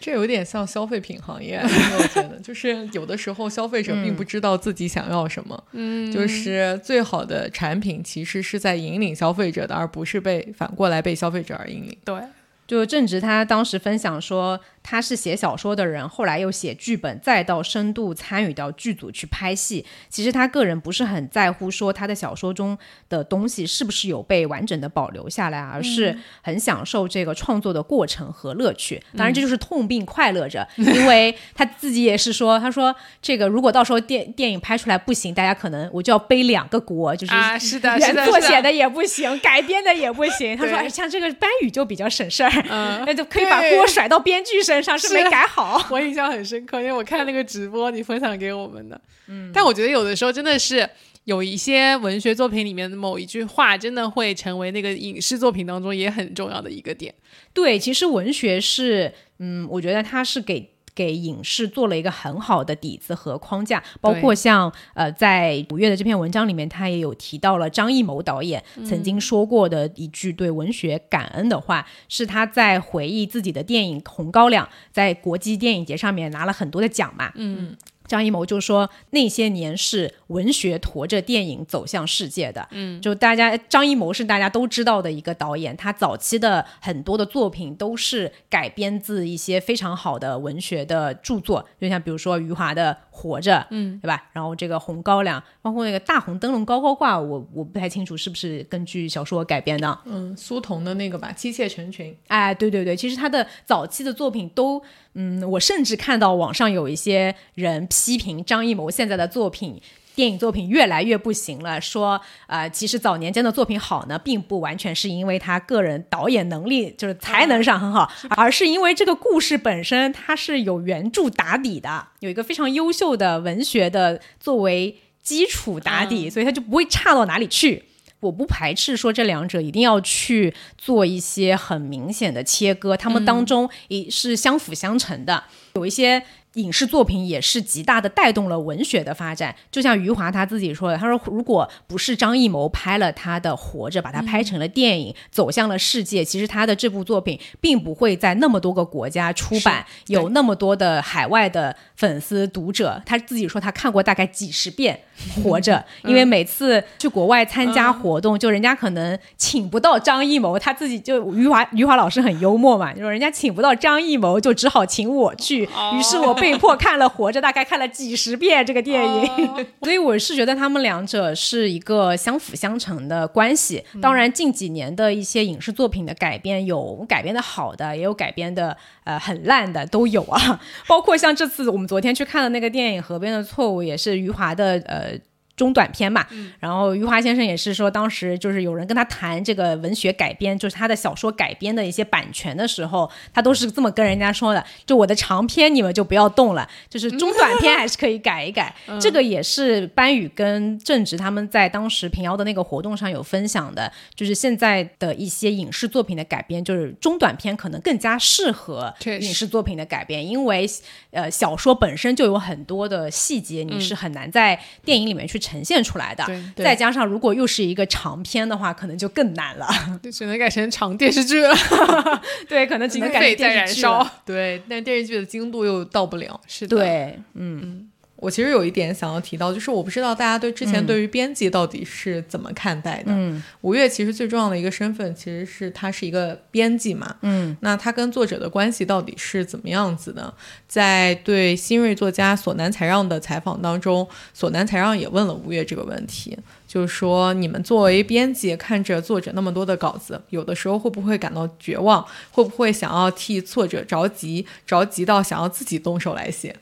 [0.00, 2.38] 这有点像消费品行业，你有没有觉得？
[2.40, 11.96] 就是有的时候消费者并不知道自己想要什么，嗯，就是最好的产品其实是在引领消费者的，而不是被反过来被消费者而引领。
[12.04, 12.20] 对，
[12.66, 19.84] 就正值他当时分享说，他是写小说的人，后来又写剧本，再到深度参与到剧组去拍戏。
[20.10, 22.78] 其实他个人不是很在乎说他的小说中
[23.08, 29.02] 的东西是不是有被完整的保留下来，而是很享受这个创作的过程和乐趣。
[29.16, 40.54] 当然，这就是痛并快乐着，因为他自己也是说，他说这个如果到时候电电影拍出来不行，大家可能我就要背两个锅，就是啊，是的，是作写的也不行，改编的也不行。
[40.54, 45.84] 他说：“哎，像这个班宇就比较省事儿，嗯那就可以把锅甩到编剧身上，是没改好。
[45.90, 49.00] 我印象很深刻，因为我看那个直播，你分享给我们的。
[49.28, 50.88] 嗯，但我觉得有的时候真的是
[51.24, 57.14] 有一些文学作品里面的某一句话，真的会成为那个影视作品当中也很重要的一个点。
[57.52, 60.73] 对，其实文学是，嗯，我觉得它是给。
[60.94, 77.76] 给影视做了一个很好的底子和框架，包括像呃，在五月的这篇文章里面，他也有提到了张艺谋导演曾经说过的一句对文学感恩的话，是他在回忆自己的电影《红高粱》在国际电影节上面拿了很多的奖嘛，嗯。
[78.06, 94.28] 张艺谋就说：“那些年是文学驮着电影走向世界的。”嗯，就大家张艺谋是大家都知道的一个导演，他早期的很多的作品都是改编自一些非常好的文学的著作，就像比如说余华的《活着》，嗯，对吧？
[94.32, 99.98] 然后这个《红高粱》，包括那个《大红灯笼高高挂》，我我不太清楚是不是根据小说改编的。
[100.04, 102.10] 嗯，苏童的那个吧，《妻妾成群》。
[102.26, 104.82] 哎，对对对，其实他的早期的作品都，
[105.14, 109.80] 嗯，我甚至看到网上有一些人批评张艺谋现在的作品
[110.14, 127.84] 电影作品越来越不行了，说呃，其实早年间的作品好呢，并不完全是因为他个人导演能力就是才能上很好，而是因为这个故事本身它是有原著打底的，有一个非常优秀的文学的作为基础打底，所以它就不会差到哪里去。
[128.20, 136.22] 我不排斥说这两者一定要去做一些很明显的切割，他们当中也是相辅相成的，有一些。
[136.54, 153.02] 影视作品也是极大的带动了文学的发展，就像余华他自己说的，他说如果不是张艺谋拍了他的《活着》，把它拍成了电影，走向了世界，其实他的这部作品并不会在那么多个国家出版，有那么多的海外的粉丝读者。
[153.04, 155.00] 他自己说他看过大概几十遍
[155.42, 166.43] 《活着 》，因为每次去国外参加活动，就人家可能请不到张艺谋，他自己就余华余华老师很幽默嘛，就说人家请不到张艺谋，就只好请我去，于是我。
[166.44, 173.82] 被迫看了《活着》，大概看了几十遍这个电影， 所以我是觉得他们两者是一个相辅相成的关系。
[174.02, 180.60] 当然，近几年的一些影视作品的改编，有改编的好的，也有改编的呃很烂的，都有啊。
[180.86, 185.18] 包括像这次我们昨天去看的那个电影《河边的错误》，也是余华的呃。
[185.56, 186.26] 中短篇嘛，
[186.58, 198.74] 然后余华先生也是说，当时就是有人跟他谈这个文学改编，就是他的小说改编的一些版权的时候，他都是这么跟人家说的：，就我的长篇你们就不要动了， 就是中短篇 还是可以改一改。
[199.00, 210.68] 这个也是班宇跟郑直他们在当时平遥的那个活动上有分享的，就是现在的一些影视作品的改编，就是中短篇可能更加适合影视作品的改编，因为
[211.12, 215.40] 呃小说本身就有很多的细节，你是很难在电影里面去。
[215.44, 216.24] 呈现出来的，
[216.56, 219.68] 再加上如果又是一个长篇的话，可能就更难了，
[220.12, 221.54] 只能改成长电视剧了。
[222.48, 223.82] 对，可能只能改成电视剧。
[224.24, 226.40] 对，但电视剧的精度又到不了。
[226.46, 227.88] 是的，对，嗯。
[228.24, 233.12] 我其实有一点想要提到，就是我不知道大家对之前对于编辑到底是怎么看待的。
[233.12, 237.16] 嗯，吴越其实最重要的一个身份，其实是他是一个编辑嘛。
[237.20, 240.32] 嗯，那他跟作者的关系到底是怎么样子的？
[240.66, 246.34] 在对新锐作家索南才让的采访当中，索南才让也问了吴越这个问题，
[246.66, 252.02] 就是说你们作为编辑，看着作者那么多的稿子，有的时候会不会感到绝望？
[252.30, 256.56] 会不会想要替作者着急，着急到想要自己动手来写？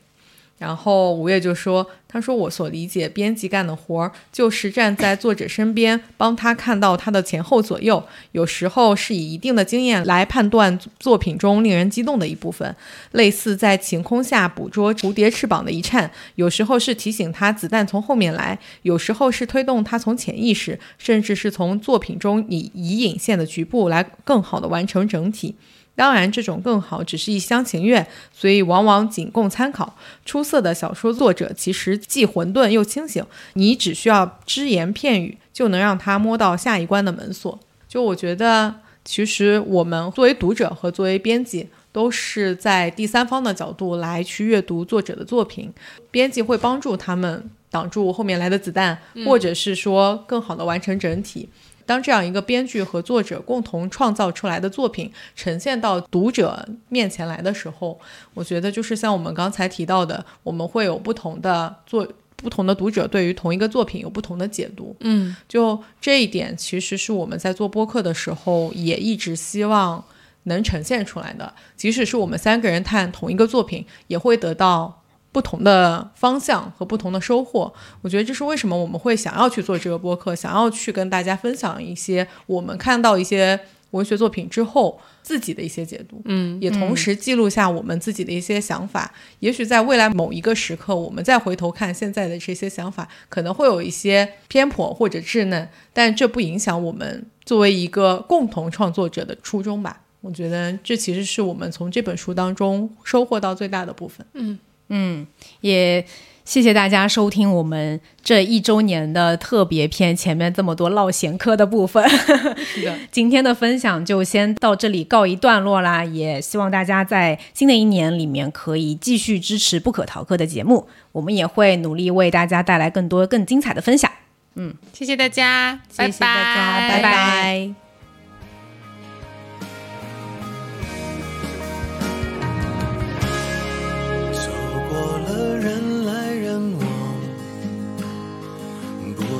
[0.63, 8.01] 然后吴越就说：“他说我所理解编辑干的活儿，就是站在作者身边，帮他看到他的前后左右。
[8.31, 12.73] 有时候是以一定的经验来判断作品中令人激动的一部分，
[13.11, 25.55] 类似在晴空下捕捉蝴蝶翅膀的一颤；有时候是提醒他子弹从后面来；有时候是推动他从潜意识，甚至是从作品中以以引线的局部来更好的完成整体。”
[25.95, 29.95] 当然，这种更好只是一厢情愿，所以往往仅供参考。
[30.25, 37.59] 出色的小说作者其实既混沌又清醒，你只需要只言片语就能让他摸到下一关的门锁。
[37.87, 38.73] 就我觉得，
[39.05, 45.71] 其实我们作为读者和作为编辑，都是在第三方的角度来去阅读作者的作品，
[46.09, 48.97] 编辑会帮助他们挡住后面来的子弹，
[49.27, 51.47] 或者是说更好的完成整体。
[51.85, 57.99] 当这样一个编剧和作者共同创造出来的作品呈现到读者面前来的时候，
[58.33, 64.95] 我觉得就是像我们刚才提到的，我们会有不同的作不同的读者对于同一个作品有不同的解读。
[64.99, 70.03] 嗯，就这一点，其实是我们在做播客的时候也一直希望
[70.43, 71.53] 能呈现出来的。
[71.77, 75.02] 即使是我们三个人看同一个作品，也会得到。
[75.33, 83.59] 不同的方向和不同的收获，我觉得这是为什么我们会想要去做这个播客，想要去跟大家分享一些我们看到一些
[83.91, 89.11] 文学作品之后自己的一些解读，嗯，也同时记录下我们自己的一些想法。
[89.39, 100.01] 也许在未来某一个时刻，我们再回头看现在的这些想法，可能会有一些偏颇或者稚嫩，但这不影响我们作为一个共同创作者的初衷吧。
[100.21, 104.59] 我觉得这其实是我们从这本书当中收获到最大的部分，嗯。
[104.89, 105.25] 嗯，
[105.61, 106.05] 也
[106.45, 112.07] 谢谢大家收听我们这一周年的特别篇，前面这么多唠闲嗑的部分。
[112.09, 116.03] 是的， 今天的分享就先到这里告一段落啦。
[116.03, 124.11] 也希望大家在新的一年里面可以继续支持不可逃课的节目，我们也会努力为大家带来更多更精彩的分享。
[124.55, 127.92] 嗯，谢谢大家，谢谢大家，拜拜。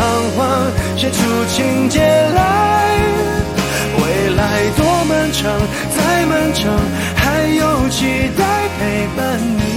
[0.00, 2.40] 彷徨写出情节来。
[4.02, 5.52] 未来多漫长，
[5.94, 6.72] 再漫长，
[7.14, 8.42] 还有期待
[8.78, 9.69] 陪伴你。